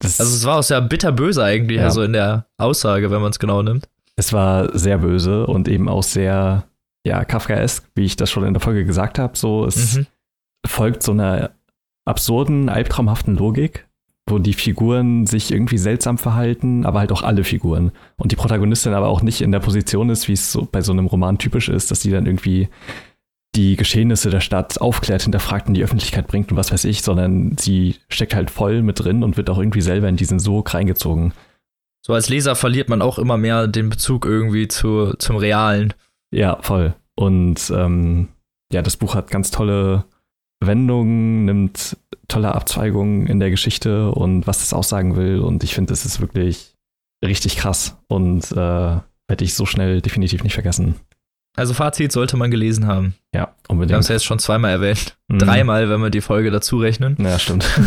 Das, 0.00 0.20
Also 0.20 0.34
es 0.36 0.44
war 0.44 0.58
auch 0.58 0.62
sehr 0.62 0.80
bitterböse 0.80 1.42
eigentlich, 1.42 1.78
Ja. 1.78 1.84
also 1.84 2.02
in 2.02 2.12
der 2.12 2.46
Aussage, 2.56 3.10
wenn 3.10 3.20
man 3.20 3.30
es 3.30 3.38
genau 3.38 3.62
nimmt. 3.62 3.88
Es 4.16 4.32
war 4.32 4.76
sehr 4.76 4.98
böse 4.98 5.46
und 5.46 5.68
eben 5.68 5.88
auch 5.88 6.02
sehr, 6.02 6.64
ja, 7.04 7.24
Kafkaesk, 7.24 7.84
wie 7.94 8.04
ich 8.04 8.16
das 8.16 8.30
schon 8.30 8.44
in 8.44 8.54
der 8.54 8.60
Folge 8.60 8.84
gesagt 8.84 9.18
habe. 9.18 9.36
So, 9.36 9.64
es 9.64 9.96
Mhm. 9.96 10.06
folgt 10.66 11.02
so 11.02 11.12
einer 11.12 11.50
absurden, 12.04 12.68
albtraumhaften 12.68 13.36
Logik, 13.36 13.86
wo 14.28 14.38
die 14.38 14.52
Figuren 14.54 15.26
sich 15.26 15.50
irgendwie 15.52 15.78
seltsam 15.78 16.18
verhalten, 16.18 16.84
aber 16.86 17.00
halt 17.00 17.12
auch 17.12 17.22
alle 17.22 17.44
Figuren. 17.44 17.92
Und 18.16 18.32
die 18.32 18.36
Protagonistin 18.36 18.92
aber 18.94 19.08
auch 19.08 19.22
nicht 19.22 19.40
in 19.40 19.52
der 19.52 19.60
Position 19.60 20.10
ist, 20.10 20.28
wie 20.28 20.32
es 20.34 20.52
so 20.52 20.66
bei 20.70 20.80
so 20.82 20.92
einem 20.92 21.06
Roman 21.06 21.38
typisch 21.38 21.68
ist, 21.68 21.90
dass 21.90 22.02
sie 22.02 22.10
dann 22.10 22.26
irgendwie 22.26 22.68
die 23.54 23.76
Geschehnisse 23.76 24.30
der 24.30 24.40
Stadt 24.40 24.80
aufklärt, 24.80 25.22
hinterfragt 25.22 25.68
und 25.68 25.74
die 25.74 25.82
Öffentlichkeit 25.82 26.26
bringt 26.26 26.50
und 26.50 26.56
was 26.56 26.72
weiß 26.72 26.84
ich, 26.84 27.02
sondern 27.02 27.56
sie 27.58 27.96
steckt 28.08 28.34
halt 28.34 28.50
voll 28.50 28.82
mit 28.82 29.02
drin 29.02 29.22
und 29.22 29.36
wird 29.36 29.50
auch 29.50 29.58
irgendwie 29.58 29.80
selber 29.80 30.08
in 30.08 30.16
diesen 30.16 30.38
Sog 30.38 30.74
reingezogen. 30.74 31.32
So 32.04 32.12
als 32.14 32.28
Leser 32.28 32.56
verliert 32.56 32.88
man 32.88 33.02
auch 33.02 33.18
immer 33.18 33.36
mehr 33.36 33.66
den 33.66 33.90
Bezug 33.90 34.24
irgendwie 34.24 34.68
zu, 34.68 35.14
zum 35.18 35.36
Realen. 35.36 35.94
Ja, 36.30 36.58
voll. 36.62 36.94
Und 37.16 37.72
ähm, 37.74 38.28
ja, 38.72 38.82
das 38.82 38.96
Buch 38.96 39.14
hat 39.14 39.30
ganz 39.30 39.50
tolle 39.50 40.04
Wendungen, 40.60 41.44
nimmt 41.44 41.96
tolle 42.28 42.54
Abzweigungen 42.54 43.26
in 43.26 43.40
der 43.40 43.50
Geschichte 43.50 44.10
und 44.10 44.46
was 44.46 44.58
das 44.58 44.72
aussagen 44.72 45.16
will. 45.16 45.40
Und 45.40 45.64
ich 45.64 45.74
finde, 45.74 45.92
das 45.92 46.04
ist 46.04 46.20
wirklich 46.20 46.74
richtig 47.24 47.56
krass 47.56 47.96
und 48.06 48.52
äh, 48.52 48.96
hätte 49.28 49.44
ich 49.44 49.54
so 49.54 49.66
schnell 49.66 50.00
definitiv 50.00 50.44
nicht 50.44 50.54
vergessen. 50.54 50.96
Also 51.58 51.74
Fazit 51.74 52.12
sollte 52.12 52.36
man 52.36 52.50
gelesen 52.50 52.86
haben. 52.86 53.14
Ja, 53.34 53.54
unbedingt. 53.68 53.90
Wir 53.90 53.96
haben 53.96 54.00
es 54.00 54.08
ja 54.08 54.14
jetzt 54.14 54.24
schon 54.24 54.38
zweimal 54.38 54.70
erwähnt. 54.70 55.16
Mhm. 55.28 55.38
Dreimal, 55.38 55.90
wenn 55.90 56.00
wir 56.00 56.10
die 56.10 56.20
Folge 56.20 56.50
dazu 56.50 56.78
rechnen. 56.78 57.16
Ja, 57.20 57.38
stimmt. 57.38 57.66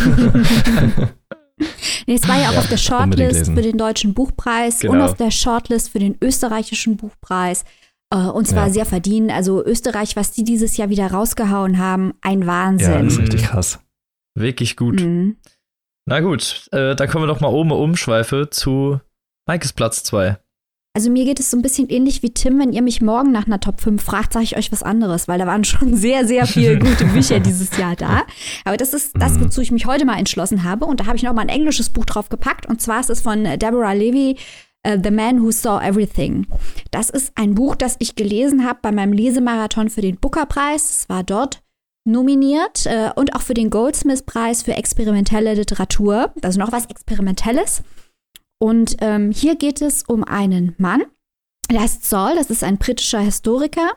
nee, 2.08 2.16
es 2.16 2.28
war 2.28 2.40
ja 2.40 2.50
auch 2.50 2.54
ja, 2.54 2.60
auf 2.60 2.68
der 2.68 2.78
Shortlist 2.78 3.52
für 3.52 3.62
den 3.62 3.78
Deutschen 3.78 4.14
Buchpreis 4.14 4.80
genau. 4.80 4.94
und 4.94 5.02
auf 5.02 5.16
der 5.16 5.32
Shortlist 5.32 5.90
für 5.90 6.00
den 6.00 6.18
österreichischen 6.22 6.98
Buchpreis. 6.98 7.64
Äh, 8.14 8.18
und 8.18 8.48
zwar 8.48 8.68
ja. 8.68 8.74
sehr 8.74 8.86
verdient. 8.86 9.32
Also 9.32 9.64
Österreich, 9.66 10.16
was 10.16 10.32
die 10.32 10.44
dieses 10.44 10.78
Jahr 10.78 10.90
wieder 10.90 11.08
rausgehauen 11.08 11.78
haben, 11.78 12.14
ein 12.22 12.46
Wahnsinn. 12.46 12.92
Ja, 12.92 13.02
das 13.02 13.14
ist 13.14 13.20
richtig 13.20 13.44
krass. 13.44 13.80
Wirklich 14.36 14.76
gut. 14.76 15.02
Mhm. 15.02 15.38
Na 16.06 16.20
gut, 16.20 16.68
äh, 16.72 16.96
da 16.96 17.08
kommen 17.08 17.24
wir 17.24 17.28
doch 17.28 17.42
mal 17.42 17.48
oben 17.48 17.72
umschweife 17.72 18.50
zu 18.50 19.00
Maikes 19.48 19.74
Platz 19.74 20.04
2. 20.04 20.38
Also 20.94 21.10
mir 21.10 21.24
geht 21.24 21.40
es 21.40 21.50
so 21.50 21.58
ein 21.58 21.62
bisschen 21.62 21.88
ähnlich 21.88 22.22
wie 22.22 22.34
Tim, 22.34 22.60
wenn 22.60 22.74
ihr 22.74 22.82
mich 22.82 23.02
morgen 23.02 23.32
nach 23.32 23.46
einer 23.46 23.62
Top 23.62 23.80
5 23.80 24.04
fragt, 24.04 24.34
sage 24.34 24.44
ich 24.44 24.58
euch 24.58 24.74
was 24.74 24.84
anderes, 24.84 25.30
weil 25.30 25.40
da 25.40 25.48
waren 25.48 25.64
schon 25.66 25.96
sehr, 25.96 26.28
sehr 26.28 26.46
viele 26.46 26.80
gute 26.80 27.06
Bücher 27.06 27.40
dieses 27.40 27.78
Jahr 27.78 27.96
da. 27.96 28.24
Aber 28.66 28.76
das 28.76 28.94
ist 28.94 29.14
das, 29.18 29.36
mhm. 29.36 29.46
wozu 29.46 29.62
ich 29.62 29.72
mich 29.72 29.86
heute 29.86 30.06
mal 30.06 30.20
entschlossen 30.20 30.64
habe. 30.64 30.86
Und 30.86 31.00
da 31.00 31.06
habe 31.06 31.16
ich 31.16 31.24
noch 31.24 31.34
mal 31.34 31.44
ein 31.44 31.50
englisches 31.50 31.90
Buch 31.90 32.06
drauf 32.06 32.28
gepackt. 32.28 32.66
Und 32.66 32.82
zwar 32.82 33.00
ist 33.00 33.10
es 33.10 33.22
von 33.22 33.44
Deborah 33.44 33.94
Levy, 33.94 34.36
uh, 34.86 34.98
The 35.02 35.12
Man 35.12 35.42
Who 35.42 35.52
Saw 35.52 35.82
Everything. 35.82 36.48
Das 36.92 37.10
ist 37.10 37.32
ein 37.36 37.56
Buch, 37.56 37.76
das 37.76 37.96
ich 38.00 38.16
gelesen 38.16 38.66
habe 38.66 38.80
bei 38.82 38.92
meinem 38.92 39.14
Lesemarathon 39.14 39.90
für 39.90 40.02
den 40.02 40.18
Booker-Preis. 40.18 40.92
Es 40.92 41.10
war 41.10 41.24
dort 41.24 41.62
nominiert 42.04 42.86
äh, 42.88 43.12
und 43.16 43.34
auch 43.34 43.42
für 43.42 43.54
den 43.54 43.70
Goldsmith-Preis 43.70 44.64
für 44.64 44.74
experimentelle 44.74 45.54
Literatur. 45.54 46.34
Also 46.42 46.60
noch 46.60 46.74
was 46.74 46.88
Experimentelles. 46.88 47.84
Und 48.62 48.98
ähm, 49.02 49.32
hier 49.32 49.56
geht 49.56 49.82
es 49.82 50.04
um 50.04 50.24
einen 50.24 50.76
Mann, 50.78 51.04
der 51.72 51.82
heißt 51.82 52.06
Saul, 52.06 52.36
das 52.36 52.52
ist 52.52 52.64
ein 52.64 52.78
britischer 52.78 53.20
Historiker. 53.20 53.90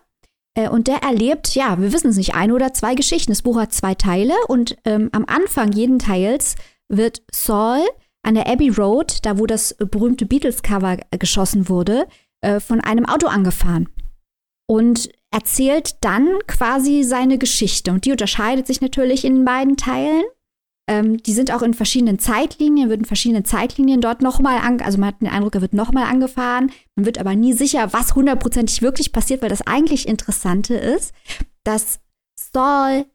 Äh, 0.56 0.70
und 0.70 0.88
der 0.88 1.02
erlebt, 1.02 1.54
ja, 1.54 1.78
wir 1.78 1.92
wissen 1.92 2.08
es 2.08 2.16
nicht, 2.16 2.34
eine 2.34 2.54
oder 2.54 2.72
zwei 2.72 2.94
Geschichten. 2.94 3.30
Das 3.30 3.42
Buch 3.42 3.58
hat 3.58 3.74
zwei 3.74 3.94
Teile 3.94 4.32
und 4.48 4.76
ähm, 4.86 5.10
am 5.12 5.26
Anfang 5.26 5.72
jeden 5.72 5.98
Teils 5.98 6.54
wird 6.88 7.22
Saul 7.30 7.80
an 8.22 8.36
der 8.36 8.46
Abbey 8.46 8.70
Road, 8.70 9.18
da 9.26 9.38
wo 9.38 9.44
das 9.44 9.74
berühmte 9.74 10.24
Beatles-Cover 10.24 10.96
geschossen 11.10 11.68
wurde, 11.68 12.06
äh, 12.40 12.58
von 12.58 12.80
einem 12.80 13.04
Auto 13.04 13.26
angefahren. 13.26 13.90
Und 14.66 15.10
erzählt 15.30 16.02
dann 16.02 16.38
quasi 16.46 17.02
seine 17.02 17.36
Geschichte. 17.36 17.90
Und 17.90 18.06
die 18.06 18.12
unterscheidet 18.12 18.66
sich 18.66 18.80
natürlich 18.80 19.26
in 19.26 19.44
beiden 19.44 19.76
Teilen. 19.76 20.22
Ähm, 20.86 21.16
die 21.22 21.32
sind 21.32 21.50
auch 21.52 21.62
in 21.62 21.72
verschiedenen 21.72 22.18
Zeitlinien, 22.18 22.90
wird 22.90 23.00
in 23.00 23.06
verschiedenen 23.06 23.44
Zeitlinien 23.44 24.00
dort 24.00 24.20
nochmal, 24.20 24.58
an, 24.58 24.80
also 24.82 24.98
man 24.98 25.08
hat 25.08 25.20
den 25.20 25.28
Eindruck, 25.28 25.54
er 25.54 25.62
wird 25.62 25.72
nochmal 25.72 26.04
angefahren. 26.04 26.70
Man 26.94 27.06
wird 27.06 27.18
aber 27.18 27.34
nie 27.34 27.54
sicher, 27.54 27.92
was 27.92 28.14
hundertprozentig 28.14 28.82
wirklich 28.82 29.12
passiert, 29.12 29.40
weil 29.40 29.48
das 29.48 29.66
eigentlich 29.66 30.06
Interessante 30.06 30.74
ist, 30.74 31.14
dass 31.64 32.00
Saul 32.36 33.06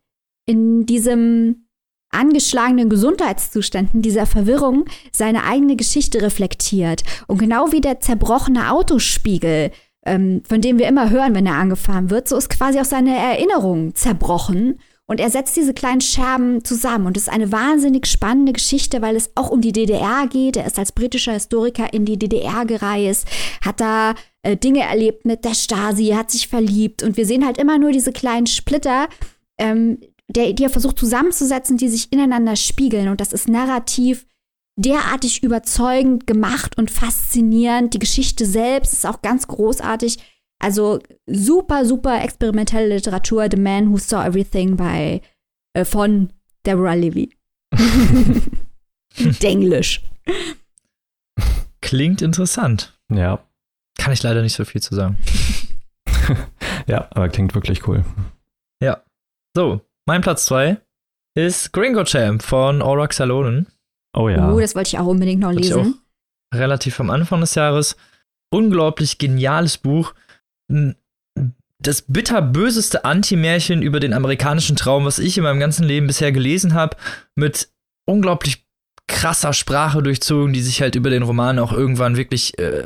in 0.47 0.87
diesem 0.87 1.67
angeschlagenen 2.11 2.89
Gesundheitszuständen, 2.89 4.01
dieser 4.01 4.25
Verwirrung, 4.25 4.85
seine 5.11 5.43
eigene 5.43 5.75
Geschichte 5.75 6.23
reflektiert. 6.23 7.03
Und 7.27 7.37
genau 7.37 7.71
wie 7.71 7.81
der 7.81 7.99
zerbrochene 7.99 8.71
Autospiegel, 8.71 9.69
ähm, 10.05 10.41
von 10.47 10.61
dem 10.61 10.79
wir 10.79 10.87
immer 10.87 11.11
hören, 11.11 11.35
wenn 11.35 11.45
er 11.45 11.55
angefahren 11.55 12.09
wird, 12.09 12.27
so 12.27 12.35
ist 12.35 12.49
quasi 12.49 12.79
auch 12.79 12.85
seine 12.85 13.15
Erinnerung 13.15 13.93
zerbrochen 13.93 14.79
und 15.09 15.19
er 15.19 15.31
setzt 15.31 15.57
diese 15.57 15.73
kleinen 15.73 16.01
Scherben 16.01 16.63
zusammen. 16.63 17.07
Und 17.07 17.17
es 17.17 17.23
ist 17.23 17.33
eine 17.33 17.51
wahnsinnig 17.51 18.05
spannende 18.05 18.53
Geschichte, 18.53 19.01
weil 19.01 19.15
es 19.15 19.31
auch 19.33 19.49
um 19.49 19.59
die 19.59 19.71
DDR 19.71 20.27
geht. 20.27 20.55
Er 20.55 20.67
ist 20.67 20.77
als 20.77 20.91
britischer 20.91 21.33
Historiker 21.33 21.91
in 21.91 22.05
die 22.05 22.19
DDR 22.19 22.63
gereist, 22.63 23.27
hat 23.65 23.81
da 23.81 24.13
äh, 24.43 24.55
Dinge 24.55 24.81
erlebt 24.81 25.25
mit 25.25 25.45
der 25.45 25.55
Stasi, 25.55 26.09
hat 26.09 26.29
sich 26.29 26.47
verliebt. 26.47 27.01
Und 27.01 27.17
wir 27.17 27.25
sehen 27.25 27.43
halt 27.43 27.57
immer 27.57 27.79
nur 27.79 27.91
diese 27.91 28.11
kleinen 28.11 28.45
Splitter, 28.45 29.07
ähm, 29.57 29.97
der, 30.27 30.53
die 30.53 30.65
er 30.65 30.69
versucht 30.69 30.99
zusammenzusetzen, 30.99 31.77
die 31.77 31.89
sich 31.89 32.13
ineinander 32.13 32.55
spiegeln. 32.55 33.07
Und 33.07 33.19
das 33.19 33.33
ist 33.33 33.49
narrativ 33.49 34.27
derartig 34.75 35.41
überzeugend 35.41 36.27
gemacht 36.27 36.77
und 36.77 36.91
faszinierend. 36.91 37.95
Die 37.95 37.99
Geschichte 37.99 38.45
selbst 38.45 38.93
ist 38.93 39.07
auch 39.07 39.23
ganz 39.23 39.47
großartig. 39.47 40.19
Also 40.59 40.99
super, 41.25 41.85
super 41.85 42.21
experimentelle 42.21 42.95
Literatur. 42.95 43.47
The 43.49 43.57
Man 43.57 43.91
Who 43.91 43.97
Saw 43.97 44.25
Everything 44.25 44.75
bei 44.75 45.21
äh, 45.73 45.85
von 45.85 46.33
Deborah 46.65 46.95
Levy. 46.95 47.35
Denglisch. 49.41 50.03
Klingt 51.81 52.21
interessant. 52.21 52.99
Ja. 53.11 53.43
Kann 53.97 54.13
ich 54.13 54.21
leider 54.21 54.41
nicht 54.41 54.53
so 54.53 54.65
viel 54.65 54.81
zu 54.81 54.95
sagen. 54.95 55.17
ja, 56.87 57.07
aber 57.11 57.29
klingt 57.29 57.55
wirklich 57.55 57.87
cool. 57.87 58.03
Ja. 58.83 59.03
So, 59.55 59.81
mein 60.05 60.21
Platz 60.21 60.45
2 60.45 60.77
ist 61.35 61.71
Gringo 61.73 62.03
Champ 62.03 62.43
von 62.43 62.81
Auroch 62.81 63.11
Salonen. 63.11 63.67
Oh 64.15 64.29
ja. 64.29 64.51
Oh, 64.51 64.59
das 64.59 64.75
wollte 64.75 64.89
ich 64.89 64.99
auch 64.99 65.05
unbedingt 65.05 65.41
noch 65.41 65.51
lesen. 65.51 66.01
Relativ 66.53 66.99
am 66.99 67.09
Anfang 67.09 67.41
des 67.41 67.55
Jahres. 67.55 67.95
Unglaublich 68.51 69.17
geniales 69.17 69.77
Buch 69.77 70.13
das 71.79 72.01
bitterböseste 72.03 73.05
Anti-Märchen 73.05 73.81
über 73.81 73.99
den 73.99 74.13
amerikanischen 74.13 74.75
Traum, 74.75 75.05
was 75.05 75.19
ich 75.19 75.37
in 75.37 75.43
meinem 75.43 75.59
ganzen 75.59 75.83
Leben 75.83 76.07
bisher 76.07 76.31
gelesen 76.31 76.73
habe, 76.73 76.97
mit 77.35 77.69
unglaublich 78.05 78.65
krasser 79.07 79.53
Sprache 79.53 80.03
durchzogen, 80.03 80.53
die 80.53 80.61
sich 80.61 80.81
halt 80.81 80.95
über 80.95 81.09
den 81.09 81.23
Roman 81.23 81.57
auch 81.59 81.71
irgendwann 81.73 82.15
wirklich 82.17 82.59
äh, 82.59 82.85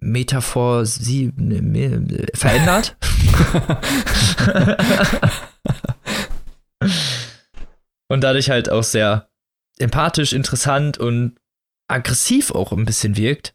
Metaphor 0.00 0.84
sie 0.86 1.32
ne, 1.36 2.26
verändert. 2.34 2.96
und 8.08 8.22
dadurch 8.22 8.50
halt 8.50 8.68
auch 8.70 8.82
sehr 8.82 9.30
empathisch, 9.78 10.32
interessant 10.32 10.98
und 10.98 11.38
aggressiv 11.88 12.50
auch 12.50 12.72
ein 12.72 12.84
bisschen 12.84 13.16
wirkt. 13.16 13.53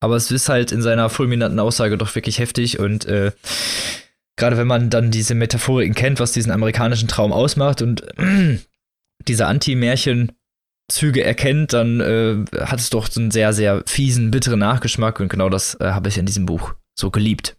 Aber 0.00 0.16
es 0.16 0.30
ist 0.30 0.48
halt 0.48 0.72
in 0.72 0.82
seiner 0.82 1.10
fulminanten 1.10 1.58
Aussage 1.58 1.98
doch 1.98 2.14
wirklich 2.14 2.38
heftig 2.38 2.78
und 2.78 3.04
äh, 3.06 3.32
gerade 4.36 4.56
wenn 4.56 4.66
man 4.66 4.88
dann 4.90 5.10
diese 5.10 5.34
Metaphoriken 5.34 5.94
kennt, 5.94 6.20
was 6.20 6.32
diesen 6.32 6.52
amerikanischen 6.52 7.08
Traum 7.08 7.32
ausmacht 7.32 7.82
und 7.82 8.02
äh, 8.18 8.58
diese 9.28 9.46
Anti-Märchen-Züge 9.46 11.22
erkennt, 11.22 11.72
dann 11.72 12.00
äh, 12.00 12.44
hat 12.64 12.78
es 12.78 12.90
doch 12.90 13.10
so 13.10 13.20
einen 13.20 13.30
sehr, 13.30 13.52
sehr 13.52 13.82
fiesen, 13.86 14.30
bitteren 14.30 14.60
Nachgeschmack 14.60 15.20
und 15.20 15.28
genau 15.28 15.50
das 15.50 15.74
äh, 15.80 15.90
habe 15.90 16.08
ich 16.08 16.16
in 16.16 16.26
diesem 16.26 16.46
Buch 16.46 16.74
so 16.98 17.10
geliebt. 17.10 17.56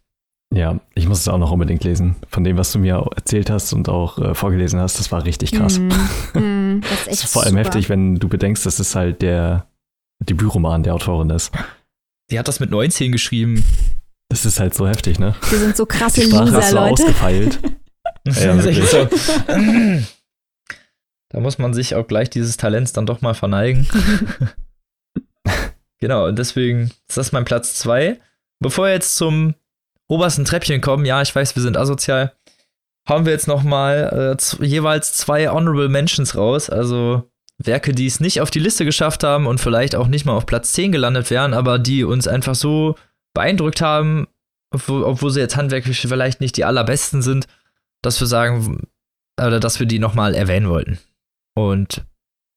Ja, 0.52 0.80
ich 0.94 1.06
muss 1.06 1.20
es 1.20 1.28
auch 1.28 1.38
noch 1.38 1.52
unbedingt 1.52 1.84
lesen. 1.84 2.16
Von 2.28 2.42
dem, 2.42 2.56
was 2.56 2.72
du 2.72 2.80
mir 2.80 3.08
erzählt 3.14 3.50
hast 3.50 3.72
und 3.72 3.88
auch 3.88 4.18
äh, 4.18 4.34
vorgelesen 4.34 4.80
hast, 4.80 4.98
das 4.98 5.12
war 5.12 5.24
richtig 5.24 5.52
krass. 5.52 5.78
Mm, 5.78 5.88
mm, 6.34 6.80
das 6.80 6.90
ist, 6.90 6.98
echt 6.98 7.08
das 7.08 7.24
ist 7.24 7.32
vor 7.32 7.42
allem 7.42 7.52
super. 7.52 7.60
heftig, 7.60 7.88
wenn 7.88 8.16
du 8.16 8.28
bedenkst, 8.28 8.66
dass 8.66 8.80
es 8.80 8.96
halt 8.96 9.22
der 9.22 9.66
Debütroman 10.18 10.82
der 10.82 10.94
Autorin 10.94 11.30
ist. 11.30 11.52
Die 12.30 12.38
hat 12.38 12.48
das 12.48 12.60
mit 12.60 12.70
19 12.70 13.12
geschrieben. 13.12 13.64
Das 14.28 14.44
ist 14.44 14.60
halt 14.60 14.74
so 14.74 14.86
heftig, 14.86 15.18
ne? 15.18 15.34
Wir 15.48 15.58
sind 15.58 15.76
so 15.76 15.86
krasse 15.86 16.20
Die 16.20 16.30
Loser, 16.30 16.62
so 16.62 16.76
Leute. 16.76 16.92
ausgefeilt. 16.92 17.58
ja, 18.26 18.60
so. 18.60 19.08
Da 21.32 21.38
muss 21.38 21.58
man 21.58 21.72
sich 21.72 21.94
auch 21.94 22.08
gleich 22.08 22.28
dieses 22.28 22.56
Talents 22.56 22.92
dann 22.92 23.06
doch 23.06 23.20
mal 23.20 23.34
verneigen. 23.34 23.86
genau, 26.00 26.26
und 26.26 26.36
deswegen 26.36 26.90
ist 27.08 27.16
das 27.16 27.30
mein 27.30 27.44
Platz 27.44 27.74
2. 27.74 28.18
Bevor 28.58 28.86
wir 28.86 28.92
jetzt 28.92 29.14
zum 29.14 29.54
obersten 30.08 30.44
Treppchen 30.44 30.80
kommen, 30.80 31.04
ja, 31.04 31.22
ich 31.22 31.32
weiß, 31.32 31.54
wir 31.54 31.62
sind 31.62 31.76
asozial, 31.76 32.32
haben 33.08 33.26
wir 33.26 33.32
jetzt 33.32 33.46
noch 33.46 33.62
mal 33.62 34.36
äh, 34.36 34.64
jeweils 34.64 35.14
zwei 35.14 35.48
Honorable 35.48 35.88
Mentions 35.88 36.34
raus. 36.34 36.68
Also 36.68 37.29
Werke, 37.62 37.92
die 37.92 38.06
es 38.06 38.20
nicht 38.20 38.40
auf 38.40 38.50
die 38.50 38.58
Liste 38.58 38.84
geschafft 38.84 39.22
haben 39.22 39.46
und 39.46 39.60
vielleicht 39.60 39.94
auch 39.94 40.08
nicht 40.08 40.24
mal 40.24 40.32
auf 40.32 40.46
Platz 40.46 40.72
10 40.72 40.92
gelandet 40.92 41.30
wären, 41.30 41.54
aber 41.54 41.78
die 41.78 42.04
uns 42.04 42.26
einfach 42.26 42.54
so 42.54 42.96
beeindruckt 43.34 43.80
haben, 43.80 44.26
obwohl, 44.72 45.02
obwohl 45.04 45.30
sie 45.30 45.40
jetzt 45.40 45.56
handwerklich 45.56 46.00
vielleicht 46.00 46.40
nicht 46.40 46.56
die 46.56 46.64
allerbesten 46.64 47.22
sind, 47.22 47.46
dass 48.02 48.18
wir 48.20 48.26
sagen, 48.26 48.88
oder 49.38 49.60
dass 49.60 49.78
wir 49.78 49.86
die 49.86 49.98
nochmal 49.98 50.34
erwähnen 50.34 50.68
wollten. 50.68 50.98
Und 51.54 52.04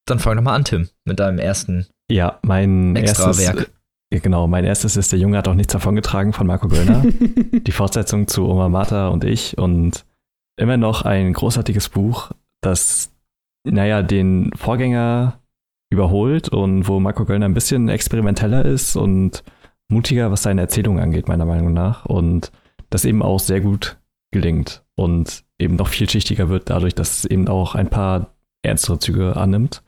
dann 0.05 0.19
fang 0.19 0.35
nochmal 0.35 0.55
an, 0.55 0.65
Tim, 0.65 0.89
mit 1.05 1.19
deinem 1.19 1.39
ersten 1.39 1.87
ja, 2.09 2.39
mein 2.43 2.95
extra 2.95 3.27
erstes, 3.27 3.45
Werk. 3.45 3.71
Genau, 4.11 4.47
mein 4.47 4.65
erstes 4.65 4.95
ist 4.95 5.11
Der 5.11 5.19
Junge 5.19 5.37
hat 5.37 5.47
auch 5.47 5.55
nichts 5.55 5.73
davon 5.73 5.95
getragen 5.95 6.33
von 6.33 6.45
Marco 6.45 6.67
Göllner. 6.67 7.03
die 7.51 7.71
Fortsetzung 7.71 8.27
zu 8.27 8.47
Oma 8.47 8.69
Martha 8.69 9.07
und 9.07 9.23
ich 9.23 9.57
und 9.57 10.05
immer 10.55 10.77
noch 10.77 11.03
ein 11.03 11.33
großartiges 11.33 11.89
Buch, 11.89 12.31
das, 12.61 13.12
naja, 13.65 14.01
den 14.01 14.51
Vorgänger 14.55 15.39
überholt 15.91 16.49
und 16.49 16.87
wo 16.87 16.99
Marco 16.99 17.25
Göllner 17.25 17.45
ein 17.45 17.53
bisschen 17.53 17.89
experimenteller 17.89 18.65
ist 18.65 18.95
und 18.95 19.43
mutiger, 19.89 20.31
was 20.31 20.43
seine 20.43 20.61
Erzählung 20.61 20.99
angeht, 20.99 21.27
meiner 21.27 21.45
Meinung 21.45 21.73
nach. 21.73 22.05
Und 22.05 22.51
das 22.89 23.05
eben 23.05 23.21
auch 23.21 23.39
sehr 23.39 23.61
gut 23.61 23.97
gelingt 24.31 24.83
und 24.95 25.45
eben 25.59 25.75
noch 25.75 25.87
vielschichtiger 25.87 26.49
wird, 26.49 26.69
dadurch, 26.69 26.95
dass 26.95 27.19
es 27.19 27.25
eben 27.25 27.47
auch 27.47 27.75
ein 27.75 27.89
paar 27.89 28.35
ernstere 28.63 28.99
Züge 28.99 29.35
annimmt, 29.35 29.83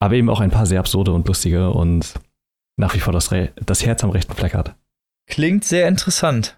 aber 0.00 0.14
eben 0.14 0.30
auch 0.30 0.40
ein 0.40 0.50
paar 0.50 0.66
sehr 0.66 0.80
absurde 0.80 1.12
und 1.12 1.26
lustige 1.26 1.70
und 1.70 2.14
nach 2.76 2.94
wie 2.94 3.00
vor 3.00 3.12
das, 3.12 3.32
Re 3.32 3.50
das 3.56 3.84
Herz 3.84 4.04
am 4.04 4.10
rechten 4.10 4.34
Fleck 4.34 4.54
hat. 4.54 4.76
Klingt 5.28 5.64
sehr 5.64 5.88
interessant. 5.88 6.56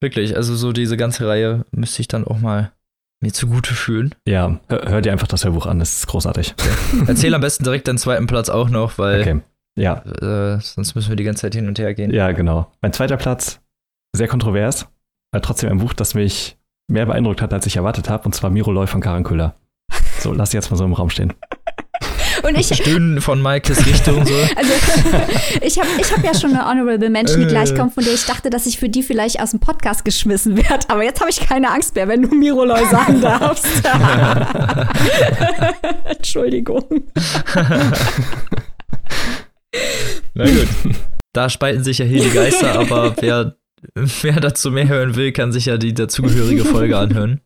Wirklich, 0.00 0.36
also 0.36 0.56
so 0.56 0.72
diese 0.72 0.96
ganze 0.96 1.26
Reihe 1.28 1.64
müsste 1.70 2.02
ich 2.02 2.08
dann 2.08 2.24
auch 2.24 2.40
mal 2.40 2.72
mir 3.20 3.32
zugute 3.32 3.74
fühlen. 3.74 4.14
Ja, 4.26 4.58
hör, 4.68 4.88
hör 4.90 5.00
dir 5.02 5.12
einfach 5.12 5.26
das 5.28 5.44
Hörbuch 5.44 5.66
an, 5.66 5.78
das 5.78 5.98
ist 5.98 6.06
großartig. 6.06 6.54
Okay. 6.58 7.04
Erzähl 7.06 7.34
am 7.34 7.40
besten 7.40 7.64
direkt 7.64 7.86
deinen 7.88 7.98
zweiten 7.98 8.26
Platz 8.26 8.48
auch 8.48 8.68
noch, 8.70 8.98
weil 8.98 9.20
Okay. 9.20 9.40
Ja, 9.78 10.02
äh, 10.20 10.58
sonst 10.60 10.94
müssen 10.94 11.10
wir 11.10 11.16
die 11.16 11.24
ganze 11.24 11.42
Zeit 11.42 11.54
hin 11.54 11.68
und 11.68 11.78
her 11.78 11.94
gehen. 11.94 12.12
ja, 12.12 12.32
genau. 12.32 12.70
Mein 12.82 12.92
zweiter 12.92 13.16
Platz, 13.16 13.60
sehr 14.14 14.26
kontrovers, 14.28 14.88
aber 15.32 15.42
trotzdem 15.42 15.70
ein 15.70 15.78
Buch, 15.78 15.92
das 15.92 16.14
mich 16.14 16.58
mehr 16.90 17.06
beeindruckt 17.06 17.40
hat, 17.40 17.52
als 17.52 17.66
ich 17.66 17.76
erwartet 17.76 18.10
habe, 18.10 18.24
und 18.24 18.34
zwar 18.34 18.50
Miroloy 18.50 18.86
von 18.88 19.00
Karen 19.00 19.22
Köhler. 19.22 19.54
So, 20.18 20.32
lass 20.32 20.52
jetzt 20.52 20.70
mal 20.70 20.76
so 20.76 20.84
im 20.84 20.92
Raum 20.92 21.08
stehen. 21.08 21.32
Und 22.42 22.58
ich, 22.58 22.74
Stöhnen 22.74 23.20
von 23.20 23.40
Maikes 23.40 23.84
Richtung 23.86 24.24
so. 24.26 24.34
also, 24.56 24.72
ich 25.62 25.78
habe 25.78 25.88
ich 26.00 26.12
hab 26.12 26.24
ja 26.24 26.34
schon 26.34 26.54
eine 26.54 26.68
Honorable 26.68 27.10
Mention, 27.10 27.40
die 27.40 27.46
Äh. 27.46 27.48
gleich 27.48 27.74
kommt, 27.74 27.94
von 27.94 28.04
der 28.04 28.14
ich 28.14 28.24
dachte, 28.24 28.50
dass 28.50 28.66
ich 28.66 28.78
für 28.78 28.88
die 28.88 29.02
vielleicht 29.02 29.40
aus 29.40 29.50
dem 29.50 29.60
Podcast 29.60 30.04
geschmissen 30.04 30.56
werde. 30.56 30.88
Aber 30.88 31.02
jetzt 31.04 31.20
habe 31.20 31.30
ich 31.30 31.40
keine 31.40 31.70
Angst 31.70 31.94
mehr, 31.94 32.08
wenn 32.08 32.22
du 32.22 32.34
Miroloy 32.34 32.84
sagen 32.90 33.20
darfst. 33.22 33.66
Entschuldigung. 36.04 36.84
Na 40.34 40.44
gut. 40.44 40.68
Da 41.32 41.48
spalten 41.48 41.84
sich 41.84 41.98
ja 41.98 42.04
hier 42.04 42.22
die 42.22 42.30
Geister, 42.30 42.78
aber 42.78 43.14
wer, 43.20 43.56
wer 43.94 44.40
dazu 44.40 44.70
mehr 44.70 44.88
hören 44.88 45.14
will, 45.14 45.32
kann 45.32 45.52
sich 45.52 45.66
ja 45.66 45.76
die 45.78 45.94
dazugehörige 45.94 46.64
Folge 46.64 46.98
anhören. 46.98 47.40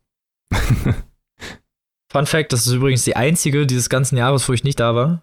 Fun 2.15 2.27
Fact, 2.27 2.53
das 2.53 2.67
ist 2.69 2.73
übrigens 2.73 3.03
die 3.03 3.17
einzige 3.17 3.67
dieses 3.67 3.89
ganzen 3.89 4.17
Jahres, 4.17 4.49
wo 4.49 4.53
ich 4.53 4.63
nicht 4.63 4.79
da 4.79 4.95
war. 4.95 5.23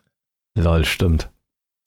Lol, 0.58 0.84
stimmt. 0.84 1.30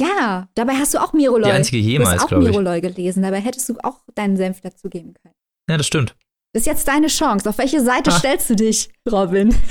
Ja, 0.02 0.48
dabei 0.56 0.74
hast 0.74 0.94
du 0.96 0.98
auch 0.98 1.14
Miroloy. 1.14 1.44
Die 1.44 1.52
einzige 1.52 1.78
du 1.78 1.84
jemals, 1.84 2.16
hast 2.16 2.24
auch 2.24 2.28
glaube 2.30 2.46
ich. 2.46 2.50
Miroloy 2.50 2.82
gelesen, 2.82 3.22
dabei 3.22 3.42
hättest 3.42 3.70
du 3.70 3.78
auch 3.84 3.98
deinen 4.16 4.38
Senf 4.38 4.62
dazu 4.62 4.90
geben 4.90 5.14
können. 5.22 5.36
Ja, 5.70 5.78
das 5.78 5.86
stimmt. 5.86 6.16
Das 6.54 6.62
ist 6.62 6.66
jetzt 6.66 6.88
deine 6.88 7.08
Chance. 7.08 7.48
Auf 7.48 7.60
welche 7.60 7.80
Seite 7.84 8.10
Ah. 8.12 8.18
stellst 8.18 8.50
du 8.50 8.56
dich, 8.56 8.90
Robin? 9.12 9.56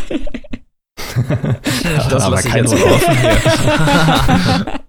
Das 2.10 2.22
Aber 2.22 2.38
ich 2.38 2.46
kein 2.46 2.64
jetzt 2.64 2.74
mal 2.78 2.92
offen 2.92 3.18
hier. 3.18 4.80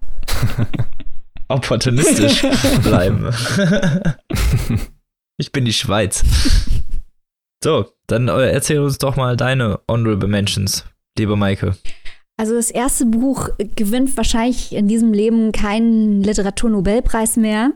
Opportunistisch 1.48 2.42
bleiben. 2.82 3.28
ich 5.38 5.50
bin 5.50 5.64
die 5.64 5.72
Schweiz. 5.72 6.22
So, 7.62 7.86
dann 8.06 8.28
äh, 8.28 8.50
erzähl 8.50 8.80
uns 8.80 8.98
doch 8.98 9.16
mal 9.16 9.36
deine 9.36 9.80
Honorable 9.88 10.28
Mentions, 10.28 10.84
liebe 11.18 11.36
Maike. 11.36 11.76
Also 12.38 12.54
das 12.54 12.70
erste 12.70 13.04
Buch 13.04 13.50
gewinnt 13.76 14.16
wahrscheinlich 14.16 14.74
in 14.74 14.88
diesem 14.88 15.12
Leben 15.12 15.52
keinen 15.52 16.22
Literaturnobelpreis 16.22 17.36
mehr. 17.36 17.72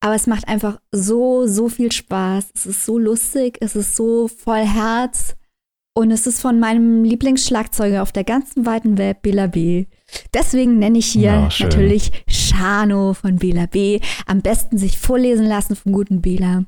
Aber 0.00 0.14
es 0.14 0.26
macht 0.26 0.46
einfach 0.48 0.78
so, 0.92 1.46
so 1.46 1.70
viel 1.70 1.90
Spaß. 1.90 2.50
Es 2.54 2.66
ist 2.66 2.84
so 2.84 2.98
lustig, 2.98 3.56
es 3.62 3.74
ist 3.74 3.96
so 3.96 4.28
voll 4.28 4.66
Herz. 4.66 5.34
Und 5.94 6.10
es 6.10 6.26
ist 6.26 6.42
von 6.42 6.60
meinem 6.60 7.04
Lieblingsschlagzeuger 7.04 8.02
auf 8.02 8.12
der 8.12 8.24
ganzen 8.24 8.66
weiten 8.66 8.98
Welt, 8.98 9.22
Bela 9.22 9.46
B. 9.46 9.86
Deswegen 10.34 10.78
nenne 10.78 10.98
ich 10.98 11.06
hier 11.06 11.50
schön. 11.50 11.68
natürlich 11.68 12.12
Shano 12.28 13.14
von 13.14 13.36
Bela 13.36 13.64
B. 13.64 14.00
Am 14.26 14.42
besten 14.42 14.76
sich 14.76 14.98
vorlesen 14.98 15.46
lassen 15.46 15.74
vom 15.74 15.92
guten 15.92 16.20
Bela. 16.20 16.66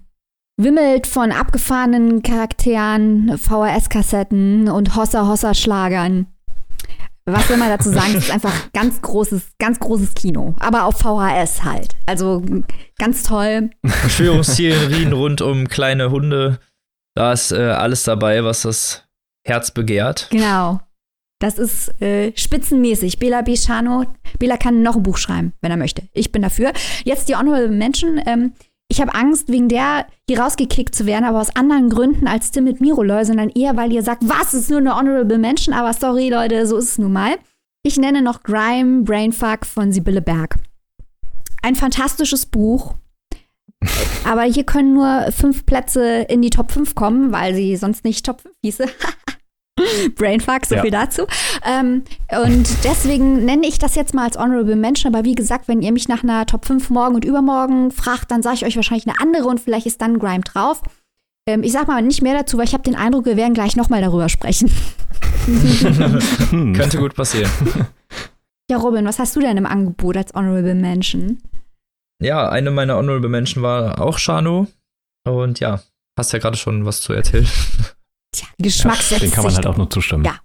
Wimmelt 0.60 1.06
von 1.06 1.30
abgefahrenen 1.30 2.20
Charakteren, 2.22 3.38
VHS-Kassetten 3.38 4.68
und 4.68 4.96
Hossa-Hossa-Schlagern. 4.96 6.26
Was 7.26 7.48
will 7.48 7.58
man 7.58 7.68
dazu 7.68 7.90
sagen? 7.90 8.14
Es 8.16 8.24
ist 8.24 8.32
einfach 8.32 8.72
ganz 8.72 9.00
großes, 9.00 9.52
ganz 9.60 9.78
großes 9.78 10.14
Kino. 10.14 10.56
Aber 10.58 10.86
auf 10.86 10.98
VHS 10.98 11.62
halt. 11.62 11.94
Also 12.06 12.42
ganz 12.98 13.22
toll. 13.22 13.70
Verschwörungstheorien 13.86 15.12
rund 15.12 15.42
um 15.42 15.68
kleine 15.68 16.10
Hunde. 16.10 16.58
Da 17.14 17.32
ist 17.32 17.52
äh, 17.52 17.56
alles 17.56 18.02
dabei, 18.02 18.42
was 18.42 18.62
das 18.62 19.04
Herz 19.46 19.70
begehrt. 19.70 20.26
Genau. 20.30 20.80
Das 21.40 21.56
ist 21.58 22.02
äh, 22.02 22.32
spitzenmäßig. 22.34 23.20
Bela 23.20 23.42
Bichano. 23.42 24.06
Bela 24.40 24.56
kann 24.56 24.82
noch 24.82 24.96
ein 24.96 25.04
Buch 25.04 25.18
schreiben, 25.18 25.52
wenn 25.60 25.70
er 25.70 25.76
möchte. 25.76 26.02
Ich 26.14 26.32
bin 26.32 26.42
dafür. 26.42 26.72
Jetzt 27.04 27.28
die 27.28 27.36
Honorable 27.36 27.68
Mention. 27.68 28.20
Ähm, 28.26 28.54
ich 28.90 29.00
habe 29.00 29.14
Angst, 29.14 29.48
wegen 29.48 29.68
der 29.68 30.06
hier 30.28 30.40
rausgekickt 30.40 30.94
zu 30.94 31.04
werden, 31.04 31.24
aber 31.24 31.40
aus 31.40 31.54
anderen 31.54 31.90
Gründen 31.90 32.26
als 32.26 32.50
Tim 32.50 32.64
mit 32.64 32.80
Miroloy, 32.80 33.24
sondern 33.24 33.50
eher, 33.50 33.76
weil 33.76 33.92
ihr 33.92 34.02
sagt, 34.02 34.26
was, 34.26 34.54
ist 34.54 34.70
nur 34.70 34.78
eine 34.78 34.96
Honorable 34.96 35.38
Mention, 35.38 35.74
aber 35.74 35.92
sorry, 35.92 36.30
Leute, 36.30 36.66
so 36.66 36.78
ist 36.78 36.90
es 36.92 36.98
nun 36.98 37.12
mal. 37.12 37.36
Ich 37.82 37.98
nenne 37.98 38.22
noch 38.22 38.42
Grime 38.42 39.02
Brainfuck 39.02 39.66
von 39.66 39.92
Sibylle 39.92 40.22
Berg. 40.22 40.56
Ein 41.62 41.74
fantastisches 41.74 42.46
Buch. 42.46 42.94
Aber 44.24 44.42
hier 44.42 44.64
können 44.64 44.94
nur 44.94 45.30
fünf 45.30 45.64
Plätze 45.64 46.22
in 46.28 46.42
die 46.42 46.50
Top 46.50 46.72
5 46.72 46.94
kommen, 46.94 47.32
weil 47.32 47.54
sie 47.54 47.76
sonst 47.76 48.04
nicht 48.04 48.26
Top 48.26 48.40
5 48.40 48.54
hieße. 48.62 48.86
Brainfuck, 50.16 50.66
so 50.66 50.74
Ja. 50.76 50.82
viel 50.82 50.90
dazu. 50.90 51.26
Ähm, 51.64 52.02
und 52.44 52.68
deswegen 52.84 53.44
nenne 53.44 53.66
ich 53.66 53.78
das 53.78 53.94
jetzt 53.94 54.14
mal 54.14 54.24
als 54.24 54.36
Honorable 54.38 54.76
Mention. 54.76 55.14
Aber 55.14 55.24
wie 55.24 55.34
gesagt, 55.34 55.68
wenn 55.68 55.82
ihr 55.82 55.92
mich 55.92 56.08
nach 56.08 56.22
einer 56.22 56.46
Top 56.46 56.66
5 56.66 56.90
morgen 56.90 57.14
und 57.14 57.24
übermorgen 57.24 57.90
fragt, 57.90 58.30
dann 58.30 58.42
sage 58.42 58.56
ich 58.56 58.64
euch 58.66 58.76
wahrscheinlich 58.76 59.06
eine 59.06 59.20
andere 59.20 59.48
und 59.48 59.60
vielleicht 59.60 59.86
ist 59.86 60.00
dann 60.00 60.18
Grime 60.18 60.40
drauf. 60.40 60.82
Ähm, 61.46 61.62
ich 61.62 61.72
sag 61.72 61.88
mal 61.88 62.02
nicht 62.02 62.22
mehr 62.22 62.34
dazu, 62.36 62.58
weil 62.58 62.64
ich 62.66 62.74
habe 62.74 62.82
den 62.82 62.94
Eindruck, 62.96 63.24
wir 63.26 63.36
werden 63.36 63.54
gleich 63.54 63.74
nochmal 63.76 64.00
darüber 64.02 64.28
sprechen. 64.28 64.70
Hm. 65.46 66.72
Könnte 66.76 66.98
gut 66.98 67.14
passieren. 67.14 67.50
Ja, 68.70 68.76
Robin, 68.76 69.06
was 69.06 69.18
hast 69.18 69.34
du 69.34 69.40
denn 69.40 69.56
im 69.56 69.66
Angebot 69.66 70.16
als 70.16 70.34
Honorable 70.34 70.74
Mention? 70.74 71.38
Ja, 72.20 72.48
eine 72.48 72.70
meiner 72.70 72.96
Honorable 72.96 73.28
Menschen 73.30 73.62
war 73.62 74.00
auch 74.00 74.18
Shano. 74.18 74.66
Und 75.24 75.60
ja, 75.60 75.80
hast 76.18 76.32
ja 76.32 76.38
gerade 76.38 76.56
schon 76.56 76.84
was 76.84 77.00
zu 77.00 77.12
erzählen. 77.12 77.46
Tja, 78.60 78.64
Geschmack 78.66 79.02
setzt 79.02 79.22
Den 79.22 79.30
kann 79.30 79.44
man 79.44 79.54
halt 79.54 79.66
auch 79.66 79.76
nur 79.76 79.88
zustimmen. 79.90 80.24
Ja. 80.24 80.40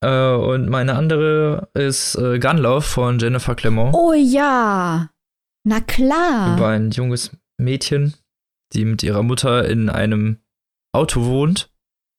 Äh, 0.00 0.34
und 0.34 0.68
meine 0.68 0.94
andere 0.94 1.68
ist 1.74 2.16
äh, 2.16 2.38
Gunlove 2.38 2.82
von 2.82 3.18
Jennifer 3.18 3.54
Clement. 3.54 3.94
Oh 3.94 4.12
ja, 4.12 5.10
na 5.64 5.80
klar. 5.80 6.56
Über 6.56 6.68
ein 6.68 6.90
junges 6.90 7.32
Mädchen, 7.58 8.14
die 8.72 8.84
mit 8.84 9.02
ihrer 9.02 9.22
Mutter 9.22 9.68
in 9.68 9.88
einem 9.88 10.38
Auto 10.92 11.24
wohnt. 11.24 11.70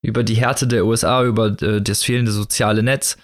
Über 0.03 0.23
die 0.23 0.35
Härte 0.35 0.67
der 0.67 0.85
USA, 0.85 1.23
über 1.23 1.59
äh, 1.61 1.81
das 1.81 2.03
fehlende 2.03 2.31
soziale 2.31 2.83
Netz, 2.83 3.17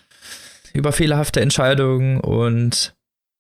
über 0.74 0.92
fehlerhafte 0.92 1.42
Entscheidungen 1.42 2.20
und 2.20 2.96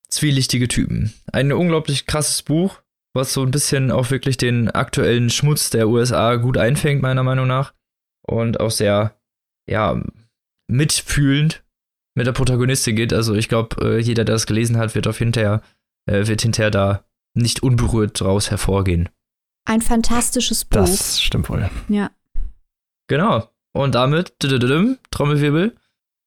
zwielichtige 0.09 0.67
Typen. 0.67 1.13
Ein 1.31 1.51
unglaublich 1.51 2.05
krasses 2.05 2.43
Buch, 2.43 2.81
was 3.13 3.33
so 3.33 3.43
ein 3.43 3.51
bisschen 3.51 3.91
auch 3.91 4.09
wirklich 4.11 4.37
den 4.37 4.69
aktuellen 4.69 5.29
Schmutz 5.29 5.69
der 5.69 5.87
USA 5.87 6.35
gut 6.35 6.57
einfängt, 6.57 7.01
meiner 7.01 7.23
Meinung 7.23 7.47
nach. 7.47 7.73
Und 8.25 8.59
auch 8.59 8.71
sehr, 8.71 9.15
ja, 9.69 10.01
mitfühlend 10.67 11.63
mit 12.15 12.27
der 12.27 12.31
Protagonistin 12.31 12.95
geht. 12.95 13.13
Also 13.13 13.33
ich 13.35 13.49
glaube, 13.49 13.75
äh, 13.83 13.99
jeder, 13.99 14.23
der 14.25 14.35
das 14.35 14.45
gelesen 14.45 14.77
hat, 14.77 14.95
wird 14.95 15.07
auf 15.07 15.17
hinterher, 15.17 15.61
äh, 16.09 16.27
wird 16.27 16.41
hinterher 16.41 16.71
da 16.71 17.03
nicht 17.35 17.63
unberührt 17.63 18.19
draus 18.19 18.49
hervorgehen. 18.51 19.09
Ein 19.67 19.81
fantastisches 19.81 20.65
Buch. 20.65 20.79
Das 20.79 21.21
stimmt 21.21 21.49
wohl. 21.49 21.69
Ja. 21.89 22.11
Genau. 23.07 23.49
Und 23.75 23.95
damit, 23.95 24.35
Trommelwirbel, 24.39 25.75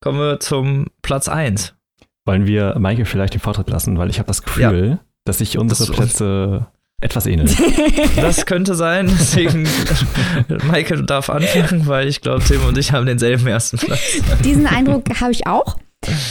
kommen 0.02 0.18
wir 0.18 0.40
zum 0.40 0.86
Platz 1.02 1.28
1. 1.28 1.74
Wollen 2.26 2.46
wir 2.46 2.76
Maike 2.78 3.04
vielleicht 3.04 3.34
den 3.34 3.40
Vortritt 3.40 3.70
lassen, 3.70 3.98
weil 3.98 4.10
ich 4.10 4.18
habe 4.18 4.26
das 4.26 4.42
Gefühl, 4.42 4.98
dass 5.24 5.38
sich 5.38 5.58
unsere 5.58 5.86
Das- 5.86 5.96
Plätze 5.96 6.66
etwas 7.00 7.26
ähneln. 7.26 7.48
Das 8.16 8.46
könnte 8.46 8.74
sein, 8.74 9.06
deswegen 9.08 9.68
Michael 10.70 11.04
darf 11.04 11.30
anfangen, 11.30 11.86
weil 11.86 12.08
ich 12.08 12.20
glaube, 12.20 12.42
Tim 12.44 12.64
und 12.64 12.78
ich 12.78 12.92
haben 12.92 13.06
denselben 13.06 13.46
ersten 13.46 13.78
Platz. 13.78 14.00
Diesen 14.44 14.66
Eindruck 14.66 15.04
habe 15.20 15.32
ich 15.32 15.46
auch. 15.46 15.76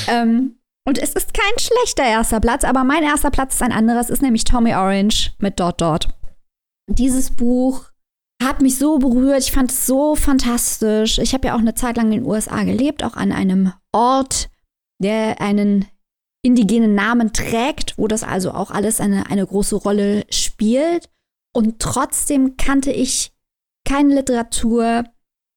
Ähm, 0.07 0.55
und 0.88 0.97
es 0.97 1.13
ist 1.13 1.34
kein 1.34 1.59
schlechter 1.59 2.03
erster 2.03 2.39
Platz, 2.39 2.63
aber 2.63 2.84
mein 2.84 3.03
erster 3.03 3.32
Platz 3.32 3.55
ist 3.55 3.63
ein 3.63 3.72
anderes, 3.72 4.09
ist 4.09 4.22
nämlich 4.22 4.43
Tommy 4.43 4.74
Orange 4.74 5.32
mit 5.39 5.59
Dot 5.59 5.82
Dot. 5.82 6.07
Dieses 6.88 7.32
Buch 7.32 7.86
hat 8.43 8.61
mich 8.61 8.78
so 8.78 8.99
berührt, 8.99 9.39
ich 9.39 9.51
fand 9.51 9.72
es 9.72 9.88
so 9.88 10.16
fantastisch. 10.16 11.18
Ich 11.20 11.34
habe 11.34 11.47
ja 11.47 11.55
auch 11.55 11.59
eine 11.59 11.74
Zeit 11.74 11.97
lang 11.97 12.07
in 12.11 12.22
den 12.22 12.26
USA 12.26 12.63
gelebt, 12.63 13.03
auch 13.03 13.16
an 13.16 13.32
einem 13.32 13.74
Ort, 13.91 14.49
der 15.01 15.41
einen 15.41 15.86
indigenen 16.43 16.93
Namen 16.93 17.34
trägt, 17.34 17.97
wo 17.97 18.07
das 18.07 18.24
also 18.24 18.51
auch 18.51 18.70
alles 18.70 18.99
eine, 18.99 19.30
eine 19.32 19.45
große 19.45 19.76
Rolle 19.76 20.26
spielt. 20.30 20.45
Und 21.53 21.80
trotzdem 21.80 22.58
kannte 22.58 22.91
ich 22.91 23.32
keine 23.88 24.16
Literatur 24.16 25.06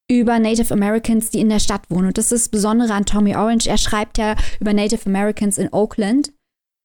über 0.09 0.39
Native 0.39 0.73
Americans, 0.73 1.29
die 1.29 1.39
in 1.39 1.49
der 1.49 1.59
Stadt 1.59 1.89
wohnen. 1.89 2.07
Und 2.07 2.17
das 2.17 2.31
ist 2.31 2.45
das 2.45 2.49
Besondere 2.49 2.93
an 2.93 3.05
Tommy 3.05 3.35
Orange. 3.35 3.67
Er 3.67 3.77
schreibt 3.77 4.17
ja 4.17 4.35
über 4.59 4.73
Native 4.73 5.05
Americans 5.05 5.57
in 5.57 5.71
Oakland 5.71 6.31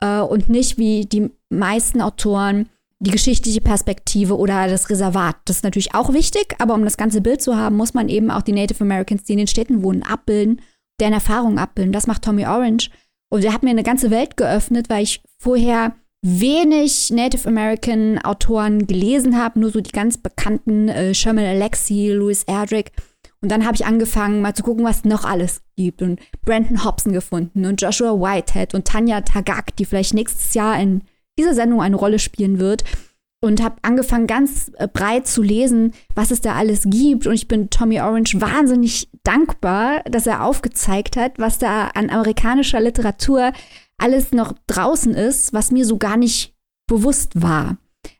äh, 0.02 0.20
und 0.20 0.48
nicht 0.48 0.78
wie 0.78 1.06
die 1.06 1.30
meisten 1.48 2.00
Autoren 2.00 2.68
die 3.00 3.10
geschichtliche 3.10 3.60
Perspektive 3.60 4.36
oder 4.36 4.68
das 4.68 4.88
Reservat. 4.88 5.36
Das 5.44 5.56
ist 5.56 5.64
natürlich 5.64 5.94
auch 5.94 6.12
wichtig, 6.12 6.54
aber 6.58 6.74
um 6.74 6.84
das 6.84 6.96
ganze 6.96 7.20
Bild 7.20 7.42
zu 7.42 7.56
haben, 7.56 7.76
muss 7.76 7.94
man 7.94 8.08
eben 8.08 8.30
auch 8.30 8.42
die 8.42 8.52
Native 8.52 8.82
Americans, 8.82 9.24
die 9.24 9.32
in 9.32 9.38
den 9.38 9.46
Städten 9.46 9.82
wohnen, 9.82 10.02
abbilden, 10.02 10.62
deren 11.00 11.12
Erfahrungen 11.12 11.58
abbilden. 11.58 11.92
Das 11.92 12.06
macht 12.06 12.22
Tommy 12.22 12.46
Orange. 12.46 12.90
Und 13.30 13.44
er 13.44 13.52
hat 13.52 13.62
mir 13.62 13.70
eine 13.70 13.82
ganze 13.82 14.10
Welt 14.10 14.36
geöffnet, 14.36 14.88
weil 14.88 15.02
ich 15.02 15.22
vorher 15.38 15.94
wenig 16.24 17.10
Native 17.10 17.46
American 17.46 18.18
Autoren 18.24 18.86
gelesen 18.86 19.36
habe, 19.36 19.60
nur 19.60 19.70
so 19.70 19.82
die 19.82 19.92
ganz 19.92 20.16
bekannten 20.16 20.88
äh, 20.88 21.12
Sherman 21.12 21.44
Alexie, 21.44 22.12
Louis 22.12 22.44
Erdrich. 22.44 22.86
Und 23.42 23.50
dann 23.50 23.66
habe 23.66 23.74
ich 23.74 23.84
angefangen, 23.84 24.40
mal 24.40 24.54
zu 24.54 24.62
gucken, 24.62 24.86
was 24.86 25.04
noch 25.04 25.26
alles 25.26 25.60
gibt. 25.76 26.00
Und 26.00 26.18
Brandon 26.40 26.82
Hobson 26.82 27.12
gefunden 27.12 27.66
und 27.66 27.82
Joshua 27.82 28.18
Whitehead 28.18 28.74
und 28.74 28.86
Tanja 28.86 29.20
Tagak, 29.20 29.76
die 29.76 29.84
vielleicht 29.84 30.14
nächstes 30.14 30.54
Jahr 30.54 30.80
in 30.80 31.02
dieser 31.38 31.52
Sendung 31.52 31.82
eine 31.82 31.96
Rolle 31.96 32.18
spielen 32.18 32.58
wird. 32.58 32.84
Und 33.42 33.62
habe 33.62 33.76
angefangen, 33.82 34.26
ganz 34.26 34.72
äh, 34.78 34.88
breit 34.88 35.26
zu 35.26 35.42
lesen, 35.42 35.92
was 36.14 36.30
es 36.30 36.40
da 36.40 36.54
alles 36.54 36.84
gibt. 36.86 37.26
Und 37.26 37.34
ich 37.34 37.48
bin 37.48 37.68
Tommy 37.68 38.00
Orange 38.00 38.40
wahnsinnig 38.40 39.10
dankbar, 39.24 40.02
dass 40.04 40.26
er 40.26 40.42
aufgezeigt 40.42 41.18
hat, 41.18 41.32
was 41.36 41.58
da 41.58 41.88
an 41.88 42.08
amerikanischer 42.08 42.80
Literatur 42.80 43.52
alles 43.98 44.32
noch 44.32 44.54
draußen 44.66 45.14
ist, 45.14 45.52
was 45.52 45.70
mir 45.70 45.86
so 45.86 45.98
gar 45.98 46.16
nicht 46.16 46.54
bewusst 46.86 47.40
war. 47.40 47.76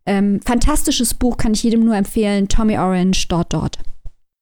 Ähm, 0.06 0.40
fantastisches 0.44 1.14
Buch, 1.14 1.36
kann 1.36 1.52
ich 1.52 1.62
jedem 1.62 1.84
nur 1.84 1.96
empfehlen. 1.96 2.48
Tommy 2.48 2.78
Orange, 2.78 3.26
dort, 3.28 3.52
dort. 3.52 3.78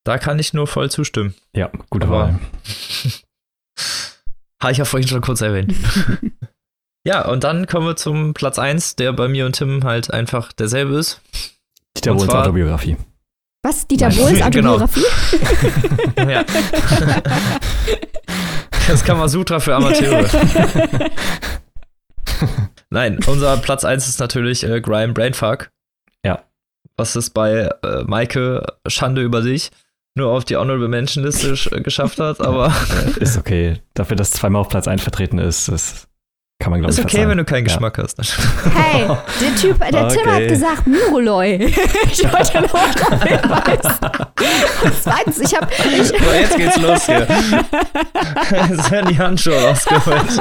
Da 0.05 0.19
kann 0.19 0.39
ich 0.39 0.53
nur 0.53 0.67
voll 0.67 0.91
zustimmen. 0.91 1.35
Ja, 1.55 1.71
gute 1.91 2.11
Wahl. 2.11 2.39
Habe 4.63 4.73
ich 4.73 4.79
ja 4.79 4.85
vorhin 4.85 5.09
schon 5.09 5.21
kurz 5.21 5.41
erwähnt. 5.41 5.75
ja, 7.07 7.29
und 7.29 7.45
dann 7.45 7.67
kommen 7.67 7.87
wir 7.87 7.97
zum 7.97 8.35
Platz 8.35 8.59
1, 8.59 8.97
der 8.97 9.13
bei 9.13 9.29
mir 9.29 9.47
und 9.47 9.57
Tim 9.57 9.85
halt 9.85 10.13
einfach 10.13 10.53
derselbe 10.53 10.95
ist. 10.95 11.21
Dieter 11.97 12.15
Bohls 12.15 12.29
Autobiografie. 12.29 12.97
Was? 13.63 13.87
Dieter 13.87 14.11
Bohls 14.11 14.41
genau. 14.51 14.75
Autobiografie? 14.75 15.05
ja. 16.31 16.45
Das 18.89 19.05
Kamasutra 19.05 19.61
für 19.61 19.77
Amateure. 19.77 20.29
Nein, 22.91 23.21
unser 23.27 23.57
Platz 23.59 23.85
1 23.85 24.09
ist 24.09 24.19
natürlich 24.19 24.65
äh, 24.65 24.81
Grime 24.81 25.13
Brainfuck. 25.13 25.71
Ja. 26.25 26.43
Was 26.97 27.15
es 27.15 27.31
bei 27.31 27.71
äh, 27.83 28.03
Maike 28.05 28.67
Schande 28.89 29.23
über 29.23 29.43
sich 29.43 29.71
nur 30.15 30.31
auf 30.31 30.45
die 30.45 30.57
Honorable 30.57 30.89
Mention 30.89 31.25
Liste 31.25 31.55
geschafft 31.83 32.19
hat, 32.19 32.41
aber. 32.41 32.75
ist 33.17 33.39
okay. 33.39 33.81
Dafür, 33.95 34.17
dass 34.17 34.33
zweimal 34.33 34.61
auf 34.61 34.69
Platz 34.69 34.87
1 34.87 35.03
vertreten 35.03 35.39
ist, 35.39 35.69
ist 35.69 36.09
kann 36.63 36.71
man, 36.71 36.81
glaube 36.81 36.93
ich, 36.93 36.99
Ist 36.99 37.05
okay, 37.05 37.29
wenn 37.29 37.39
du 37.39 37.45
keinen 37.45 37.67
ja. 37.67 37.73
Geschmack 37.75 37.99
hast. 37.99 38.19
Hey, 38.75 39.07
der 39.41 39.57
Typ, 39.57 39.79
der 39.91 40.05
okay. 40.05 40.17
Tim 40.17 40.33
hat 40.33 40.49
gesagt 40.49 40.87
Muroloy. 40.87 41.57
ich 42.13 42.33
wollte 42.33 42.61
nur 42.61 42.69
darauf 42.69 43.23
hinweisen. 43.25 43.91
Und 44.85 44.93
zweitens, 45.03 45.39
ich 45.41 45.57
habe... 45.57 45.67
Ich 45.85 46.09
so, 46.09 46.15
jetzt 46.15 46.57
geht's 46.57 46.81
los 46.81 47.07
hier. 47.07 47.27
Jetzt 48.71 48.91
werden 48.91 49.09
die 49.09 49.19
Handschuhe 49.19 49.61
rausgeholt. 49.61 50.41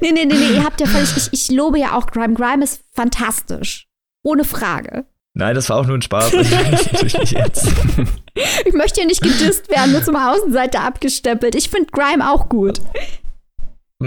nee, 0.00 0.12
nee, 0.12 0.24
nee, 0.24 0.34
nee, 0.34 0.54
ihr 0.54 0.64
habt 0.64 0.80
ja 0.80 0.86
völlig... 0.86 1.16
Ich, 1.16 1.32
ich 1.32 1.50
lobe 1.50 1.80
ja 1.80 1.96
auch 1.96 2.06
Grime. 2.06 2.34
Grime 2.34 2.62
ist 2.62 2.82
fantastisch. 2.92 3.88
Ohne 4.22 4.44
Frage. 4.44 5.06
Nein, 5.34 5.54
das 5.54 5.70
war 5.70 5.78
auch 5.78 5.86
nur 5.86 5.96
ein 5.96 6.02
Spaß. 6.02 6.32
Natürlich 6.32 7.18
nicht 7.18 7.32
jetzt. 7.32 7.66
Ich 8.64 8.72
möchte 8.74 9.00
ja 9.00 9.06
nicht 9.06 9.22
gedisst 9.22 9.70
werden, 9.70 9.92
nur 9.92 10.02
zum 10.02 10.16
Außenseite 10.16 10.80
abgestempelt. 10.80 11.54
Ich 11.54 11.68
finde 11.68 11.90
Grime 11.90 12.30
auch 12.30 12.48
gut. 12.48 12.80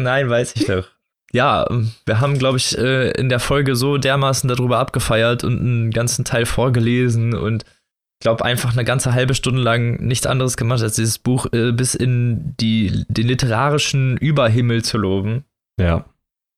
Nein, 0.03 0.29
weiß 0.29 0.55
ich 0.55 0.65
doch. 0.65 0.87
Ja, 1.31 1.67
wir 2.05 2.21
haben, 2.21 2.39
glaube 2.39 2.57
ich, 2.57 2.77
äh, 2.77 3.11
in 3.11 3.29
der 3.29 3.39
Folge 3.39 3.75
so 3.75 3.97
dermaßen 3.97 4.47
darüber 4.47 4.79
abgefeiert 4.79 5.43
und 5.43 5.59
einen 5.59 5.91
ganzen 5.91 6.23
Teil 6.23 6.45
vorgelesen 6.45 7.33
und 7.33 7.63
ich 7.63 8.23
glaube 8.23 8.45
einfach 8.45 8.71
eine 8.71 8.85
ganze 8.85 9.13
halbe 9.13 9.35
Stunde 9.35 9.61
lang 9.61 10.01
nichts 10.01 10.25
anderes 10.25 10.55
gemacht, 10.55 10.81
als 10.81 10.95
dieses 10.95 11.19
Buch 11.19 11.47
äh, 11.51 11.73
bis 11.73 11.93
in 11.93 12.55
die, 12.59 13.05
den 13.09 13.27
literarischen 13.27 14.15
Überhimmel 14.17 14.83
zu 14.83 14.97
loben. 14.97 15.43
Ja. 15.79 16.05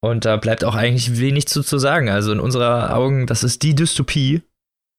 Und 0.01 0.25
da 0.25 0.37
bleibt 0.37 0.63
auch 0.63 0.75
eigentlich 0.75 1.19
wenig 1.19 1.47
zu, 1.47 1.63
zu 1.63 1.79
sagen. 1.79 2.09
Also 2.09 2.31
in 2.31 2.39
unserer 2.39 2.95
Augen, 2.95 3.25
das 3.25 3.43
ist 3.43 3.63
die 3.63 3.73
Dystopie. 3.73 4.43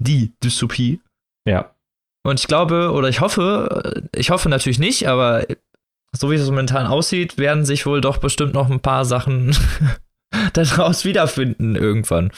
Die 0.02 0.32
Dystopie. 0.42 1.00
Ja. 1.46 1.72
Und 2.24 2.40
ich 2.40 2.48
glaube, 2.48 2.90
oder 2.92 3.08
ich 3.08 3.20
hoffe, 3.20 4.02
ich 4.12 4.30
hoffe 4.30 4.48
natürlich 4.48 4.80
nicht, 4.80 5.08
aber 5.08 5.46
so 6.12 6.30
wie 6.30 6.36
es 6.36 6.46
momentan 6.46 6.86
aussieht, 6.86 7.38
werden 7.38 7.64
sich 7.64 7.86
wohl 7.86 8.00
doch 8.00 8.18
bestimmt 8.18 8.54
noch 8.54 8.70
ein 8.70 8.80
paar 8.80 9.04
Sachen 9.04 9.56
daraus 10.52 11.04
wiederfinden 11.04 11.76
irgendwann. 11.76 12.30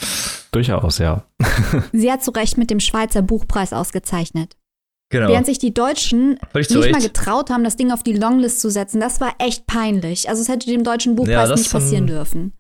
Durchaus, 0.53 0.99
ja. 0.99 1.25
Sie 1.93 2.11
hat 2.11 2.23
zu 2.23 2.33
Recht 2.33 2.59
mit 2.59 2.71
dem 2.71 2.81
Schweizer 2.81 3.23
Buchpreis 3.23 3.73
ausgezeichnet. 3.73 4.57
Genau. 5.13 5.29
Während 5.29 5.47
sich 5.47 5.59
die 5.59 5.75
Deutschen 5.75 6.39
nicht 6.55 6.93
mal 6.93 7.03
getraut 7.03 7.51
haben, 7.51 7.65
das 7.65 7.77
Ding 7.77 7.91
auf 7.91 8.05
die 8.05 8.13
Longlist 8.13 8.61
zu 8.61 8.71
setzen, 8.71 9.01
das 9.01 9.21
war 9.21 9.35
echt 9.39 9.67
peinlich. 9.67 10.29
Also 10.29 10.41
es 10.41 10.49
hätte 10.49 10.67
dem 10.67 10.85
deutschen 10.85 11.17
Buchpreis 11.17 11.49
ja, 11.49 11.57
nicht 11.57 11.73
passieren 11.73 12.07
dürfen. 12.07 12.53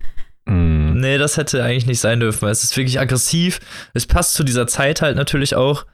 Mm. 0.47 0.99
Nee, 1.01 1.17
das 1.17 1.37
hätte 1.37 1.63
eigentlich 1.63 1.87
nicht 1.87 2.01
sein 2.01 2.19
dürfen, 2.19 2.43
weil 2.43 2.51
es 2.51 2.65
ist 2.65 2.77
wirklich 2.77 2.99
aggressiv. 2.99 3.61
Es 3.95 4.07
passt 4.07 4.35
zu 4.35 4.43
dieser 4.43 4.67
Zeit 4.67 5.01
halt 5.01 5.17
natürlich 5.17 5.55
auch. 5.55 5.87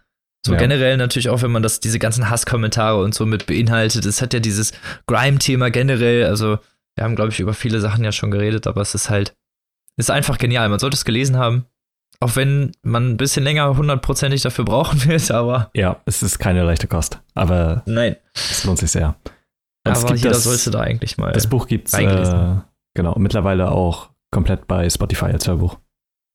So 0.46 0.52
ja. 0.52 0.58
generell 0.58 0.96
natürlich 0.96 1.28
auch, 1.28 1.42
wenn 1.42 1.50
man 1.50 1.64
das, 1.64 1.80
diese 1.80 1.98
ganzen 1.98 2.30
Hasskommentare 2.30 3.02
und 3.02 3.14
so 3.16 3.26
mit 3.26 3.46
beinhaltet. 3.46 4.06
Es 4.06 4.22
hat 4.22 4.32
ja 4.32 4.38
dieses 4.38 4.72
Grime-Thema 5.08 5.70
generell, 5.70 6.24
also 6.24 6.58
wir 6.94 7.04
haben, 7.04 7.16
glaube 7.16 7.32
ich, 7.32 7.40
über 7.40 7.52
viele 7.52 7.80
Sachen 7.80 8.04
ja 8.04 8.12
schon 8.12 8.30
geredet, 8.30 8.68
aber 8.68 8.80
es 8.80 8.94
ist 8.94 9.10
halt, 9.10 9.34
ist 9.96 10.08
einfach 10.08 10.38
genial. 10.38 10.68
Man 10.68 10.78
sollte 10.78 10.94
es 10.94 11.04
gelesen 11.04 11.36
haben. 11.36 11.66
Auch 12.20 12.36
wenn 12.36 12.70
man 12.82 13.10
ein 13.10 13.16
bisschen 13.16 13.42
länger 13.42 13.76
hundertprozentig 13.76 14.40
dafür 14.40 14.64
brauchen 14.64 15.04
wird, 15.08 15.32
aber. 15.32 15.70
Ja, 15.74 16.00
es 16.06 16.22
ist 16.22 16.38
keine 16.38 16.62
leichte 16.62 16.86
Kost. 16.86 17.20
Aber. 17.34 17.82
Nein. 17.86 18.14
Es 18.32 18.62
lohnt 18.64 18.78
sich 18.78 18.92
sehr. 18.92 19.16
Und 19.84 19.96
aber 19.96 20.14
jeder 20.14 20.30
das, 20.30 20.44
sollte 20.44 20.70
da 20.70 20.80
eigentlich 20.80 21.18
mal. 21.18 21.32
Das 21.32 21.48
Buch 21.48 21.66
gibt 21.66 21.88
es, 21.88 21.94
äh, 21.94 22.54
genau, 22.94 23.16
mittlerweile 23.18 23.72
auch 23.72 24.10
komplett 24.30 24.68
bei 24.68 24.88
Spotify 24.88 25.26
als 25.26 25.48
Hörbuch. 25.48 25.78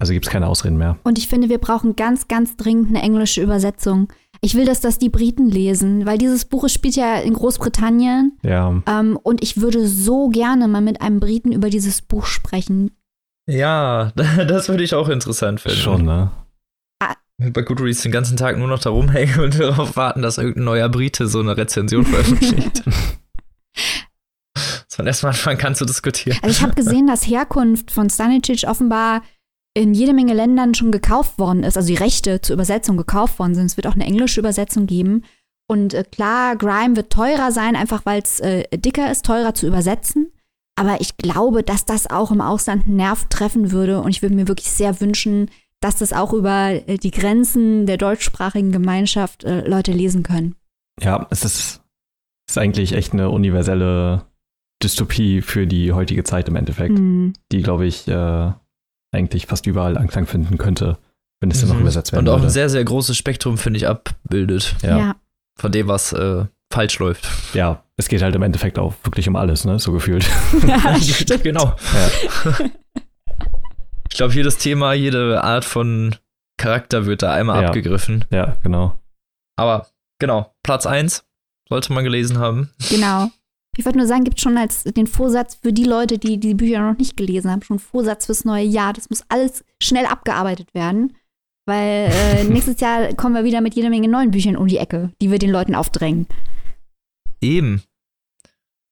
Also 0.01 0.13
gibt 0.13 0.25
es 0.25 0.31
keine 0.31 0.47
Ausreden 0.47 0.79
mehr. 0.79 0.97
Und 1.03 1.19
ich 1.19 1.27
finde, 1.27 1.47
wir 1.47 1.59
brauchen 1.59 1.95
ganz, 1.95 2.27
ganz 2.27 2.57
dringend 2.57 2.89
eine 2.89 3.03
englische 3.03 3.39
Übersetzung. 3.39 4.11
Ich 4.41 4.55
will, 4.55 4.65
dass 4.65 4.79
das 4.81 4.97
die 4.97 5.09
Briten 5.09 5.47
lesen, 5.47 6.07
weil 6.07 6.17
dieses 6.17 6.45
Buch 6.45 6.67
spielt 6.69 6.95
ja 6.95 7.19
in 7.19 7.33
Großbritannien. 7.33 8.35
Ja. 8.41 8.81
Ähm, 8.87 9.19
und 9.21 9.43
ich 9.43 9.61
würde 9.61 9.87
so 9.87 10.29
gerne 10.29 10.67
mal 10.67 10.81
mit 10.81 11.03
einem 11.03 11.19
Briten 11.19 11.51
über 11.51 11.69
dieses 11.69 12.01
Buch 12.01 12.25
sprechen. 12.25 12.89
Ja, 13.47 14.11
das 14.15 14.69
würde 14.69 14.83
ich 14.83 14.95
auch 14.95 15.07
interessant 15.07 15.61
finden. 15.61 15.77
Schon, 15.77 16.05
ne? 16.05 16.31
Ah. 16.99 17.13
Bei 17.37 17.61
Goodreads 17.61 18.01
den 18.01 18.11
ganzen 18.11 18.37
Tag 18.37 18.57
nur 18.57 18.67
noch 18.67 18.79
da 18.79 18.89
rumhängen 18.89 19.39
und 19.39 19.59
darauf 19.59 19.95
warten, 19.97 20.23
dass 20.23 20.39
irgendein 20.39 20.63
neuer 20.63 20.89
Brite 20.89 21.27
so 21.27 21.41
eine 21.41 21.55
Rezension 21.55 22.07
veröffentlicht. 22.07 22.83
dass 24.55 24.97
man 24.97 25.05
erstmal 25.05 25.33
anfangen 25.33 25.59
kann 25.59 25.75
zu 25.75 25.85
diskutieren. 25.85 26.39
Also 26.41 26.57
ich 26.57 26.63
habe 26.63 26.73
gesehen, 26.73 27.05
dass 27.05 27.27
Herkunft 27.27 27.91
von 27.91 28.09
Stanicic 28.09 28.67
offenbar 28.67 29.21
in 29.73 29.93
jede 29.93 30.13
Menge 30.13 30.33
Ländern 30.33 30.73
schon 30.73 30.91
gekauft 30.91 31.39
worden 31.39 31.63
ist, 31.63 31.77
also 31.77 31.87
die 31.87 31.95
Rechte 31.95 32.41
zur 32.41 32.55
Übersetzung 32.55 32.97
gekauft 32.97 33.39
worden 33.39 33.55
sind. 33.55 33.67
Es 33.67 33.77
wird 33.77 33.87
auch 33.87 33.95
eine 33.95 34.05
englische 34.05 34.39
Übersetzung 34.39 34.85
geben. 34.85 35.23
Und 35.67 35.93
äh, 35.93 36.03
klar, 36.03 36.57
Grime 36.57 36.97
wird 36.97 37.11
teurer 37.11 37.51
sein, 37.51 37.75
einfach 37.75 38.05
weil 38.05 38.21
es 38.21 38.39
äh, 38.41 38.65
dicker 38.77 39.09
ist, 39.09 39.25
teurer 39.25 39.53
zu 39.53 39.67
übersetzen. 39.67 40.31
Aber 40.75 40.99
ich 40.99 41.17
glaube, 41.17 41.63
dass 41.63 41.85
das 41.85 42.09
auch 42.09 42.31
im 42.31 42.41
Ausland 42.41 42.85
einen 42.85 42.97
Nerv 42.97 43.25
treffen 43.29 43.71
würde. 43.71 44.01
Und 44.01 44.09
ich 44.09 44.21
würde 44.21 44.35
mir 44.35 44.47
wirklich 44.47 44.69
sehr 44.69 44.99
wünschen, 44.99 45.49
dass 45.79 45.95
das 45.97 46.11
auch 46.11 46.33
über 46.33 46.71
äh, 46.87 46.97
die 46.97 47.11
Grenzen 47.11 47.85
der 47.85 47.97
deutschsprachigen 47.97 48.71
Gemeinschaft 48.71 49.45
äh, 49.45 49.67
Leute 49.67 49.93
lesen 49.93 50.23
können. 50.23 50.55
Ja, 51.01 51.27
es 51.29 51.45
ist, 51.45 51.81
ist 52.49 52.57
eigentlich 52.57 52.93
echt 52.93 53.13
eine 53.13 53.29
universelle 53.29 54.25
Dystopie 54.83 55.41
für 55.41 55.67
die 55.67 55.93
heutige 55.93 56.23
Zeit 56.23 56.49
im 56.49 56.55
Endeffekt, 56.55 56.97
mhm. 56.97 57.33
die, 57.51 57.61
glaube 57.61 57.85
ich, 57.85 58.07
äh, 58.07 58.51
eigentlich 59.11 59.45
fast 59.45 59.67
überall 59.67 59.97
Anklang 59.97 60.25
finden 60.25 60.57
könnte, 60.57 60.97
wenn 61.39 61.51
es 61.51 61.57
mhm. 61.57 61.61
dann 61.61 61.69
noch 61.69 61.75
mhm. 61.75 61.81
übersetzt 61.81 62.11
werden 62.11 62.27
Und 62.27 62.29
auch 62.29 62.37
würde. 62.37 62.47
ein 62.47 62.51
sehr, 62.51 62.69
sehr 62.69 62.83
großes 62.83 63.17
Spektrum, 63.17 63.57
finde 63.57 63.77
ich, 63.77 63.87
abbildet. 63.87 64.75
Ja. 64.81 64.97
ja. 64.97 65.15
Von 65.59 65.71
dem, 65.71 65.87
was 65.87 66.13
äh, 66.13 66.45
falsch 66.71 66.99
läuft. 66.99 67.27
Ja, 67.53 67.83
es 67.97 68.07
geht 68.07 68.21
halt 68.21 68.35
im 68.35 68.41
Endeffekt 68.41 68.79
auch 68.79 68.93
wirklich 69.03 69.27
um 69.27 69.35
alles, 69.35 69.65
ne? 69.65 69.79
So 69.79 69.91
gefühlt. 69.91 70.29
Ja, 70.65 70.95
genau. 71.43 71.75
Ja. 71.93 72.65
Ich 74.09 74.17
glaube, 74.17 74.33
jedes 74.33 74.57
Thema, 74.57 74.93
jede 74.93 75.43
Art 75.43 75.65
von 75.65 76.15
Charakter 76.57 77.05
wird 77.05 77.21
da 77.21 77.33
einmal 77.33 77.61
ja. 77.61 77.67
abgegriffen. 77.67 78.25
Ja, 78.29 78.57
genau. 78.63 78.99
Aber 79.57 79.87
genau, 80.19 80.53
Platz 80.63 80.85
1 80.85 81.25
sollte 81.69 81.93
man 81.93 82.03
gelesen 82.03 82.39
haben. 82.39 82.71
Genau. 82.89 83.29
Ich 83.77 83.85
wollte 83.85 83.97
nur 83.97 84.07
sagen, 84.07 84.25
gibt 84.25 84.41
schon 84.41 84.57
als 84.57 84.83
den 84.83 85.07
Vorsatz 85.07 85.57
für 85.61 85.71
die 85.71 85.85
Leute, 85.85 86.17
die 86.17 86.39
die 86.39 86.53
Bücher 86.53 86.81
noch 86.81 86.97
nicht 86.97 87.15
gelesen 87.15 87.49
haben, 87.49 87.63
schon 87.63 87.79
Vorsatz 87.79 88.25
fürs 88.25 88.43
neue 88.43 88.65
Jahr. 88.65 88.91
Das 88.93 89.09
muss 89.09 89.23
alles 89.29 89.63
schnell 89.81 90.05
abgearbeitet 90.05 90.73
werden, 90.73 91.15
weil 91.65 92.11
äh, 92.11 92.43
nächstes 92.49 92.81
Jahr 92.81 93.13
kommen 93.13 93.35
wir 93.35 93.45
wieder 93.45 93.61
mit 93.61 93.75
jeder 93.75 93.89
Menge 93.89 94.09
neuen 94.09 94.31
Büchern 94.31 94.57
um 94.57 94.67
die 94.67 94.77
Ecke, 94.77 95.11
die 95.21 95.31
wir 95.31 95.39
den 95.39 95.51
Leuten 95.51 95.75
aufdrängen. 95.75 96.27
Eben. 97.39 97.81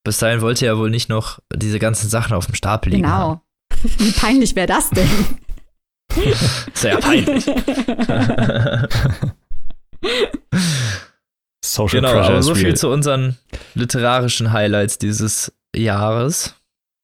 Bis 0.02 0.18
dahin 0.18 0.40
wollt 0.40 0.62
ihr 0.62 0.68
ja 0.68 0.78
wohl 0.78 0.90
nicht 0.90 1.10
noch 1.10 1.40
diese 1.54 1.78
ganzen 1.78 2.08
Sachen 2.08 2.34
auf 2.34 2.46
dem 2.46 2.54
Stapel 2.54 2.92
liegen. 2.92 3.08
Haben. 3.08 3.40
Genau. 3.68 3.94
Wie 3.98 4.12
peinlich 4.12 4.56
wäre 4.56 4.66
das 4.66 4.88
denn? 4.90 5.08
Sehr 6.74 6.96
peinlich. 6.96 7.46
Social 11.74 12.00
genau, 12.00 12.12
Pressure 12.12 12.38
is 12.38 12.46
so 12.46 12.54
viel 12.54 12.66
real. 12.66 12.76
zu 12.76 12.88
unseren 12.88 13.36
literarischen 13.74 14.52
Highlights 14.52 14.98
dieses 14.98 15.52
Jahres. 15.74 16.54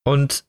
Und 0.05 0.45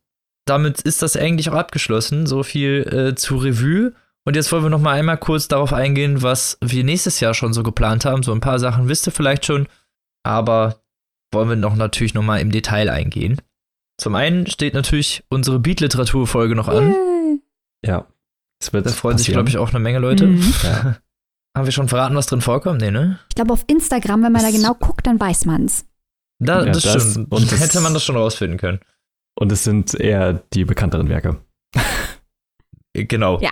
damit 0.46 0.82
ist 0.82 1.02
das 1.02 1.16
eigentlich 1.18 1.50
auch 1.50 1.56
abgeschlossen. 1.56 2.26
So 2.26 2.44
viel 2.44 2.88
äh, 2.92 3.16
zu 3.16 3.38
Revue. 3.38 3.94
Und 4.26 4.36
jetzt 4.36 4.52
wollen 4.52 4.64
wir 4.64 4.70
noch 4.70 4.82
mal 4.82 4.94
einmal 4.94 5.18
kurz 5.18 5.48
darauf 5.48 5.72
eingehen, 5.74 6.22
was 6.22 6.58
wir 6.62 6.84
nächstes 6.84 7.20
Jahr 7.20 7.34
schon 7.34 7.54
so 7.54 7.64
geplant 7.64 8.06
haben. 8.06 8.24
So 8.24 8.32
ein 8.34 8.42
paar 8.42 8.60
Sachen 8.60 8.88
wisst 8.90 9.08
ihr 9.08 9.12
vielleicht 9.12 9.46
schon, 9.46 9.68
aber 10.24 10.82
wollen 11.32 11.50
wir 11.50 11.56
noch 11.56 11.76
natürlich 11.76 12.14
noch 12.14 12.24
mal 12.24 12.40
im 12.42 12.52
Detail 12.52 12.90
eingehen. 12.90 13.42
Zum 14.00 14.16
einen 14.16 14.48
steht 14.48 14.74
natürlich 14.74 15.24
unsere 15.30 15.60
Beat-Literatur-Folge 15.60 16.56
noch 16.56 16.68
an. 16.68 17.40
Ja. 17.86 18.06
Es 18.62 18.74
wird 18.74 18.86
Da 18.86 18.90
freuen 18.92 19.18
sich, 19.18 19.28
passieren. 19.28 19.46
glaube 19.46 19.50
ich, 19.50 19.58
auch 19.58 19.70
eine 19.70 19.80
Menge 19.80 20.00
Leute. 20.00 20.28
Mhm. 20.28 20.54
Ja. 20.64 20.98
Haben 21.58 21.66
wir 21.66 21.72
schon 21.72 21.88
verraten, 21.88 22.16
was 22.16 22.28
drin 22.28 22.42
vorkommt? 22.42 22.82
Nee, 22.82 22.92
ne? 22.92 23.20
Ich 23.30 23.36
glaube, 23.36 23.54
auf 23.54 23.64
Instagram, 23.68 24.24
wenn 24.24 24.32
man 24.32 24.42
da 24.42 24.48
Das- 24.50 24.56
genau 24.56 24.74
guckt, 24.76 25.06
dann 25.08 25.20
weiß 25.20 25.46
man's. 25.46 25.86
Da, 26.40 26.64
Ja, 26.66 26.72
das, 26.72 26.84
das- 26.84 27.12
stimmt. 27.12 27.32
und 27.32 27.52
das- 27.52 27.60
Hätte 27.60 27.82
man 27.82 27.94
das 27.94 28.04
schon 28.06 28.16
rausfinden 28.16 28.58
können. 28.58 28.80
Und 29.40 29.52
es 29.52 29.64
sind 29.64 29.94
eher 29.96 30.34
die 30.54 30.66
bekannteren 30.66 31.10
Werke. 31.10 31.38
Genau. 32.94 33.40
Ja. 33.42 33.52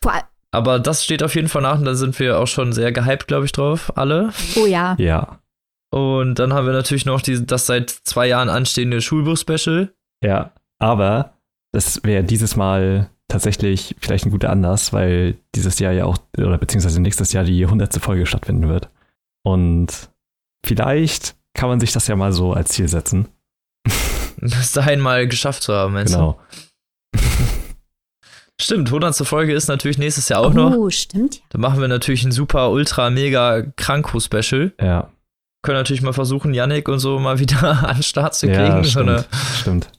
Vor 0.00 0.12
allem, 0.14 0.24
Aber 0.52 0.78
das 0.78 1.04
steht 1.04 1.22
auf 1.22 1.34
jeden 1.34 1.48
Fall 1.48 1.60
nach 1.62 1.78
und 1.78 1.84
da 1.84 1.94
sind 1.94 2.18
wir 2.18 2.38
auch 2.38 2.46
schon 2.46 2.72
sehr 2.72 2.92
gehypt, 2.92 3.26
glaube 3.28 3.44
ich, 3.44 3.52
drauf, 3.52 3.92
alle. 3.96 4.32
oh 4.56 4.64
ja. 4.66 4.94
Ja. 4.98 5.38
Und 5.90 6.36
dann 6.38 6.54
haben 6.54 6.66
wir 6.66 6.72
natürlich 6.72 7.04
noch 7.04 7.20
die, 7.20 7.44
das 7.44 7.66
seit 7.66 7.90
zwei 7.90 8.26
Jahren 8.26 8.48
anstehende 8.48 9.00
Schulbuch-Special. 9.02 9.92
Ja. 10.24 10.52
Aber 10.78 11.34
das 11.72 12.02
wäre 12.04 12.24
dieses 12.24 12.56
Mal 12.56 13.10
tatsächlich 13.28 13.96
vielleicht 14.00 14.24
ein 14.26 14.30
guter 14.30 14.50
Anlass, 14.50 14.92
weil 14.92 15.36
dieses 15.54 15.78
Jahr 15.78 15.92
ja 15.92 16.04
auch, 16.04 16.18
oder 16.36 16.58
beziehungsweise 16.58 17.00
nächstes 17.00 17.32
Jahr 17.32 17.44
die 17.44 17.64
100. 17.64 17.94
Folge 17.96 18.26
stattfinden 18.26 18.68
wird. 18.68 18.88
Und 19.44 19.88
vielleicht 20.64 21.36
kann 21.54 21.68
man 21.68 21.80
sich 21.80 21.92
das 21.92 22.06
ja 22.06 22.16
mal 22.16 22.32
so 22.32 22.52
als 22.52 22.70
Ziel 22.70 22.88
setzen. 22.88 23.28
Bis 24.40 24.72
dahin 24.72 25.00
mal 25.00 25.26
geschafft 25.26 25.62
zu 25.62 25.72
haben, 25.74 25.94
meinst 25.94 26.14
Genau. 26.14 26.38
du? 27.12 27.18
Stimmt, 28.60 28.88
100. 28.88 29.14
Folge 29.26 29.52
ist 29.52 29.68
natürlich 29.68 29.98
nächstes 29.98 30.28
Jahr 30.30 30.40
auch 30.40 30.54
noch. 30.54 30.72
Oh, 30.74 30.88
stimmt. 30.88 31.42
Da 31.50 31.58
machen 31.58 31.78
wir 31.80 31.88
natürlich 31.88 32.24
ein 32.24 32.32
super, 32.32 32.70
ultra, 32.70 33.10
mega 33.10 33.62
Kranko-Special. 33.76 34.72
Ja. 34.80 35.10
Können 35.62 35.76
natürlich 35.78 36.00
mal 36.00 36.14
versuchen, 36.14 36.54
Yannick 36.54 36.88
und 36.88 36.98
so 36.98 37.18
mal 37.18 37.38
wieder 37.38 37.82
an 37.88 37.96
den 37.96 38.02
Start 38.02 38.34
zu 38.34 38.46
kriegen. 38.46 38.60
Ja, 38.60 38.82
so, 38.84 38.90
stimmt. 38.90 39.08
eine, 39.10 39.24
stimmt. 39.60 39.92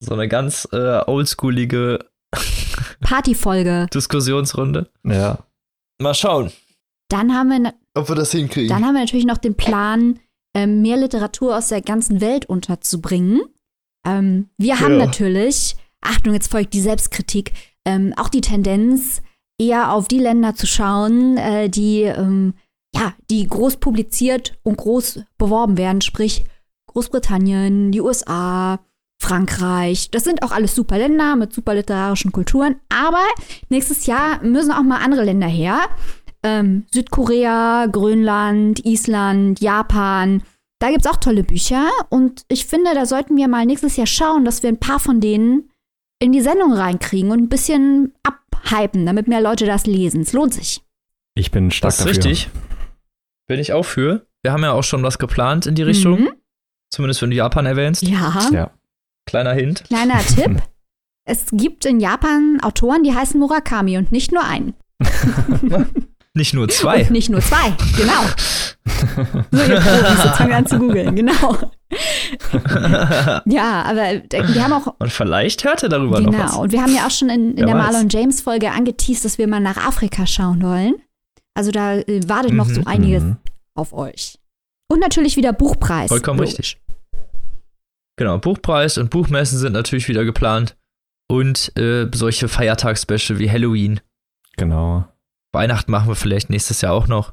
so 0.00 0.12
eine 0.12 0.28
ganz 0.28 0.68
äh, 0.72 1.00
oldschoolige 1.06 2.00
Partyfolge. 3.04 3.86
Diskussionsrunde. 3.94 4.90
Ja. 5.04 5.38
Mal 6.00 6.14
schauen, 6.14 6.50
Dann 7.08 7.32
haben 7.32 7.50
wir, 7.50 7.72
ob 7.94 8.08
wir 8.08 8.16
das 8.16 8.32
hinkriegen. 8.32 8.68
dann 8.68 8.84
haben 8.84 8.94
wir 8.94 9.00
natürlich 9.00 9.26
noch 9.26 9.38
den 9.38 9.54
Plan, 9.54 10.18
ähm, 10.56 10.82
mehr 10.82 10.96
Literatur 10.96 11.56
aus 11.56 11.68
der 11.68 11.80
ganzen 11.82 12.20
Welt 12.20 12.46
unterzubringen. 12.46 13.40
Ähm, 14.06 14.48
wir 14.58 14.80
haben 14.80 14.98
Ja. 14.98 15.06
natürlich, 15.06 15.76
Achtung, 16.00 16.32
jetzt 16.34 16.50
folgt 16.50 16.74
die 16.74 16.80
Selbstkritik, 16.80 17.52
ähm, 17.84 18.12
auch 18.16 18.28
die 18.28 18.40
Tendenz, 18.40 19.22
eher 19.60 19.92
auf 19.92 20.08
die 20.08 20.18
Länder 20.18 20.54
zu 20.56 20.66
schauen, 20.66 21.36
äh, 21.36 21.68
die, 21.70 22.00
ja, 22.02 23.14
die 23.30 23.46
groß 23.46 23.76
publiziert 23.76 24.58
und 24.64 24.76
groß 24.78 25.20
beworben 25.38 25.76
werden, 25.76 26.00
sprich 26.00 26.44
Großbritannien, 26.88 27.90
die 27.92 28.00
USA, 28.00 28.78
Frankreich. 29.24 30.10
Das 30.10 30.24
sind 30.24 30.42
auch 30.42 30.52
alles 30.52 30.74
super 30.74 30.98
Länder 30.98 31.34
mit 31.36 31.52
super 31.52 31.74
literarischen 31.74 32.30
Kulturen. 32.32 32.76
Aber 32.88 33.24
nächstes 33.70 34.06
Jahr 34.06 34.42
müssen 34.42 34.70
auch 34.72 34.82
mal 34.82 34.98
andere 35.02 35.24
Länder 35.24 35.46
her. 35.46 35.80
Ähm, 36.42 36.84
Südkorea, 36.92 37.86
Grönland, 37.90 38.84
Island, 38.84 39.60
Japan. 39.60 40.42
Da 40.78 40.90
gibt 40.90 41.06
es 41.06 41.10
auch 41.10 41.16
tolle 41.16 41.42
Bücher. 41.42 41.88
Und 42.10 42.42
ich 42.48 42.66
finde, 42.66 42.92
da 42.94 43.06
sollten 43.06 43.36
wir 43.36 43.48
mal 43.48 43.64
nächstes 43.64 43.96
Jahr 43.96 44.06
schauen, 44.06 44.44
dass 44.44 44.62
wir 44.62 44.68
ein 44.68 44.78
paar 44.80 45.00
von 45.00 45.20
denen 45.20 45.70
in 46.20 46.32
die 46.32 46.42
Sendung 46.42 46.72
reinkriegen 46.72 47.30
und 47.30 47.38
ein 47.40 47.48
bisschen 47.48 48.12
abhypen, 48.22 49.06
damit 49.06 49.26
mehr 49.26 49.40
Leute 49.40 49.64
das 49.64 49.86
lesen. 49.86 50.20
Es 50.20 50.32
lohnt 50.34 50.52
sich. 50.54 50.82
Ich 51.34 51.50
bin 51.50 51.70
stark 51.70 51.92
Das 51.92 52.00
ist 52.00 52.06
dafür. 52.18 52.30
richtig. 52.30 52.50
Bin 53.46 53.58
ich 53.58 53.72
auch 53.72 53.84
für. 53.84 54.26
Wir 54.42 54.52
haben 54.52 54.62
ja 54.62 54.72
auch 54.72 54.84
schon 54.84 55.02
was 55.02 55.18
geplant 55.18 55.66
in 55.66 55.74
die 55.74 55.82
Richtung. 55.82 56.20
Mhm. 56.20 56.30
Zumindest 56.90 57.22
wenn 57.22 57.30
du 57.30 57.36
Japan 57.36 57.66
erwähnst. 57.66 58.02
Ja. 58.02 58.48
Ja. 58.52 58.70
Kleiner 59.26 59.52
Hint. 59.54 59.84
Kleiner 59.84 60.18
Tipp. 60.34 60.62
Es 61.26 61.46
gibt 61.52 61.84
in 61.86 62.00
Japan 62.00 62.58
Autoren, 62.62 63.02
die 63.02 63.14
heißen 63.14 63.38
Murakami 63.40 63.96
und 63.98 64.12
nicht 64.12 64.32
nur 64.32 64.44
einen. 64.44 64.74
Nicht 66.36 66.52
nur 66.52 66.68
zwei. 66.68 67.02
Und 67.02 67.12
nicht 67.12 67.30
nur 67.30 67.40
zwei, 67.40 67.70
genau. 67.96 68.22
So, 69.52 69.62
ihr 69.62 69.80
Profis, 69.80 70.24
jetzt 70.24 70.36
fangen 70.36 70.50
wir 70.50 70.56
an 70.56 70.66
zu 70.66 70.78
googeln, 70.78 71.14
genau. 71.14 71.56
Ja, 73.46 73.82
aber 73.82 74.22
wir 74.30 74.64
haben 74.64 74.72
auch, 74.72 74.94
Und 74.98 75.12
vielleicht 75.12 75.64
hört 75.64 75.82
er 75.84 75.88
darüber 75.88 76.20
noch 76.20 76.32
was. 76.32 76.50
genau, 76.50 76.62
und 76.62 76.72
wir 76.72 76.82
haben 76.82 76.94
ja 76.94 77.06
auch 77.06 77.10
schon 77.10 77.28
in, 77.30 77.50
in 77.56 77.66
der 77.66 77.76
weiß. 77.76 77.92
Marlon 77.92 78.08
James 78.08 78.40
Folge 78.40 78.70
angeteased, 78.72 79.24
dass 79.24 79.38
wir 79.38 79.46
mal 79.46 79.60
nach 79.60 79.76
Afrika 79.76 80.26
schauen 80.26 80.62
wollen. 80.62 80.94
Also 81.54 81.70
da 81.70 81.94
äh, 81.98 82.20
wartet 82.28 82.52
noch 82.52 82.68
so 82.68 82.80
Mhm, 82.80 82.86
einiges 82.86 83.22
Mhm. 83.22 83.36
auf 83.76 83.92
euch. 83.92 84.38
Und 84.90 85.00
natürlich 85.00 85.36
wieder 85.36 85.52
Buchpreis. 85.52 86.08
Vollkommen 86.08 86.38
Logisch. 86.40 86.58
richtig. 86.58 86.78
Genau, 88.16 88.38
Buchpreis 88.38 88.98
und 88.98 89.10
Buchmessen 89.10 89.58
sind 89.58 89.72
natürlich 89.72 90.08
wieder 90.08 90.24
geplant. 90.24 90.76
Und 91.28 91.76
äh, 91.78 92.06
solche 92.14 92.48
Feiertagsspecial 92.48 93.38
wie 93.38 93.50
Halloween. 93.50 94.00
Genau. 94.56 95.06
Weihnachten 95.52 95.90
machen 95.90 96.08
wir 96.08 96.14
vielleicht 96.14 96.50
nächstes 96.50 96.80
Jahr 96.80 96.92
auch 96.92 97.06
noch. 97.08 97.32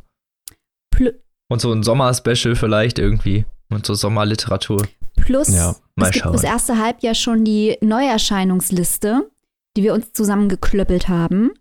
Pl 0.92 1.22
Und 1.50 1.62
so 1.62 1.72
ein 1.72 1.84
Sommerspecial 1.84 2.56
vielleicht 2.56 3.00
irgendwie. 3.00 3.46
Und 3.70 3.86
so 3.86 3.94
Sommerliteratur. 3.94 4.88
Plus, 5.18 5.50
Ja, 5.50 5.76
mal 5.96 6.06
es 6.06 6.12
gibt 6.14 6.24
schauen. 6.24 6.34
fürs 6.34 6.44
erste 6.44 6.78
Halbjahr 6.78 7.16
schon 7.16 7.44
die 7.46 7.78
Neuerscheinungsliste, 7.82 9.30
die 9.78 9.84
wir 9.84 9.94
uns 9.94 10.14
zusammengeklöppelt 10.14 11.08
haben. 11.10 11.52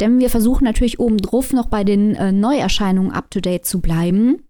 Denn 0.00 0.18
wir 0.18 0.28
versuchen 0.28 0.64
natürlich 0.64 0.98
obendrauf 1.00 1.52
noch 1.52 1.66
bei 1.66 1.82
den 1.84 2.14
äh, 2.16 2.32
Neuerscheinungen 2.32 3.12
up-to-date 3.12 3.64
zu 3.64 3.80
bleiben. 3.80 4.42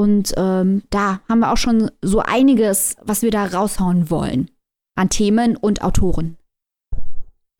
Und 0.00 0.32
ähm, 0.36 0.82
da 0.90 1.20
haben 1.28 1.40
wir 1.40 1.52
auch 1.52 1.56
schon 1.56 1.90
so 2.02 2.20
einiges, 2.20 2.96
was 3.02 3.22
wir 3.22 3.30
da 3.30 3.46
raushauen 3.46 4.10
wollen. 4.10 4.50
An 4.96 5.10
Themen 5.10 5.56
und 5.56 5.82
Autoren. 5.82 6.36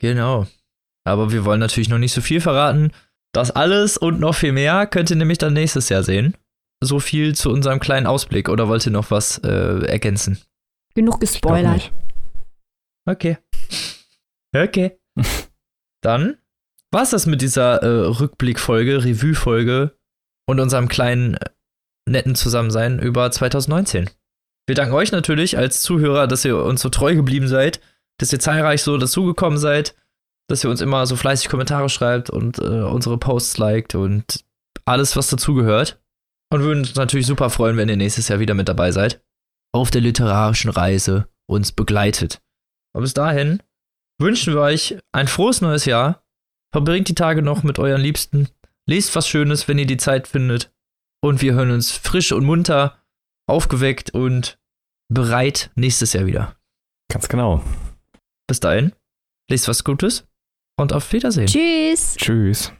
Genau. 0.00 0.46
Aber 1.04 1.32
wir 1.32 1.44
wollen 1.44 1.60
natürlich 1.60 1.88
noch 1.88 1.98
nicht 1.98 2.12
so 2.12 2.20
viel 2.20 2.40
verraten. 2.40 2.92
Das 3.32 3.50
alles 3.50 3.96
und 3.96 4.20
noch 4.20 4.34
viel 4.34 4.52
mehr 4.52 4.86
könnt 4.86 5.10
ihr 5.10 5.16
nämlich 5.16 5.38
dann 5.38 5.52
nächstes 5.52 5.88
Jahr 5.88 6.02
sehen. 6.02 6.36
So 6.80 7.00
viel 7.00 7.34
zu 7.34 7.50
unserem 7.50 7.80
kleinen 7.80 8.06
Ausblick. 8.06 8.48
Oder 8.48 8.68
wollt 8.68 8.86
ihr 8.86 8.92
noch 8.92 9.10
was 9.10 9.38
äh, 9.38 9.84
ergänzen? 9.86 10.38
Genug 10.94 11.20
gespoilert. 11.20 11.92
Okay. 13.08 13.38
Okay. 14.54 14.98
Dann 16.02 16.38
war's 16.92 17.10
das 17.10 17.26
mit 17.26 17.42
dieser 17.42 17.82
äh, 17.82 18.06
Rückblickfolge, 18.06 19.04
Revue-Folge 19.04 19.96
und 20.46 20.60
unserem 20.60 20.88
kleinen 20.88 21.34
äh, 21.34 21.50
netten 22.08 22.34
Zusammensein 22.34 22.98
über 22.98 23.30
2019. 23.30 24.10
Wir 24.66 24.74
danken 24.74 24.94
euch 24.94 25.12
natürlich 25.12 25.56
als 25.56 25.80
Zuhörer, 25.80 26.26
dass 26.26 26.44
ihr 26.44 26.62
uns 26.62 26.82
so 26.82 26.90
treu 26.90 27.14
geblieben 27.14 27.48
seid, 27.48 27.80
dass 28.18 28.32
ihr 28.32 28.40
zahlreich 28.40 28.82
so 28.82 28.98
dazugekommen 28.98 29.58
seid, 29.58 29.94
dass 30.48 30.64
ihr 30.64 30.70
uns 30.70 30.80
immer 30.80 31.06
so 31.06 31.16
fleißig 31.16 31.48
Kommentare 31.48 31.88
schreibt 31.88 32.30
und 32.30 32.58
äh, 32.58 32.82
unsere 32.82 33.18
Posts 33.18 33.58
liked 33.58 33.94
und 33.94 34.44
alles, 34.84 35.16
was 35.16 35.28
dazugehört. 35.28 36.00
Und 36.50 36.62
würden 36.62 36.80
uns 36.80 36.94
natürlich 36.94 37.26
super 37.26 37.50
freuen, 37.50 37.76
wenn 37.76 37.88
ihr 37.88 37.96
nächstes 37.96 38.28
Jahr 38.28 38.40
wieder 38.40 38.54
mit 38.54 38.68
dabei 38.68 38.90
seid. 38.92 39.22
Auf 39.72 39.90
der 39.90 40.00
literarischen 40.00 40.70
Reise 40.70 41.28
uns 41.46 41.72
begleitet. 41.72 42.40
Aber 42.94 43.02
bis 43.02 43.14
dahin 43.14 43.62
wünschen 44.18 44.54
wir 44.54 44.60
euch 44.60 44.98
ein 45.12 45.28
frohes 45.28 45.60
neues 45.60 45.84
Jahr. 45.84 46.24
Verbringt 46.72 47.08
die 47.08 47.14
Tage 47.14 47.42
noch 47.42 47.62
mit 47.62 47.78
euren 47.78 48.00
Liebsten. 48.00 48.48
Lest 48.86 49.14
was 49.14 49.28
Schönes, 49.28 49.68
wenn 49.68 49.78
ihr 49.78 49.86
die 49.86 49.98
Zeit 49.98 50.26
findet. 50.26 50.72
Und 51.20 51.42
wir 51.42 51.54
hören 51.54 51.70
uns 51.70 51.92
frisch 51.92 52.32
und 52.32 52.44
munter, 52.44 52.98
aufgeweckt 53.48 54.10
und 54.14 54.58
bereit 55.08 55.70
nächstes 55.74 56.12
Jahr 56.12 56.26
wieder. 56.26 56.56
Ganz 57.10 57.28
genau. 57.28 57.62
Bis 58.46 58.60
dahin, 58.60 58.92
lest 59.50 59.68
was 59.68 59.84
Gutes 59.84 60.26
und 60.78 60.92
auf 60.92 61.12
Wiedersehen. 61.12 61.46
Tschüss. 61.46 62.16
Tschüss. 62.16 62.72